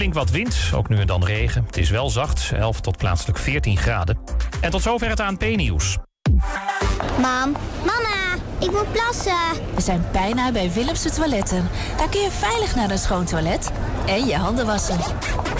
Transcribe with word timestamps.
flink 0.00 0.14
wat 0.14 0.30
wind, 0.30 0.56
ook 0.74 0.88
nu 0.88 0.98
en 0.98 1.06
dan 1.06 1.24
regen. 1.24 1.64
Het 1.66 1.76
is 1.76 1.90
wel 1.90 2.10
zacht, 2.10 2.52
11 2.54 2.80
tot 2.80 2.96
plaatselijk 2.96 3.38
14 3.38 3.76
graden. 3.76 4.18
En 4.60 4.70
tot 4.70 4.82
zover 4.82 5.08
het 5.08 5.20
ANP-nieuws. 5.20 5.98
Mam, 7.20 7.56
mama, 7.84 8.36
ik 8.60 8.70
moet 8.70 8.92
plassen. 8.92 9.64
We 9.74 9.80
zijn 9.80 10.04
bijna 10.12 10.52
bij 10.52 10.72
Willemsen 10.72 11.12
Toiletten. 11.12 11.68
Daar 11.96 12.08
kun 12.08 12.20
je 12.20 12.30
veilig 12.30 12.74
naar 12.74 12.90
een 12.90 12.98
schoon 12.98 13.24
toilet 13.24 13.70
en 14.06 14.26
je 14.26 14.36
handen 14.36 14.66
wassen. 14.66 14.98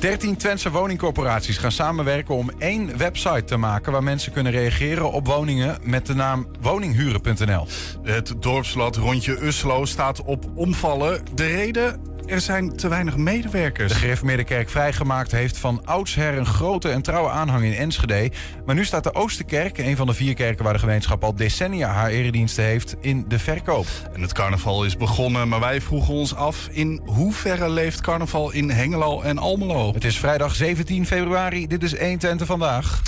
13 0.00 0.36
Twentse 0.36 0.70
woningcorporaties 0.70 1.58
gaan 1.58 1.72
samenwerken 1.72 2.34
om 2.34 2.50
één 2.58 2.96
website 2.96 3.44
te 3.44 3.56
maken 3.56 3.92
waar 3.92 4.02
mensen 4.02 4.32
kunnen 4.32 4.52
reageren 4.52 5.12
op 5.12 5.26
woningen 5.26 5.78
met 5.82 6.06
de 6.06 6.14
naam 6.14 6.46
woninghuren.nl. 6.60 7.66
Het 8.02 8.34
dorpsblad 8.38 8.96
Rondje 8.96 9.46
Uslo 9.46 9.84
staat 9.84 10.22
op 10.22 10.44
omvallen. 10.54 11.20
De 11.34 11.46
reden? 11.46 12.09
Er 12.30 12.40
zijn 12.40 12.76
te 12.76 12.88
weinig 12.88 13.16
medewerkers. 13.16 13.92
De 13.92 13.98
gereformeerde 13.98 14.44
kerk 14.44 14.68
vrijgemaakt 14.68 15.30
heeft 15.30 15.58
van 15.58 15.82
oudsher 15.84 16.38
een 16.38 16.46
grote 16.46 16.88
en 16.88 17.02
trouwe 17.02 17.30
aanhang 17.30 17.64
in 17.64 17.74
Enschede. 17.74 18.30
Maar 18.66 18.74
nu 18.74 18.84
staat 18.84 19.04
de 19.04 19.14
Oosterkerk, 19.14 19.78
een 19.78 19.96
van 19.96 20.06
de 20.06 20.14
vier 20.14 20.34
kerken 20.34 20.64
waar 20.64 20.72
de 20.72 20.78
gemeenschap 20.78 21.24
al 21.24 21.34
decennia 21.34 21.88
haar 21.88 22.08
erediensten 22.08 22.64
heeft, 22.64 22.96
in 23.00 23.24
de 23.28 23.38
verkoop. 23.38 23.86
En 24.12 24.20
het 24.22 24.32
carnaval 24.32 24.84
is 24.84 24.96
begonnen, 24.96 25.48
maar 25.48 25.60
wij 25.60 25.80
vroegen 25.80 26.14
ons 26.14 26.34
af 26.34 26.68
in 26.70 27.00
hoeverre 27.04 27.70
leeft 27.70 28.00
carnaval 28.00 28.52
in 28.52 28.70
Hengelo 28.70 29.20
en 29.20 29.38
Almelo? 29.38 29.92
Het 29.94 30.04
is 30.04 30.18
vrijdag 30.18 30.54
17 30.54 31.06
februari. 31.06 31.66
Dit 31.66 31.82
is 31.82 31.94
1 31.94 32.18
Twente 32.18 32.46
vandaag. 32.46 33.02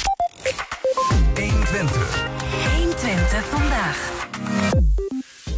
1 1.34 1.52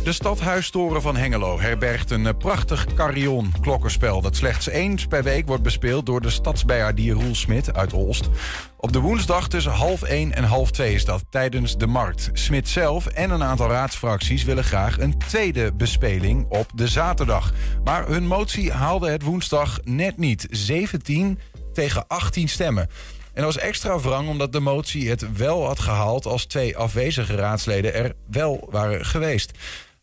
De 0.05 0.13
stadhuistoren 0.13 1.03
van 1.03 1.17
Hengelo 1.17 1.61
herbergt 1.61 2.11
een 2.11 2.27
eh, 2.27 2.37
prachtig 2.39 2.87
carillon 2.95 3.53
klokkenspel... 3.61 4.21
dat 4.21 4.37
slechts 4.37 4.69
eens 4.69 5.07
per 5.07 5.23
week 5.23 5.47
wordt 5.47 5.63
bespeeld 5.63 6.07
door 6.07 6.21
de 6.21 6.31
stadsbijaardier 6.31 7.15
Roel 7.15 7.35
Smit 7.35 7.75
uit 7.75 7.93
Olst. 7.93 8.29
Op 8.77 8.93
de 8.93 8.99
woensdag 8.99 9.49
tussen 9.49 9.73
half 9.73 10.03
1 10.03 10.35
en 10.35 10.45
half 10.45 10.71
2 10.71 10.95
is 10.95 11.05
dat 11.05 11.25
tijdens 11.31 11.77
de 11.77 11.87
markt. 11.87 12.31
Smit 12.33 12.69
zelf 12.69 13.07
en 13.07 13.31
een 13.31 13.43
aantal 13.43 13.69
raadsfracties 13.69 14.45
willen 14.45 14.65
graag 14.65 14.99
een 14.99 15.19
tweede 15.19 15.73
bespeling 15.73 16.47
op 16.49 16.71
de 16.75 16.89
zaterdag. 16.89 17.53
Maar 17.85 18.07
hun 18.07 18.27
motie 18.27 18.73
haalde 18.73 19.11
het 19.11 19.23
woensdag 19.23 19.81
net 19.85 20.19
niet. 20.19 20.47
17 20.51 21.39
tegen 21.73 22.07
18 22.07 22.49
stemmen. 22.49 22.89
En 23.33 23.43
dat 23.43 23.55
was 23.55 23.59
extra 23.59 24.01
wrang 24.01 24.29
omdat 24.29 24.53
de 24.53 24.61
motie 24.61 25.09
het 25.09 25.37
wel 25.37 25.67
had 25.67 25.81
gehaald... 25.81 26.27
als 26.27 26.45
twee 26.45 26.77
afwezige 26.77 27.35
raadsleden 27.35 27.95
er 27.95 28.13
wel 28.31 28.69
waren 28.71 29.07
geweest. 29.07 29.53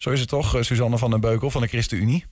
Zo 0.02 0.10
is 0.10 0.20
het 0.20 0.30
toch, 0.30 0.56
eh, 0.56 0.62
Suzanne 0.62 0.98
van 0.98 1.10
den 1.10 1.22
Beukel 1.22 1.50
van 1.50 1.62
de 1.62 1.68
ChristenUnie? 1.68 2.26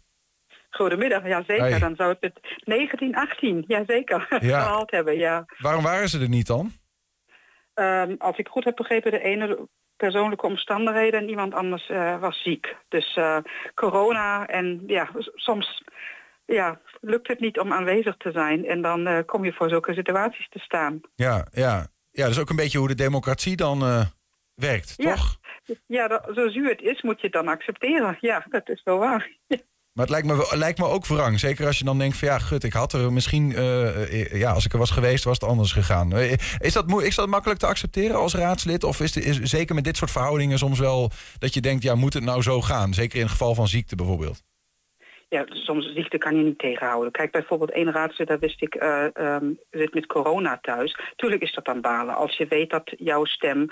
Goedemiddag, 0.69 1.27
ja 1.27 1.43
zeker. 1.47 1.69
Hey. 1.69 1.79
Dan 1.79 1.95
zou 1.95 2.09
het 2.09 2.21
met 2.21 2.39
1918, 2.65 3.63
ja 3.67 3.83
zeker, 3.87 4.27
Ja. 4.39 4.61
gehaald 4.63 4.91
hebben. 4.91 5.17
Ja. 5.17 5.45
Waarom 5.57 5.83
waren 5.83 6.09
ze 6.09 6.19
er 6.19 6.29
niet 6.29 6.47
dan? 6.47 6.71
Ehm, 7.73 8.15
als 8.17 8.37
ik 8.37 8.47
goed 8.47 8.63
heb 8.63 8.75
begrepen, 8.75 9.11
de 9.11 9.21
ene 9.21 9.67
persoonlijke 9.97 10.45
omstandigheden 10.45 11.19
en 11.19 11.29
iemand 11.29 11.53
anders 11.53 11.89
eh, 11.89 12.19
was 12.19 12.41
ziek. 12.41 12.75
Dus 12.87 13.15
eh, 13.15 13.37
corona 13.73 14.47
en 14.47 14.83
ja, 14.87 15.09
soms 15.35 15.83
ja, 16.45 16.79
lukt 17.01 17.27
het 17.27 17.39
niet 17.39 17.59
om 17.59 17.73
aanwezig 17.73 18.15
te 18.17 18.31
zijn. 18.31 18.65
En 18.65 18.81
dan 18.81 19.25
kom 19.25 19.45
je 19.45 19.53
voor 19.53 19.69
zulke 19.69 19.93
situaties 19.93 20.49
te 20.49 20.59
staan. 20.59 21.01
Ja, 21.15 21.47
ja. 21.51 21.87
ja, 22.11 22.23
dat 22.23 22.31
is 22.31 22.39
ook 22.39 22.49
een 22.49 22.55
beetje 22.55 22.77
hoe 22.77 22.87
de 22.87 22.95
democratie 22.95 23.55
dan 23.55 24.07
werkt, 24.59 24.93
Ja. 24.97 25.15
toch? 25.15 25.37
Ja, 25.85 26.07
dat, 26.07 26.29
zo 26.35 26.49
zuur 26.49 26.69
het 26.69 26.81
is, 26.81 27.01
moet 27.01 27.15
je 27.21 27.23
het 27.27 27.33
dan 27.35 27.47
accepteren. 27.47 28.17
Ja, 28.21 28.45
dat 28.49 28.69
is 28.69 28.81
wel 28.83 28.97
waar. 28.97 29.29
Maar 29.93 30.07
het 30.07 30.17
lijkt 30.17 30.27
me, 30.27 30.57
lijkt 30.57 30.79
me 30.79 30.85
ook 30.85 31.05
wrang. 31.07 31.39
Zeker 31.39 31.65
als 31.65 31.77
je 31.77 31.83
dan 31.85 31.97
denkt 31.97 32.17
van 32.17 32.27
ja, 32.27 32.39
gut, 32.39 32.63
ik 32.63 32.73
had 32.73 32.93
er 32.93 33.13
misschien... 33.13 33.51
eh, 33.55 34.21
eh, 34.21 34.39
ja, 34.39 34.51
als 34.51 34.65
ik 34.65 34.73
er 34.73 34.79
was 34.79 34.89
geweest, 34.91 35.23
was 35.23 35.39
het 35.39 35.49
anders 35.49 35.71
gegaan. 35.71 36.13
Eh, 36.13 36.31
Is 36.57 36.73
dat, 36.73 36.87
moe- 36.87 37.05
is 37.05 37.15
dat 37.15 37.27
makkelijk 37.27 37.59
te 37.59 37.65
accepteren 37.67 38.15
als 38.15 38.33
raadslid? 38.35 38.83
Of 38.83 38.99
is, 38.99 39.15
het 39.15 39.25
is 39.25 39.39
zeker 39.39 39.75
met 39.75 39.83
dit 39.83 39.97
soort 39.97 40.11
verhoudingen 40.11 40.57
soms 40.57 40.79
wel 40.79 41.11
dat 41.39 41.53
je 41.53 41.61
denkt... 41.61 41.83
ja, 41.83 41.95
moet 41.95 42.13
het 42.13 42.23
nou 42.23 42.41
zo 42.41 42.61
gaan? 42.61 42.93
Zeker 42.93 43.15
in 43.15 43.21
het 43.21 43.31
geval 43.31 43.55
van 43.55 43.67
ziekte 43.67 43.95
bijvoorbeeld. 43.95 44.43
Ja, 45.29 45.45
soms 45.47 45.93
ziekte 45.93 46.17
kan 46.17 46.35
je 46.35 46.43
niet 46.43 46.59
tegenhouden. 46.59 47.11
Kijk, 47.11 47.31
bijvoorbeeld 47.31 47.71
één 47.71 47.91
raadslid, 47.91 48.27
daar 48.27 48.39
wist 48.39 48.61
ik, 48.61 48.75
eh, 48.75 49.05
ehm, 49.15 49.45
zit 49.71 49.93
met 49.93 50.05
corona 50.05 50.59
thuis. 50.61 50.99
Tuurlijk 51.15 51.41
is 51.41 51.53
dat 51.53 51.65
dan 51.65 51.81
balen. 51.81 52.15
Als 52.15 52.37
je 52.37 52.45
weet 52.47 52.69
dat 52.69 52.93
jouw 52.97 53.25
stem 53.25 53.71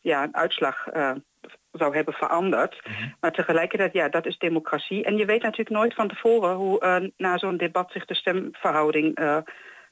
ja, 0.00 0.22
een 0.22 0.36
uitslag 0.36 0.86
eh, 0.86 1.12
zou 1.72 1.94
hebben 1.94 2.14
veranderd. 2.14 2.82
Maar 3.20 3.32
tegelijkertijd, 3.32 3.92
ja, 3.92 4.08
dat 4.08 4.26
is 4.26 4.38
democratie. 4.38 5.04
En 5.04 5.16
je 5.16 5.24
weet 5.24 5.42
natuurlijk 5.42 5.76
nooit 5.76 5.94
van 5.94 6.08
tevoren 6.08 6.54
hoe 6.54 6.80
eh, 6.80 7.08
na 7.16 7.38
zo'n 7.38 7.56
debat 7.56 7.92
zich 7.92 8.04
de 8.04 8.14
stemverhouding 8.14 9.14
eh, 9.14 9.38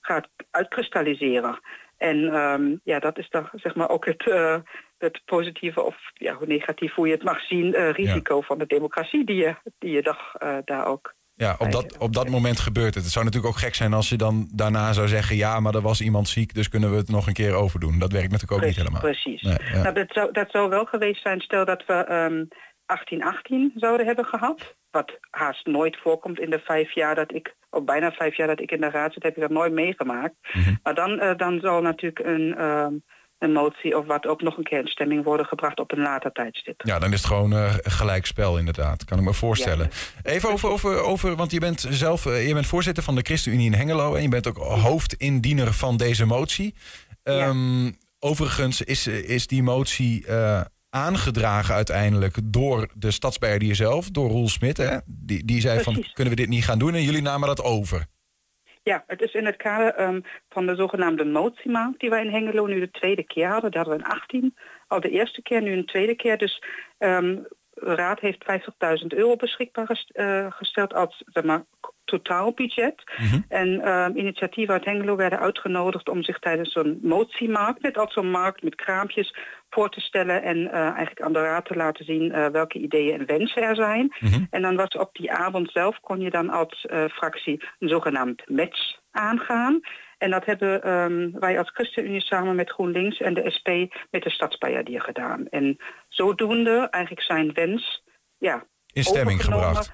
gaat 0.00 0.28
uitkristalliseren. 0.50 1.58
En 2.00 2.34
ehm, 2.34 2.76
ja, 2.84 2.98
dat 2.98 3.18
is 3.18 3.30
dan 3.30 3.48
zeg 3.52 3.74
maar 3.74 3.88
ook 3.88 4.06
het, 4.06 4.30
eh, 4.30 4.56
het 4.98 5.20
positieve 5.24 5.82
of 5.82 5.96
ja, 6.14 6.34
hoe 6.34 6.46
negatief 6.46 6.94
hoe 6.94 7.06
je 7.06 7.12
het 7.12 7.22
mag 7.22 7.40
zien, 7.40 7.74
eh, 7.74 7.90
risico 7.90 8.40
van 8.40 8.58
de 8.58 8.66
democratie 8.66 9.24
die 9.24 9.36
je, 9.36 9.54
die 9.78 9.90
je 9.90 10.02
eh, 10.38 10.56
daar 10.64 10.86
ook. 10.86 11.14
Ja, 11.40 11.56
op 11.58 11.72
dat, 11.72 11.98
op 11.98 12.12
dat 12.12 12.28
moment 12.28 12.58
gebeurt 12.58 12.94
het. 12.94 13.04
Het 13.04 13.12
zou 13.12 13.24
natuurlijk 13.24 13.52
ook 13.54 13.60
gek 13.60 13.74
zijn 13.74 13.92
als 13.92 14.08
je 14.08 14.16
dan 14.16 14.48
daarna 14.52 14.92
zou 14.92 15.08
zeggen... 15.08 15.36
ja, 15.36 15.60
maar 15.60 15.74
er 15.74 15.80
was 15.80 16.00
iemand 16.00 16.28
ziek, 16.28 16.54
dus 16.54 16.68
kunnen 16.68 16.90
we 16.90 16.96
het 16.96 17.08
nog 17.08 17.26
een 17.26 17.32
keer 17.32 17.54
overdoen. 17.54 17.98
Dat 17.98 18.12
werkt 18.12 18.30
natuurlijk 18.30 18.60
ook 18.60 18.66
niet 18.66 18.76
helemaal. 18.76 19.00
Precies. 19.00 19.42
Nee, 19.42 19.56
ja. 19.72 19.82
Nou, 19.82 19.94
dat, 19.94 20.06
zou, 20.08 20.32
dat 20.32 20.50
zou 20.50 20.68
wel 20.68 20.84
geweest 20.84 21.22
zijn, 21.22 21.40
stel 21.40 21.64
dat 21.64 21.84
we 21.86 21.92
ehm 21.92 22.44
1818 22.90 23.72
zouden 23.74 24.06
hebben 24.06 24.24
gehad. 24.24 24.74
Wat 24.90 25.18
haast 25.30 25.66
nooit 25.66 25.96
voorkomt 26.02 26.40
in 26.40 26.50
de 26.50 26.58
vijf 26.58 26.94
jaar 26.94 27.14
dat 27.14 27.34
ik, 27.34 27.54
of 27.70 27.84
bijna 27.84 28.10
vijf 28.10 28.36
jaar 28.36 28.46
dat 28.46 28.60
ik 28.60 28.70
in 28.70 28.80
de 28.80 28.90
raad 28.90 29.12
zit, 29.12 29.22
heb 29.22 29.34
ik 29.34 29.42
dat 29.42 29.50
nooit 29.50 29.72
meegemaakt. 29.72 30.34
Mhm. 30.52 30.74
Maar 30.82 30.94
dan, 30.94 31.18
eh, 31.18 31.36
dan 31.36 31.60
zal 31.60 31.82
natuurlijk 31.82 32.26
een, 32.26 32.56
ehm, 32.56 32.94
een 33.40 33.52
motie 33.52 33.98
of 33.98 34.06
wat 34.06 34.26
ook 34.26 34.42
nog 34.42 34.56
een 34.56 34.64
keer 34.64 34.80
in 34.80 34.86
stemming 34.86 35.24
worden 35.24 35.46
gebracht 35.46 35.80
op 35.80 35.92
een 35.92 35.98
later 35.98 36.32
tijdstip. 36.32 36.80
Ja, 36.84 36.98
dan 36.98 37.12
is 37.12 37.18
het 37.18 37.26
gewoon 37.26 37.52
eh 37.52 37.74
gelijk 37.82 38.26
spel 38.26 38.58
inderdaad. 38.58 39.04
Kan 39.04 39.18
ik 39.18 39.24
me 39.24 39.34
voorstellen. 39.34 39.90
Even 40.22 40.50
over, 40.50 40.68
over, 40.68 41.00
over, 41.00 41.36
want 41.36 41.50
je 41.50 41.60
bent 41.60 41.86
zelf 41.90 42.26
eh, 42.26 42.46
je 42.46 42.54
bent 42.54 42.66
voorzitter 42.66 43.02
van 43.02 43.14
de 43.14 43.22
ChristenUnie 43.22 43.66
in 43.66 43.74
Hengelo... 43.74 44.14
en 44.14 44.22
je 44.22 44.28
bent 44.28 44.48
ook 44.48 44.56
hoofdindiener 44.56 45.72
van 45.72 45.96
deze 45.96 46.26
motie. 46.26 46.74
Ehm, 47.22 47.88
Overigens 48.22 48.82
is, 48.82 49.06
is 49.06 49.46
die 49.46 49.62
motie 49.62 50.26
eh, 50.26 50.60
aangedragen 50.90 51.74
uiteindelijk 51.74 52.36
door 52.44 52.88
de 52.94 53.10
stadsbeheerder 53.10 53.74
zelf, 53.74 54.10
door 54.10 54.30
Roel 54.30 54.48
Smit. 54.48 54.76
Hè? 54.76 54.96
Die, 55.06 55.44
die 55.44 55.60
zei 55.60 55.82
van, 55.82 56.04
kunnen 56.12 56.34
we 56.34 56.40
dit 56.40 56.48
niet 56.48 56.64
gaan 56.64 56.78
doen? 56.78 56.94
En 56.94 57.02
jullie 57.02 57.22
namen 57.22 57.48
dat 57.48 57.62
over. 57.62 58.06
Ja, 58.82 59.04
het 59.06 59.22
is 59.22 59.32
in 59.32 59.46
het 59.46 59.56
kader 59.56 59.94
ehm, 59.94 60.20
van 60.48 60.66
de 60.66 60.74
zogenaamde 60.74 61.24
motiemaand 61.24 61.98
die 61.98 62.10
wij 62.10 62.24
in 62.24 62.32
Hengelo 62.32 62.66
nu 62.66 62.80
de 62.80 62.90
tweede 62.90 63.24
keer 63.24 63.48
hadden. 63.48 63.70
Dat 63.70 63.86
hadden 63.86 63.98
we 63.98 64.04
in 64.04 64.20
18 64.20 64.56
al 64.86 65.00
de 65.00 65.10
eerste 65.10 65.42
keer, 65.42 65.62
nu 65.62 65.72
een 65.72 65.86
tweede 65.86 66.14
keer. 66.14 66.38
Dus 66.38 66.62
ehm, 66.98 67.38
de 67.74 67.94
raad 67.94 68.20
heeft 68.20 68.44
50.000 69.02 69.06
euro 69.06 69.36
beschikbaar 69.36 70.04
eh, 70.06 70.46
gesteld 70.52 70.94
als 70.94 71.22
zeg 71.26 71.44
maar, 71.44 71.64
totaalbudget. 72.10 73.02
En 73.48 73.80
ehm, 73.80 74.16
initiatieven 74.16 74.74
uit 74.74 74.84
Hengelo 74.84 75.16
werden 75.16 75.38
uitgenodigd 75.38 76.08
om 76.08 76.22
zich 76.22 76.38
tijdens 76.38 76.72
zo'n 76.72 76.98
motiemarkt, 77.02 77.82
net 77.82 77.98
als 77.98 78.12
zo'n 78.12 78.30
markt 78.30 78.62
met 78.62 78.74
kraampjes, 78.74 79.34
voor 79.70 79.90
te 79.90 80.00
stellen 80.00 80.42
en 80.42 80.72
eh, 80.72 80.80
eigenlijk 80.80 81.20
aan 81.20 81.32
de 81.32 81.42
raad 81.42 81.64
te 81.64 81.76
laten 81.76 82.04
zien 82.04 82.32
eh, 82.32 82.46
welke 82.46 82.78
ideeën 82.78 83.18
en 83.18 83.26
wensen 83.26 83.62
er 83.62 83.74
zijn. 83.74 84.14
En 84.50 84.62
dan 84.62 84.76
was 84.76 84.88
op 84.88 85.14
die 85.14 85.32
avond 85.32 85.70
zelf 85.70 86.00
kon 86.00 86.20
je 86.20 86.30
dan 86.30 86.50
als 86.50 86.86
eh, 86.86 87.04
fractie 87.04 87.62
een 87.78 87.88
zogenaamd 87.88 88.48
match 88.48 88.98
aangaan. 89.10 89.80
En 90.18 90.30
dat 90.30 90.44
hebben 90.44 90.82
ehm, 90.82 91.30
wij 91.32 91.58
als 91.58 91.70
ChristenUnie 91.70 92.20
samen 92.20 92.56
met 92.56 92.70
GroenLinks 92.70 93.20
en 93.20 93.34
de 93.34 93.50
SP 93.56 93.68
met 94.10 94.22
de 94.22 94.30
Stadsbijaardier 94.30 95.00
gedaan. 95.00 95.46
En 95.48 95.78
zodoende 96.08 96.88
eigenlijk 96.90 97.24
zijn 97.24 97.52
wens 97.52 98.02
ja, 98.38 98.64
In 98.92 99.04
stemming 99.04 99.44
gebracht. 99.44 99.92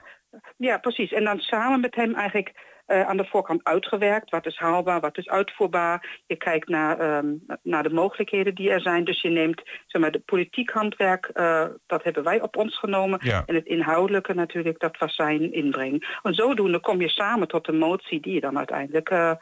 Ja, 0.56 0.78
precies. 0.78 1.12
En 1.12 1.24
dan 1.24 1.38
samen 1.38 1.80
met 1.80 1.94
hem 1.94 2.14
eigenlijk 2.14 2.52
eh, 2.86 3.08
aan 3.08 3.16
de 3.16 3.24
voorkant 3.24 3.64
uitgewerkt. 3.64 4.30
Wat 4.30 4.46
is 4.46 4.56
haalbaar, 4.56 5.00
wat 5.00 5.18
is 5.18 5.28
uitvoerbaar. 5.28 6.22
Je 6.26 6.36
kijkt 6.36 6.68
naar, 6.68 6.98
ehm, 6.98 7.34
naar 7.62 7.82
de 7.82 7.94
mogelijkheden 7.94 8.54
die 8.54 8.70
er 8.70 8.80
zijn. 8.80 9.04
Dus 9.04 9.22
je 9.22 9.28
neemt 9.28 9.62
zeg 9.86 10.02
maar, 10.02 10.10
de 10.10 10.22
politiek 10.24 10.70
handwerk, 10.70 11.26
eh, 11.26 11.66
dat 11.86 12.02
hebben 12.02 12.22
wij 12.22 12.40
op 12.40 12.56
ons 12.56 12.78
genomen. 12.78 13.20
Ja. 13.22 13.42
En 13.46 13.54
het 13.54 13.66
inhoudelijke 13.66 14.34
natuurlijk, 14.34 14.78
dat 14.78 14.98
was 14.98 15.14
zijn 15.14 15.52
inbreng. 15.52 16.18
En 16.22 16.34
zodoende 16.34 16.80
kom 16.80 17.00
je 17.00 17.08
samen 17.08 17.48
tot 17.48 17.68
een 17.68 17.78
motie 17.78 18.20
die 18.20 18.34
je 18.34 18.40
dan 18.40 18.58
uiteindelijk... 18.58 19.10
eh, 19.10 19.32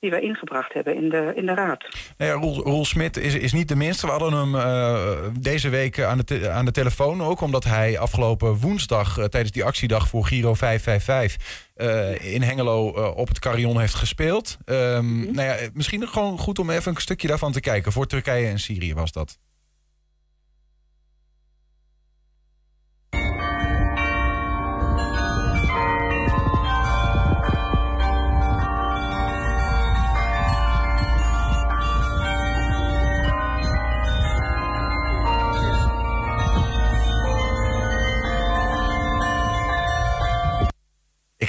die 0.00 0.10
we 0.10 0.20
ingebracht 0.20 0.72
hebben 0.72 0.96
in 0.96 1.08
de, 1.08 1.32
in 1.34 1.46
de 1.46 1.54
raad. 1.54 1.88
Nou 2.16 2.30
ja, 2.30 2.36
Roel, 2.36 2.62
Roel 2.62 2.84
Smit 2.84 3.16
is, 3.16 3.34
is 3.34 3.52
niet 3.52 3.68
de 3.68 3.76
minste. 3.76 4.06
We 4.06 4.12
hadden 4.12 4.32
hem 4.32 4.54
uh, 4.54 5.18
deze 5.40 5.68
week 5.68 6.00
aan 6.00 6.20
de, 6.24 6.50
aan 6.50 6.64
de 6.64 6.70
telefoon 6.70 7.22
ook... 7.22 7.40
omdat 7.40 7.64
hij 7.64 7.98
afgelopen 7.98 8.56
woensdag 8.56 9.18
uh, 9.18 9.24
tijdens 9.24 9.52
die 9.52 9.64
actiedag 9.64 10.08
voor 10.08 10.24
Giro 10.24 10.54
555... 10.54 11.66
Uh, 11.76 12.34
in 12.34 12.42
Hengelo 12.42 12.88
op 13.10 13.28
het 13.28 13.38
Carillon 13.38 13.80
heeft 13.80 13.94
gespeeld. 13.94 14.58
Um, 14.66 14.76
mm 14.76 15.24
-hmm. 15.24 15.34
nou 15.34 15.48
ja, 15.48 15.68
misschien 15.72 16.08
gewoon 16.08 16.38
goed 16.38 16.58
om 16.58 16.70
even 16.70 16.94
een 16.94 17.00
stukje 17.00 17.28
daarvan 17.28 17.52
te 17.52 17.60
kijken. 17.60 17.92
Voor 17.92 18.06
Turkije 18.06 18.48
en 18.48 18.58
Syrië 18.58 18.94
was 18.94 19.12
dat. 19.12 19.38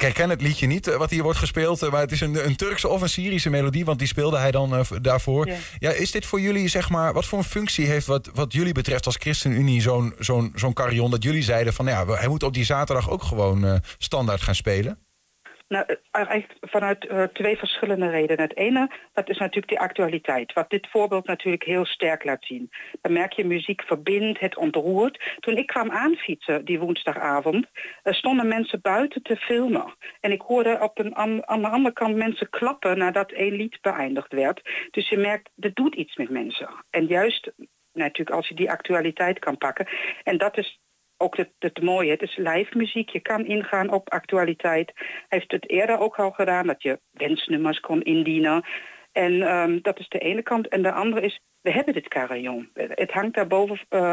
Ik 0.00 0.06
herken 0.06 0.30
het 0.30 0.42
liedje 0.42 0.66
niet 0.66 0.96
wat 0.96 1.10
hier 1.10 1.22
wordt 1.22 1.38
gespeeld, 1.38 1.90
maar 1.90 2.00
het 2.00 2.12
is 2.12 2.20
een, 2.20 2.46
een 2.46 2.56
Turkse 2.56 2.88
of 2.88 3.02
een 3.02 3.08
Syrische 3.08 3.50
melodie, 3.50 3.84
want 3.84 3.98
die 3.98 4.08
speelde 4.08 4.38
hij 4.38 4.50
dan 4.50 4.74
uh, 4.74 4.80
daarvoor. 5.02 5.46
Ja. 5.46 5.56
ja. 5.78 5.90
is 5.90 6.10
dit 6.10 6.26
voor 6.26 6.40
jullie, 6.40 6.68
zeg 6.68 6.90
maar, 6.90 7.12
wat 7.12 7.26
voor 7.26 7.38
een 7.38 7.44
functie 7.44 7.86
heeft 7.86 8.06
wat, 8.06 8.30
wat 8.34 8.52
jullie 8.52 8.72
betreft 8.72 9.06
als 9.06 9.16
ChristenUnie 9.16 9.80
zo'n 9.80 10.14
zo'n 10.18 10.52
zo'n 10.54 10.72
carillon, 10.72 11.10
dat 11.10 11.22
jullie 11.22 11.42
zeiden 11.42 11.72
van, 11.72 11.86
ja, 11.86 12.06
hij 12.06 12.28
moet 12.28 12.42
op 12.42 12.54
die 12.54 12.64
zaterdag 12.64 13.10
ook 13.10 13.22
gewoon 13.22 13.64
uh, 13.64 13.74
standaard 13.98 14.40
gaan 14.40 14.54
spelen? 14.54 14.98
Nou, 15.70 15.96
eigenlijk 16.10 16.52
vanuit 16.60 17.04
uh, 17.04 17.22
twee 17.22 17.56
verschillende 17.56 18.08
redenen. 18.08 18.42
Het 18.42 18.56
ene, 18.56 18.90
dat 19.12 19.28
is 19.28 19.38
natuurlijk 19.38 19.68
die 19.68 19.80
actualiteit. 19.80 20.52
Wat 20.52 20.70
dit 20.70 20.88
voorbeeld 20.90 21.26
natuurlijk 21.26 21.64
heel 21.64 21.84
sterk 21.84 22.24
laat 22.24 22.44
zien. 22.44 22.70
Dan 23.00 23.12
merk 23.12 23.32
je, 23.32 23.44
muziek 23.44 23.82
verbindt, 23.82 24.40
het 24.40 24.56
ontroert. 24.56 25.36
Toen 25.40 25.56
ik 25.56 25.66
kwam 25.66 25.90
aanfietsen 25.90 26.64
die 26.64 26.78
woensdagavond, 26.78 27.66
uh, 28.04 28.12
stonden 28.12 28.48
mensen 28.48 28.80
buiten 28.80 29.22
te 29.22 29.36
filmen. 29.36 29.94
En 30.20 30.32
ik 30.32 30.40
hoorde 30.40 30.78
op 30.80 30.98
een, 30.98 31.16
aan, 31.16 31.48
aan 31.48 31.60
de 31.60 31.68
andere 31.68 31.94
kant 31.94 32.16
mensen 32.16 32.50
klappen 32.50 32.98
nadat 32.98 33.32
één 33.32 33.52
lied 33.52 33.78
beëindigd 33.80 34.32
werd. 34.32 34.68
Dus 34.90 35.08
je 35.08 35.16
merkt, 35.16 35.50
dit 35.54 35.76
doet 35.76 35.94
iets 35.94 36.16
met 36.16 36.30
mensen. 36.30 36.68
En 36.90 37.06
juist 37.06 37.52
natuurlijk 37.92 38.36
als 38.36 38.48
je 38.48 38.54
die 38.54 38.70
actualiteit 38.70 39.38
kan 39.38 39.56
pakken. 39.56 39.88
En 40.22 40.38
dat 40.38 40.58
is 40.58 40.80
ook 41.20 41.36
het, 41.36 41.50
het 41.58 41.82
mooie, 41.82 42.10
het 42.10 42.22
is 42.22 42.36
live 42.36 42.76
muziek. 42.76 43.08
Je 43.08 43.20
kan 43.20 43.46
ingaan 43.46 43.90
op 43.90 44.10
actualiteit. 44.10 44.92
Hij 44.94 45.26
heeft 45.28 45.50
het 45.50 45.70
eerder 45.70 45.98
ook 45.98 46.16
al 46.16 46.30
gedaan, 46.30 46.66
dat 46.66 46.82
je 46.82 47.00
wensnummers 47.10 47.80
kon 47.80 48.02
indienen. 48.02 48.64
En 49.12 49.32
um, 49.32 49.82
dat 49.82 49.98
is 49.98 50.08
de 50.08 50.18
ene 50.18 50.42
kant. 50.42 50.68
En 50.68 50.82
de 50.82 50.92
andere 50.92 51.20
is, 51.20 51.40
we 51.60 51.72
hebben 51.72 51.94
dit 51.94 52.08
carillon. 52.08 52.70
Het 52.74 53.10
hangt 53.10 53.34
daarboven 53.34 53.80
uh, 53.90 54.12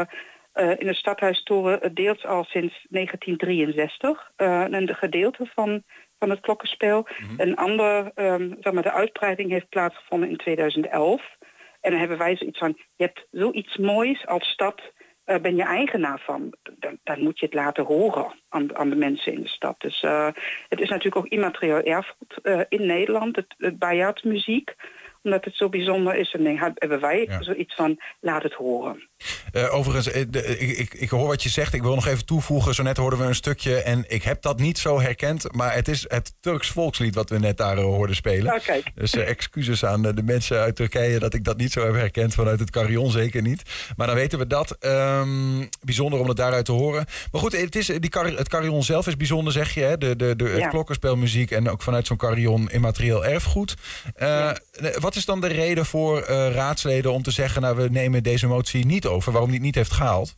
uh, 0.54 0.70
in 0.70 0.86
de 0.86 0.94
stadhuistoren 0.94 1.94
deels 1.94 2.24
al 2.24 2.44
sinds 2.44 2.86
1963. 2.88 4.30
Uh, 4.36 4.64
een 4.68 4.94
gedeelte 4.94 5.50
van, 5.54 5.82
van 6.18 6.30
het 6.30 6.40
klokkenspel. 6.40 6.96
Mm 6.98 7.28
-hmm. 7.28 7.40
Een 7.40 7.56
ander, 7.56 8.12
um, 8.14 8.56
zeg 8.60 8.72
maar, 8.72 8.82
de 8.82 8.92
uitbreiding 8.92 9.50
heeft 9.50 9.68
plaatsgevonden 9.68 10.28
in 10.28 10.36
2011. 10.36 11.36
En 11.80 11.90
dan 11.90 12.00
hebben 12.00 12.18
wij 12.18 12.36
zoiets 12.36 12.58
van, 12.58 12.74
je 12.96 13.04
hebt 13.04 13.26
zoiets 13.30 13.76
moois 13.76 14.26
als 14.26 14.48
stad 14.48 14.82
uh, 15.28 15.36
ben 15.36 15.56
je 15.56 15.62
eigenaar 15.62 16.20
van. 16.20 16.52
Dan, 16.78 16.98
dan, 17.02 17.22
moet 17.22 17.38
je 17.38 17.44
het 17.44 17.54
laten 17.54 17.84
horen 17.84 18.34
aan, 18.48 18.76
aan 18.76 18.90
de 18.90 18.96
mensen 18.96 19.32
in 19.32 19.42
de 19.42 19.48
stad. 19.48 19.74
Dus 19.78 20.02
uh, 20.02 20.28
het 20.68 20.80
is 20.80 20.88
natuurlijk 20.88 21.16
ook 21.16 21.32
immaterieel 21.32 21.82
erfgoed 21.82 22.38
uh, 22.42 22.60
in 22.68 22.86
Nederland, 22.86 23.36
het, 23.36 23.54
het 23.58 23.78
Bayard 23.78 24.24
muziek 24.24 24.74
omdat 25.22 25.44
het 25.44 25.56
zo 25.56 25.68
bijzonder 25.68 26.16
is. 26.16 26.32
En 26.32 26.44
dan 26.44 26.72
hebben 26.74 27.00
wij 27.00 27.26
ja. 27.28 27.42
zoiets 27.42 27.74
van, 27.74 28.00
laat 28.20 28.42
het 28.42 28.54
horen. 28.54 29.08
Uh, 29.52 29.74
overigens, 29.74 30.16
uh, 30.16 30.22
de, 30.28 30.58
ik, 30.58 30.78
ik, 30.78 30.94
ik, 30.94 31.10
hoor 31.10 31.26
wat 31.26 31.42
je 31.42 31.48
zegt. 31.48 31.74
Ik 31.74 31.82
wil 31.82 31.94
nog 31.94 32.06
even 32.06 32.26
toevoegen. 32.26 32.74
Zo 32.74 32.82
net 32.82 32.96
hoorden 32.96 33.18
we 33.18 33.24
een 33.24 33.34
stukje 33.34 33.82
en 33.82 34.04
ik 34.08 34.22
heb 34.22 34.42
dat 34.42 34.58
niet 34.58 34.78
zo 34.78 35.00
herkend. 35.00 35.52
Maar 35.52 35.74
het 35.74 35.88
is 35.88 36.04
het 36.08 36.34
Turks 36.40 36.70
volkslied 36.70 37.14
wat 37.14 37.30
we 37.30 37.38
net 37.38 37.56
daar 37.56 37.78
uh, 37.78 37.82
hoorden 37.82 38.16
spelen. 38.16 38.60
Kijk. 38.62 38.90
Dus 38.94 39.12
excuses 39.12 39.84
aan 39.84 40.02
de 40.02 40.22
mensen 40.22 40.58
uit 40.58 40.76
Turkije 40.76 41.18
dat 41.18 41.34
ik 41.34 41.44
dat 41.44 41.56
niet 41.56 41.72
zo 41.72 41.84
heb 41.84 41.94
herkend. 41.94 42.34
Vanuit 42.34 42.60
het 42.60 42.70
carillon 42.70 43.10
zeker 43.10 43.42
niet. 43.42 43.62
Maar 43.96 44.06
dan 44.06 44.16
weten 44.16 44.38
we 44.38 44.46
dat. 44.46 44.76
Um, 44.80 45.68
bijzonder 45.84 46.20
om 46.20 46.28
het 46.28 46.36
daaruit 46.36 46.64
te 46.64 46.72
horen. 46.72 47.04
Maar 47.32 47.40
goed, 47.40 47.60
het, 47.60 47.76
is, 47.76 47.86
die 47.86 48.10
car 48.10 48.26
het 48.26 48.48
carillon 48.48 48.82
zelf 48.82 49.06
is 49.06 49.16
bijzonder, 49.16 49.52
zeg 49.52 49.74
je. 49.74 49.80
Hè? 49.80 49.98
De, 49.98 50.16
de, 50.16 50.36
de, 50.36 50.44
ja. 50.44 50.50
Het 50.50 50.68
klokkenspelmuziek 50.68 51.50
en 51.50 51.68
ook 51.70 51.82
vanuit 51.82 52.06
zo'n 52.06 52.16
carillon 52.16 52.70
immaterieel 52.70 53.24
erfgoed. 53.24 53.74
Ja. 54.18 54.56
Wat 54.98 55.07
is 55.14 55.24
dan 55.24 55.40
de 55.40 55.46
reden 55.46 55.86
voor 55.86 56.20
raadsleden 56.52 57.12
om 57.12 57.22
te 57.22 57.30
zeggen... 57.30 57.62
nou, 57.62 57.76
we 57.76 57.88
nemen 57.90 58.22
deze 58.22 58.46
motie 58.46 58.86
niet 58.86 59.06
over, 59.06 59.32
waarom 59.32 59.50
die 59.50 59.58
het 59.58 59.66
niet 59.66 59.74
heeft 59.74 59.92
gehaald? 59.92 60.36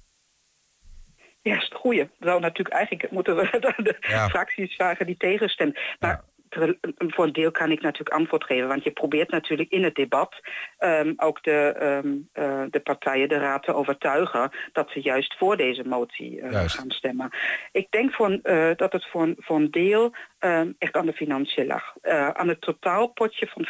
Ja, 1.42 1.56
is 1.56 1.64
het 1.64 1.74
goede. 1.74 2.10
Wel 2.18 2.38
natuurlijk 2.38 2.76
eigenlijk 2.76 3.10
moeten 3.10 3.36
we 3.36 3.42
de 3.76 3.96
ja. 4.00 4.28
fracties 4.28 4.74
vragen 4.74 5.06
die 5.06 5.16
tegenstemmen. 5.16 5.76
Maar 5.98 6.24
voor 6.96 7.24
een 7.24 7.32
deel 7.32 7.50
kan 7.50 7.70
ik 7.70 7.80
natuurlijk 7.80 8.16
antwoord 8.16 8.44
geven. 8.44 8.68
Want 8.68 8.84
je 8.84 8.90
probeert 8.90 9.30
natuurlijk 9.30 9.70
in 9.70 9.84
het 9.84 9.94
debat 9.94 10.34
um, 10.78 11.14
ook 11.16 11.42
de, 11.42 11.76
um, 12.04 12.28
uh, 12.34 12.62
de 12.70 12.80
partijen, 12.80 13.28
de 13.28 13.38
raad 13.38 13.62
te 13.62 13.74
overtuigen... 13.74 14.50
dat 14.72 14.90
ze 14.90 15.00
juist 15.00 15.36
voor 15.38 15.56
deze 15.56 15.88
motie 15.88 16.40
uh, 16.40 16.62
gaan 16.66 16.90
stemmen. 16.90 17.30
Ik 17.72 17.86
denk 17.90 18.14
voor, 18.14 18.38
uh, 18.42 18.70
dat 18.76 18.92
het 18.92 19.06
voor 19.06 19.22
een, 19.22 19.36
voor 19.38 19.56
een 19.56 19.70
deel 19.70 20.14
um, 20.40 20.74
echt 20.78 20.96
aan 20.96 21.06
de 21.06 21.12
financiën 21.12 21.66
lag. 21.66 21.94
aan 22.32 22.48
het 22.48 22.60
totaalpotje 22.60 23.48
van 23.50 23.66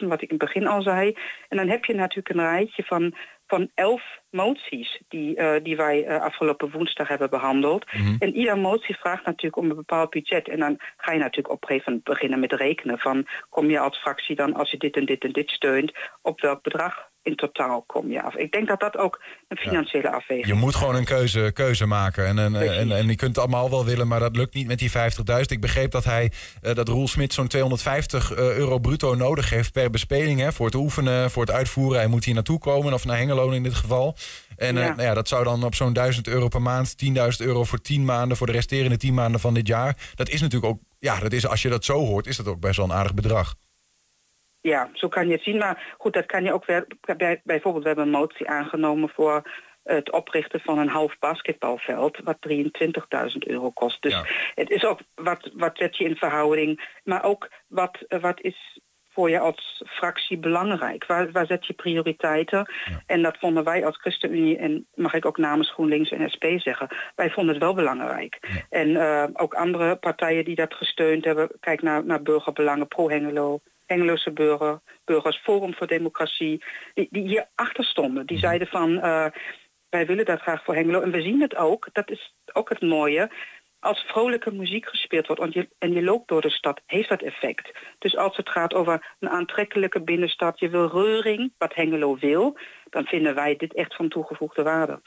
50.000, 0.00 0.08
wat 0.08 0.22
ik 0.22 0.30
in 0.30 0.36
het 0.36 0.46
begin 0.46 0.66
al 0.66 0.82
zei. 0.82 1.16
En 1.48 1.56
dan 1.56 1.68
heb 1.68 1.84
je 1.84 1.94
natuurlijk 1.94 2.28
een 2.28 2.50
rijtje 2.50 2.82
van 2.82 3.14
van 3.52 3.70
elf 3.74 4.02
moties 4.30 5.00
die, 5.08 5.38
uh, 5.38 5.54
die 5.62 5.76
wij 5.76 6.06
uh, 6.06 6.20
afgelopen 6.20 6.70
woensdag 6.70 7.08
hebben 7.08 7.30
behandeld. 7.30 7.92
Mm 7.92 8.04
-hmm. 8.04 8.16
En 8.18 8.34
ieder 8.34 8.58
motie 8.58 8.96
vraagt 8.96 9.24
natuurlijk 9.24 9.56
om 9.56 9.70
een 9.70 9.76
bepaald 9.76 10.10
budget. 10.10 10.48
En 10.48 10.58
dan 10.58 10.76
ga 10.96 11.12
je 11.12 11.18
natuurlijk 11.18 11.54
op 11.54 11.62
een 11.62 11.68
gegeven 11.68 11.92
moment 11.92 12.08
beginnen 12.08 12.40
met 12.40 12.52
rekenen 12.52 12.98
van 12.98 13.26
kom 13.48 13.70
je 13.70 13.78
als 13.78 13.98
fractie 13.98 14.36
dan 14.36 14.54
als 14.54 14.70
je 14.70 14.78
dit 14.78 14.96
en 14.96 15.04
dit 15.04 15.24
en 15.24 15.32
dit 15.32 15.50
steunt, 15.50 15.92
op 16.22 16.40
welk 16.40 16.62
bedrag 16.62 17.10
in 17.22 17.36
totaal 17.36 17.82
kom 17.82 18.10
je 18.10 18.22
af. 18.22 18.34
Ik 18.34 18.52
denk 18.52 18.68
dat 18.68 18.80
dat 18.80 18.96
ook 18.96 19.22
een 19.48 19.56
financiële 19.56 20.08
ja. 20.08 20.14
afweging 20.14 20.42
is. 20.42 20.52
Je 20.52 20.54
moet 20.54 20.74
gewoon 20.74 20.94
een 20.94 21.04
keuze, 21.04 21.50
keuze 21.54 21.86
maken. 21.86 22.26
En, 22.26 22.38
en, 22.38 22.54
en, 22.54 22.92
en, 22.92 23.06
je 23.06 23.16
kunt 23.16 23.36
het 23.36 23.38
allemaal 23.38 23.70
wel 23.70 23.84
willen, 23.84 24.08
maar 24.08 24.20
dat 24.20 24.36
lukt 24.36 24.54
niet 24.54 24.66
met 24.66 24.78
die 24.78 24.90
50.000. 24.90 24.94
Ik 25.46 25.60
begreep 25.60 25.90
dat 25.90 26.04
hij, 26.04 26.32
uh, 26.62 26.74
dat 26.74 26.88
Roel 26.88 27.08
Smit 27.08 27.32
zo'n 27.32 27.48
250 27.48 28.30
uh, 28.30 28.38
euro 28.38 28.78
bruto 28.78 29.14
nodig 29.14 29.50
heeft 29.50 29.72
per 29.72 29.90
bespeling. 29.90 30.40
Hè, 30.40 30.52
voor 30.52 30.66
het 30.66 30.74
oefenen, 30.74 31.30
voor 31.30 31.42
het 31.42 31.54
uitvoeren. 31.54 31.98
Hij 31.98 32.08
moet 32.08 32.24
hier 32.24 32.34
naartoe 32.34 32.58
komen, 32.58 32.92
of 32.92 33.04
naar 33.04 33.16
Hengelo 33.16 33.50
in 33.50 33.62
dit 33.62 33.74
geval. 33.74 34.16
En 34.56 34.74
ja. 34.74 34.80
Uh, 34.80 34.86
nou 34.86 35.02
ja, 35.02 35.14
dat 35.14 35.28
zou 35.28 35.44
dan 35.44 35.64
op 35.64 35.74
zo'n 35.74 35.92
1000 35.92 36.28
euro 36.28 36.48
per 36.48 36.62
maand, 36.62 36.94
10.000 37.04 37.12
euro 37.38 37.64
voor 37.64 37.80
10 37.80 38.04
maanden, 38.04 38.36
voor 38.36 38.46
de 38.46 38.52
resterende 38.52 38.96
10 38.96 39.14
maanden 39.14 39.40
van 39.40 39.54
dit 39.54 39.66
jaar. 39.66 39.96
Dat 40.14 40.28
is 40.28 40.40
natuurlijk 40.40 40.72
ook, 40.72 40.80
ja, 40.98 41.18
dat 41.18 41.32
is, 41.32 41.46
als 41.46 41.62
je 41.62 41.68
dat 41.68 41.84
zo 41.84 41.98
hoort, 41.98 42.26
is 42.26 42.36
dat 42.36 42.48
ook 42.48 42.60
best 42.60 42.76
wel 42.76 42.86
een 42.86 42.92
aardig 42.92 43.14
bedrag. 43.14 43.54
Ja, 44.62 44.90
zo 44.92 45.08
kan 45.08 45.26
je 45.26 45.32
het 45.32 45.42
zien. 45.42 45.58
Maar 45.58 45.94
goed, 45.98 46.12
dat 46.12 46.26
kan 46.26 46.44
je 46.44 46.52
ook 46.52 46.64
weer... 46.64 46.86
Bij, 47.16 47.40
bijvoorbeeld, 47.44 47.82
we 47.82 47.88
hebben 47.88 48.06
een 48.06 48.20
motie 48.20 48.48
aangenomen 48.48 49.08
voor 49.08 49.50
het 49.82 50.10
oprichten 50.10 50.60
van 50.60 50.78
een 50.78 50.88
half 50.88 51.18
basketbalveld... 51.18 52.18
wat 52.24 52.36
23.000 52.48 53.38
euro 53.38 53.70
kost. 53.70 54.02
Dus 54.02 54.12
ja. 54.12 54.24
het 54.54 54.70
is 54.70 54.84
ook 54.84 55.00
wat, 55.14 55.50
wat 55.54 55.76
zet 55.76 55.96
je 55.96 56.04
in 56.04 56.16
verhouding. 56.16 56.98
Maar 57.04 57.24
ook 57.24 57.50
wat, 57.66 57.98
wat 58.08 58.40
is 58.40 58.80
voor 59.12 59.30
je 59.30 59.38
als 59.38 59.82
fractie 59.86 60.38
belangrijk? 60.38 61.06
Waar, 61.06 61.30
waar 61.30 61.46
zet 61.46 61.66
je 61.66 61.72
prioriteiten? 61.72 62.72
Ja. 62.84 63.02
En 63.06 63.22
dat 63.22 63.38
vonden 63.38 63.64
wij 63.64 63.86
als 63.86 63.96
ChristenUnie, 63.96 64.58
en 64.58 64.86
mag 64.94 65.14
ik 65.14 65.24
ook 65.24 65.38
namens 65.38 65.72
GroenLinks 65.72 66.10
en 66.10 66.30
SP 66.34 66.44
zeggen, 66.56 66.88
wij 67.14 67.30
vonden 67.30 67.54
het 67.54 67.62
wel 67.62 67.74
belangrijk. 67.74 68.38
Ja. 68.40 68.62
En 68.70 68.88
uh, 68.88 69.24
ook 69.32 69.54
andere 69.54 69.96
partijen 69.96 70.44
die 70.44 70.54
dat 70.54 70.74
gesteund 70.74 71.24
hebben, 71.24 71.50
kijk 71.60 71.82
naar, 71.82 72.04
naar 72.04 72.22
burgerbelangen, 72.22 72.88
pro-Hengelo, 72.88 73.60
Burger, 74.34 74.80
burgers, 75.04 75.36
Forum 75.36 75.74
voor 75.74 75.86
Democratie, 75.86 76.64
die, 76.94 77.08
die 77.10 77.28
hier 77.28 77.48
achter 77.54 77.84
stonden. 77.84 78.26
Die 78.26 78.38
zeiden 78.38 78.66
van, 78.66 78.90
uh, 78.90 79.26
wij 79.88 80.06
willen 80.06 80.24
dat 80.24 80.40
graag 80.40 80.64
voor 80.64 80.74
Hengelo. 80.74 81.00
En 81.00 81.10
we 81.10 81.22
zien 81.22 81.40
het 81.40 81.56
ook, 81.56 81.88
dat 81.92 82.10
is 82.10 82.34
ook 82.52 82.68
het 82.68 82.80
mooie, 82.80 83.30
als 83.82 84.04
vrolijke 84.06 84.52
muziek 84.52 84.88
gespeeld 84.88 85.26
wordt 85.26 85.42
en 85.42 85.50
je, 85.52 85.68
en 85.78 85.92
je 85.92 86.02
loopt 86.02 86.28
door 86.28 86.40
de 86.40 86.50
stad, 86.50 86.80
heeft 86.86 87.08
dat 87.08 87.22
effect. 87.22 87.78
Dus 87.98 88.16
als 88.16 88.36
het 88.36 88.48
gaat 88.48 88.74
over 88.74 89.14
een 89.18 89.28
aantrekkelijke 89.28 90.02
binnenstad, 90.02 90.58
je 90.58 90.68
wil 90.68 90.90
reuring, 90.90 91.52
wat 91.58 91.74
Hengelo 91.74 92.16
wil, 92.18 92.58
dan 92.90 93.04
vinden 93.04 93.34
wij 93.34 93.56
dit 93.56 93.74
echt 93.74 93.96
van 93.96 94.08
toegevoegde 94.08 94.62
waarde. 94.62 95.00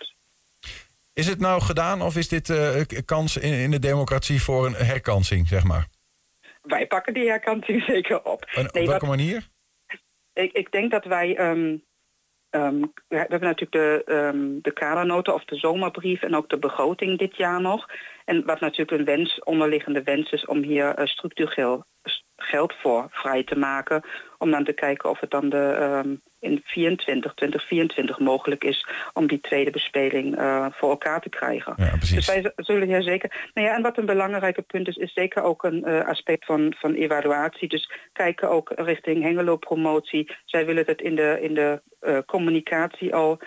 Is 1.13 1.27
het 1.27 1.39
nou 1.39 1.61
gedaan 1.61 2.01
of 2.01 2.15
is 2.15 2.27
dit 2.27 2.49
uh, 2.49 2.81
kans 3.05 3.37
in, 3.37 3.53
in 3.53 3.71
de 3.71 3.79
democratie 3.79 4.41
voor 4.41 4.65
een 4.65 4.73
herkansing, 4.73 5.47
zeg 5.47 5.63
maar? 5.63 5.87
Wij 6.65 6.87
pakken 6.87 7.13
die 7.13 7.29
herkansing 7.29 7.83
zeker 7.93 8.23
op. 8.23 8.45
En 8.45 8.65
op 8.67 8.73
nee, 8.73 8.87
welke 8.87 9.05
wat, 9.05 9.17
manier? 9.17 9.47
Ik, 10.33 10.51
ik, 10.51 10.71
denk 10.71 10.91
dat 10.91 11.05
wij... 11.05 11.49
Um, 11.49 11.83
um, 12.49 12.93
we 13.07 13.17
hebben 13.17 13.41
natuurlijk 13.41 13.71
de, 13.71 14.13
um, 14.13 14.61
de 14.61 14.73
kadernoten 14.73 15.33
of 15.33 15.45
de 15.45 15.55
zomerbrief 15.55 16.21
en 16.21 16.35
ook 16.35 16.49
de 16.49 16.59
begroting 16.59 17.17
dit 17.17 17.35
jaar 17.35 17.61
nog. 17.61 17.85
En 18.25 18.45
wat 18.45 18.59
natuurlijk 18.59 18.99
een 18.99 19.05
wens, 19.05 19.39
onderliggende 19.43 20.03
wens 20.03 20.31
is 20.31 20.45
om 20.45 20.63
hier 20.63 20.99
uh, 20.99 21.05
structureel, 21.05 21.85
geld 22.37 22.73
voor 22.81 23.07
vrij 23.09 23.43
te 23.43 23.57
maken. 23.57 24.01
Om 24.37 24.51
dan 24.51 24.63
te 24.63 24.73
kijken 24.73 25.09
of 25.09 25.19
het 25.19 25.31
dan 25.31 25.49
de, 25.49 25.77
ehm, 25.79 26.15
in 26.45 26.61
24, 26.63 27.33
2024 27.33 28.19
mogelijk 28.19 28.63
is 28.63 28.87
om 29.13 29.27
die 29.27 29.41
tweede 29.41 29.71
bespeling 29.71 30.37
eh, 30.37 30.65
voor 30.71 30.89
elkaar 30.89 31.21
te 31.21 31.29
krijgen. 31.29 31.73
Ja. 31.77 31.91
Dus 31.91 32.27
wij 32.27 32.51
zullen 32.55 32.87
hier 32.87 33.01
zeker. 33.01 33.49
Nou 33.53 33.67
ja, 33.67 33.75
en 33.75 33.81
wat 33.81 33.97
een 33.97 34.05
belangrijk 34.05 34.65
punt 34.67 34.87
is, 34.87 34.95
is 34.95 35.13
zeker 35.13 35.43
ook 35.43 35.63
een 35.63 35.83
eh, 35.83 36.07
aspect 36.07 36.45
van, 36.45 36.73
van 36.77 36.93
evaluatie. 36.93 37.67
Dus 37.67 37.91
kijken 38.13 38.49
ook 38.49 38.71
richting 38.75 39.23
Hengelo-promotie. 39.23 40.35
Zij 40.45 40.65
willen 40.65 40.85
het 40.85 41.01
in 41.01 41.15
de, 41.15 41.37
in 41.41 41.53
de 41.53 41.81
eh, 41.99 42.17
communicatie 42.25 43.15
al 43.15 43.39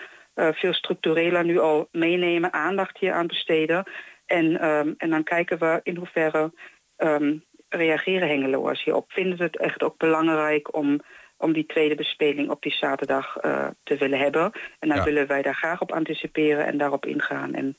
veel 0.51 0.73
structureler 0.73 1.45
nu 1.45 1.59
al 1.59 1.87
meenemen, 1.91 2.53
aandacht 2.53 2.97
hier 2.97 3.13
aan 3.13 3.27
besteden. 3.27 3.83
En, 4.25 4.59
ehm, 4.59 4.93
en 4.97 5.09
dan 5.09 5.23
kijken 5.23 5.59
we 5.59 5.79
in 5.83 5.95
hoeverre 5.95 6.51
ehm, 6.95 7.37
reageren 7.69 8.27
Hengeloers 8.27 8.83
hierop. 8.83 9.11
Vinden 9.11 9.37
ze 9.37 9.43
het 9.43 9.57
echt 9.57 9.83
ook 9.83 9.97
belangrijk 9.97 10.75
om, 10.75 10.99
om 11.37 11.53
die 11.53 11.65
tweede 11.65 11.95
bespeling 11.95 12.49
op 12.49 12.61
die 12.61 12.73
zaterdag 12.73 13.37
eh, 13.37 13.67
te 13.83 13.97
willen 13.97 14.19
hebben? 14.19 14.51
En 14.79 14.87
dan 14.87 14.97
Ja. 14.97 15.03
willen 15.03 15.27
wij 15.27 15.41
daar 15.41 15.55
graag 15.55 15.81
op 15.81 15.91
anticiperen 15.91 16.65
en 16.65 16.77
daarop 16.77 17.05
ingaan 17.05 17.53
en 17.53 17.77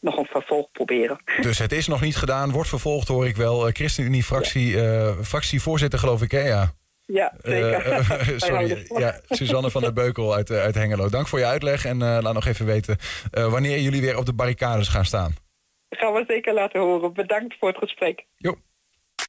nog 0.00 0.16
een 0.16 0.26
vervolg 0.26 0.70
proberen. 0.72 1.18
Dus 1.40 1.58
het 1.58 1.72
is 1.72 1.86
nog 1.86 2.00
niet 2.00 2.16
gedaan, 2.16 2.50
wordt 2.50 2.68
vervolgd 2.68 3.08
hoor 3.08 3.26
ik 3.26 3.36
wel. 3.36 3.66
Eh, 3.66 3.72
ChristenUnie-fractie, 3.72 4.80
eh, 4.80 5.18
fractievoorzitter 5.22 5.98
geloof 5.98 6.22
ik, 6.22 6.30
hè? 6.30 6.40
Ja. 6.48 6.72
Ja, 7.06 7.32
zeker. 7.38 8.04
Sorry, 8.36 8.86
ja, 8.96 9.20
Suzanne 9.28 9.70
van 9.70 9.82
der 9.82 9.92
Beukel 9.92 10.34
uit, 10.34 10.50
uit 10.50 10.74
Hengelo. 10.74 11.08
Dank 11.08 11.26
voor 11.28 11.38
je 11.38 11.44
uitleg 11.44 11.84
en 11.84 11.98
laat 11.98 12.34
nog 12.34 12.46
even 12.46 12.66
weten 12.66 12.96
wanneer 13.30 13.78
jullie 13.78 14.00
weer 14.00 14.16
op 14.16 14.26
de 14.26 14.34
barricades 14.34 14.88
gaan 14.88 15.04
staan. 15.04 15.34
Gaan 15.90 16.12
we 16.12 16.24
zeker 16.26 16.54
laten 16.54 16.80
horen. 16.80 17.12
Bedankt 17.12 17.56
voor 17.58 17.68
het 17.68 17.78
gesprek. 17.78 18.24
Jo. 18.36 18.54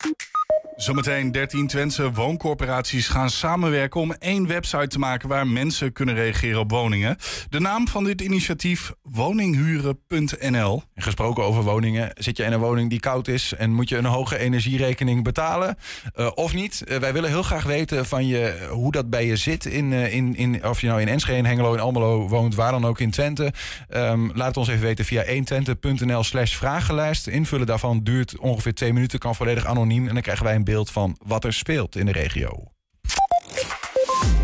Thank 0.04 0.18
you. 0.22 0.37
Zometeen 0.78 1.32
13 1.32 1.68
Twentse 1.68 2.12
wooncorporaties 2.12 3.08
gaan 3.08 3.30
samenwerken 3.30 4.02
om 4.02 4.12
één 4.12 4.48
website 4.48 4.88
te 4.88 5.00
maken 5.00 5.30
waar 5.30 5.48
mensen 5.48 5.94
kunnen 5.94 6.16
reageren 6.16 6.60
op 6.60 6.72
woningen. 6.72 7.18
De 7.50 7.60
naam 7.60 7.88
van 7.88 8.04
dit 8.04 8.22
initiatief 8.22 8.94
woninghuren.nl. 9.02 10.84
En 10.94 11.04
Gesproken 11.04 11.44
over 11.44 11.64
woningen. 11.64 12.12
Zit 12.14 12.38
je 12.38 12.44
in 12.44 12.52
een 12.52 12.60
woning 12.60 12.90
die 12.90 13.00
koud 13.00 13.28
is 13.28 13.54
en 13.54 13.74
moet 13.74 13.90
je 13.90 13.98
een 13.98 14.06
hoge 14.06 14.38
energierekening 14.38 15.24
betalen? 15.24 15.78
Eh, 16.14 16.32
of 16.36 16.54
niet? 16.54 16.84
Eh, 16.84 16.98
wij 16.98 17.14
willen 17.14 17.30
heel 17.30 17.44
graag 17.44 17.64
weten 17.64 18.06
van 18.06 18.28
je 18.28 18.68
hoe 18.72 18.92
dat 18.92 19.10
bij 19.10 19.26
je 19.26 19.36
zit. 19.36 19.66
In, 19.66 19.94
eh, 19.94 20.14
in, 20.14 20.36
in, 20.36 20.66
of 20.66 20.82
je 20.82 20.88
nou 20.88 21.02
in 21.02 21.08
Enschede, 21.08 21.38
in 21.38 21.46
Hengelo, 21.46 21.74
in 21.74 21.80
Almelo 21.80 22.28
woont, 22.28 22.56
waar 22.56 22.72
dan 22.72 22.86
ook 22.86 23.00
in 23.00 23.12
Twente. 23.12 23.54
Ehm, 23.90 24.30
laat 24.34 24.48
het 24.48 24.58
ons 24.58 24.68
even 24.68 24.82
weten 24.82 25.06
via 25.06 25.24
1twente.nl 25.24 26.24
slash 26.24 26.56
vragenlijst. 26.56 27.28
Invullen 27.28 27.68
daarvan 27.68 28.04
duurt 28.04 28.38
ongeveer 28.38 28.74
twee 28.74 28.94
minuten, 28.94 29.20
kan 29.20 29.36
volledig 29.36 29.66
anoniem. 29.66 30.08
En 30.08 30.14
dan 30.14 30.24
krijgen 30.38 30.46
wij 30.46 30.56
een 30.56 30.76
beeld 30.76 30.92
van 30.92 31.18
wat 31.26 31.44
er 31.44 31.54
speelt 31.54 31.96
in 31.96 32.06
de 32.06 32.12
regio. 32.12 32.64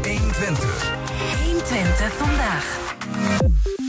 120. 0.04 0.94
120 1.44 2.14
vandaag. 2.14 2.96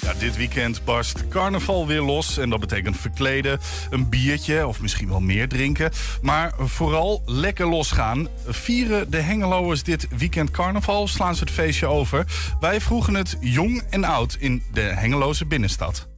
Ja, 0.00 0.12
dit 0.18 0.36
weekend 0.36 0.84
barst 0.84 1.28
carnaval 1.28 1.86
weer 1.86 2.00
los 2.00 2.38
en 2.38 2.50
dat 2.50 2.60
betekent 2.60 2.96
verkleden, 2.96 3.60
een 3.90 4.08
biertje 4.08 4.66
of 4.66 4.80
misschien 4.80 5.08
wel 5.08 5.20
meer 5.20 5.48
drinken. 5.48 5.90
Maar 6.22 6.52
vooral 6.58 7.22
lekker 7.26 7.68
losgaan. 7.68 8.28
Vieren 8.46 9.10
de 9.10 9.20
Hengeloers 9.20 9.82
dit 9.82 10.08
weekend 10.16 10.50
carnaval? 10.50 11.08
Slaan 11.08 11.34
ze 11.34 11.40
het 11.40 11.52
feestje 11.52 11.86
over? 11.86 12.26
Wij 12.60 12.80
vroegen 12.80 13.14
het 13.14 13.36
jong 13.40 13.82
en 13.90 14.04
oud 14.04 14.36
in 14.40 14.62
de 14.72 14.80
Hengeloze 14.80 15.46
binnenstad. 15.46 16.08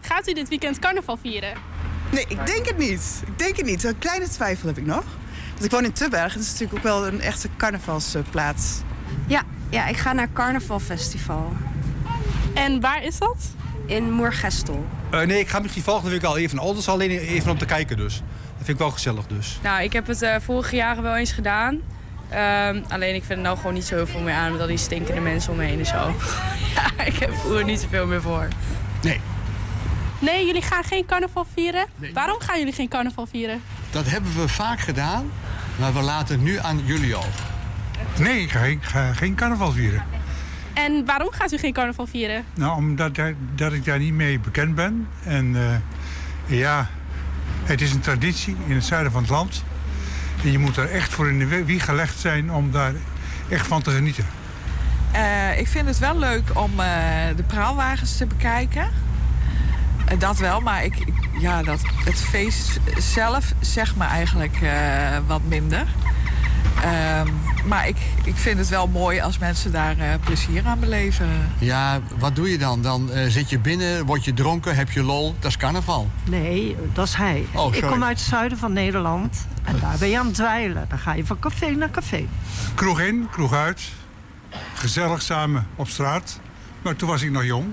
Gaat 0.00 0.28
u 0.28 0.32
dit 0.32 0.48
weekend 0.48 0.78
carnaval 0.78 1.16
vieren? 1.16 1.52
Nee, 2.14 2.24
ik 2.28 2.46
denk 2.46 2.66
het 2.66 2.78
niet. 2.78 3.22
Ik 3.26 3.38
denk 3.38 3.56
het 3.56 3.66
niet. 3.66 3.84
Een 3.84 3.98
kleine 3.98 4.28
twijfel 4.28 4.68
heb 4.68 4.78
ik 4.78 4.86
nog. 4.86 5.04
Want 5.52 5.64
ik 5.64 5.70
woon 5.70 5.84
in 5.84 5.92
Tubberg. 5.92 6.32
Dat 6.32 6.42
is 6.42 6.50
natuurlijk 6.50 6.78
ook 6.78 6.82
wel 6.82 7.06
een 7.06 7.20
echte 7.20 7.48
carnavalsplaats. 7.56 8.80
Ja, 9.26 9.42
ja, 9.68 9.86
ik 9.86 9.96
ga 9.96 10.12
naar 10.12 10.28
Carnavalfestival 10.32 11.52
En 12.54 12.80
waar 12.80 13.04
is 13.04 13.18
dat? 13.18 13.36
in 13.86 14.12
Moergestel. 14.12 14.86
Eh, 15.10 15.20
nee, 15.20 15.38
ik 15.38 15.48
ga 15.48 15.58
misschien 15.58 15.82
volgende 15.82 16.10
week 16.10 16.22
al 16.22 16.36
even 16.36 16.56
naar 16.56 16.64
Alders, 16.64 16.88
alleen 16.88 17.10
even 17.10 17.50
om 17.50 17.58
te 17.58 17.64
kijken 17.64 17.96
dus. 17.96 18.14
Dat 18.16 18.56
vind 18.56 18.68
ik 18.68 18.78
wel 18.78 18.90
gezellig 18.90 19.26
dus. 19.26 19.58
Nou, 19.62 19.82
ik 19.82 19.92
heb 19.92 20.06
het 20.06 20.22
eh, 20.22 20.36
vorige 20.40 20.76
jaren 20.76 21.02
wel 21.02 21.16
eens 21.16 21.32
gedaan. 21.32 21.80
Ehm, 22.28 22.82
alleen 22.88 23.14
ik 23.14 23.24
vind 23.24 23.38
er 23.38 23.44
nou 23.44 23.56
gewoon 23.56 23.74
niet 23.74 23.84
zo 23.84 23.94
heel 23.94 24.06
veel 24.06 24.20
meer 24.20 24.34
aan 24.34 24.52
met 24.52 24.60
al 24.60 24.66
die 24.66 24.76
stinkende 24.76 25.20
mensen 25.20 25.50
om 25.50 25.56
me 25.56 25.64
heen 25.64 25.78
en 25.78 25.86
zo. 25.86 25.94
ja, 26.74 27.04
ik 27.04 27.16
heb 27.16 27.34
vroeger 27.34 27.64
niet 27.64 27.80
zoveel 27.80 28.06
meer 28.06 28.22
voor. 28.22 28.48
Nee. 29.02 29.20
Nee, 30.24 30.46
jullie 30.46 30.62
gaan 30.62 30.84
geen 30.84 31.06
carnaval 31.06 31.46
vieren? 31.54 31.86
Waarom 32.12 32.40
gaan 32.40 32.58
jullie 32.58 32.72
geen 32.72 32.88
carnaval 32.88 33.26
vieren? 33.26 33.62
Dat 33.90 34.06
hebben 34.10 34.36
we 34.36 34.48
vaak 34.48 34.80
gedaan, 34.80 35.30
maar 35.78 35.92
we 35.92 36.00
laten 36.00 36.34
het 36.34 36.44
nu 36.44 36.58
aan 36.58 36.80
jullie 36.84 37.16
over. 37.16 37.40
Nee, 38.18 38.40
ik 38.42 38.50
ga, 38.50 38.60
ik 38.60 38.82
ga 38.82 39.12
geen 39.12 39.34
carnaval 39.34 39.72
vieren. 39.72 40.04
En 40.74 41.04
waarom 41.04 41.28
gaat 41.32 41.52
u 41.52 41.58
geen 41.58 41.72
carnaval 41.72 42.06
vieren? 42.06 42.44
Nou, 42.54 42.76
omdat 42.76 43.14
dat 43.54 43.72
ik 43.72 43.84
daar 43.84 43.98
niet 43.98 44.12
mee 44.14 44.38
bekend 44.38 44.74
ben. 44.74 45.08
En 45.24 45.56
eh, 45.56 46.58
ja, 46.58 46.86
het 47.64 47.80
is 47.80 47.92
een 47.92 48.00
traditie 48.00 48.56
in 48.66 48.74
het 48.74 48.84
zuiden 48.84 49.12
van 49.12 49.20
het 49.22 49.30
land. 49.30 49.64
En 50.44 50.50
je 50.52 50.58
moet 50.58 50.76
er 50.76 50.90
echt 50.90 51.12
voor 51.12 51.28
in 51.28 51.38
de 51.38 51.46
wie- 51.46 51.64
wieg 51.64 51.84
gelegd 51.84 52.18
zijn 52.18 52.52
om 52.52 52.70
daar 52.70 52.92
echt 53.48 53.66
van 53.66 53.82
te 53.82 53.90
genieten. 53.90 54.26
Eh, 55.12 55.58
ik 55.58 55.68
vind 55.68 55.86
het 55.86 55.98
wel 55.98 56.18
leuk 56.18 56.50
om 56.58 56.80
eh, 56.80 56.86
de 57.36 57.42
praalwagens 57.46 58.16
te 58.16 58.26
bekijken. 58.26 58.88
Eh, 60.08 60.18
dat 60.18 60.38
wel, 60.38 60.60
maar 60.60 60.84
ik, 60.84 60.94
ja, 61.38 61.62
dat, 61.62 61.80
het 62.04 62.20
feest 62.20 62.80
zelf 62.98 63.52
zegt 63.60 63.96
me 63.96 64.04
eigenlijk 64.04 64.58
eh, 64.62 65.18
wat 65.26 65.40
minder. 65.48 65.86
Ehm, 66.82 67.28
maar 67.66 67.88
ik, 67.88 67.96
ik 68.24 68.36
vind 68.36 68.58
het 68.58 68.68
wel 68.68 68.86
mooi 68.86 69.20
als 69.20 69.38
mensen 69.38 69.72
daar 69.72 69.98
eh, 69.98 70.08
plezier 70.24 70.66
aan 70.66 70.80
beleven. 70.80 71.28
Ja, 71.58 72.00
wat 72.18 72.36
doe 72.36 72.50
je 72.50 72.58
dan? 72.58 72.82
Dan 72.82 73.10
eh, 73.10 73.28
zit 73.28 73.50
je 73.50 73.58
binnen, 73.58 74.06
word 74.06 74.24
je 74.24 74.34
dronken, 74.34 74.76
heb 74.76 74.90
je 74.90 75.02
lol. 75.02 75.34
Dat 75.38 75.50
is 75.50 75.56
carnaval. 75.56 76.10
Nee, 76.24 76.76
dat 76.92 77.06
is 77.06 77.14
hij. 77.14 77.46
Oh, 77.52 77.74
ik 77.74 77.82
kom 77.82 78.04
uit 78.04 78.18
het 78.18 78.28
zuiden 78.28 78.58
van 78.58 78.72
Nederland. 78.72 79.46
En 79.62 79.76
daar 79.80 79.96
ben 79.98 80.08
je 80.08 80.18
aan 80.18 80.26
het 80.26 80.34
dweilen. 80.34 80.86
Dan 80.88 80.98
ga 80.98 81.12
je 81.12 81.26
van 81.26 81.38
café 81.38 81.70
naar 81.70 81.90
café. 81.90 82.26
Kroeg 82.74 83.00
in, 83.00 83.28
kroeg 83.30 83.52
uit. 83.52 83.82
Gezellig 84.74 85.22
samen 85.22 85.66
op 85.74 85.88
straat. 85.88 86.40
Maar 86.82 86.96
toen 86.96 87.08
was 87.08 87.22
ik 87.22 87.30
nog 87.30 87.44
jong. 87.44 87.64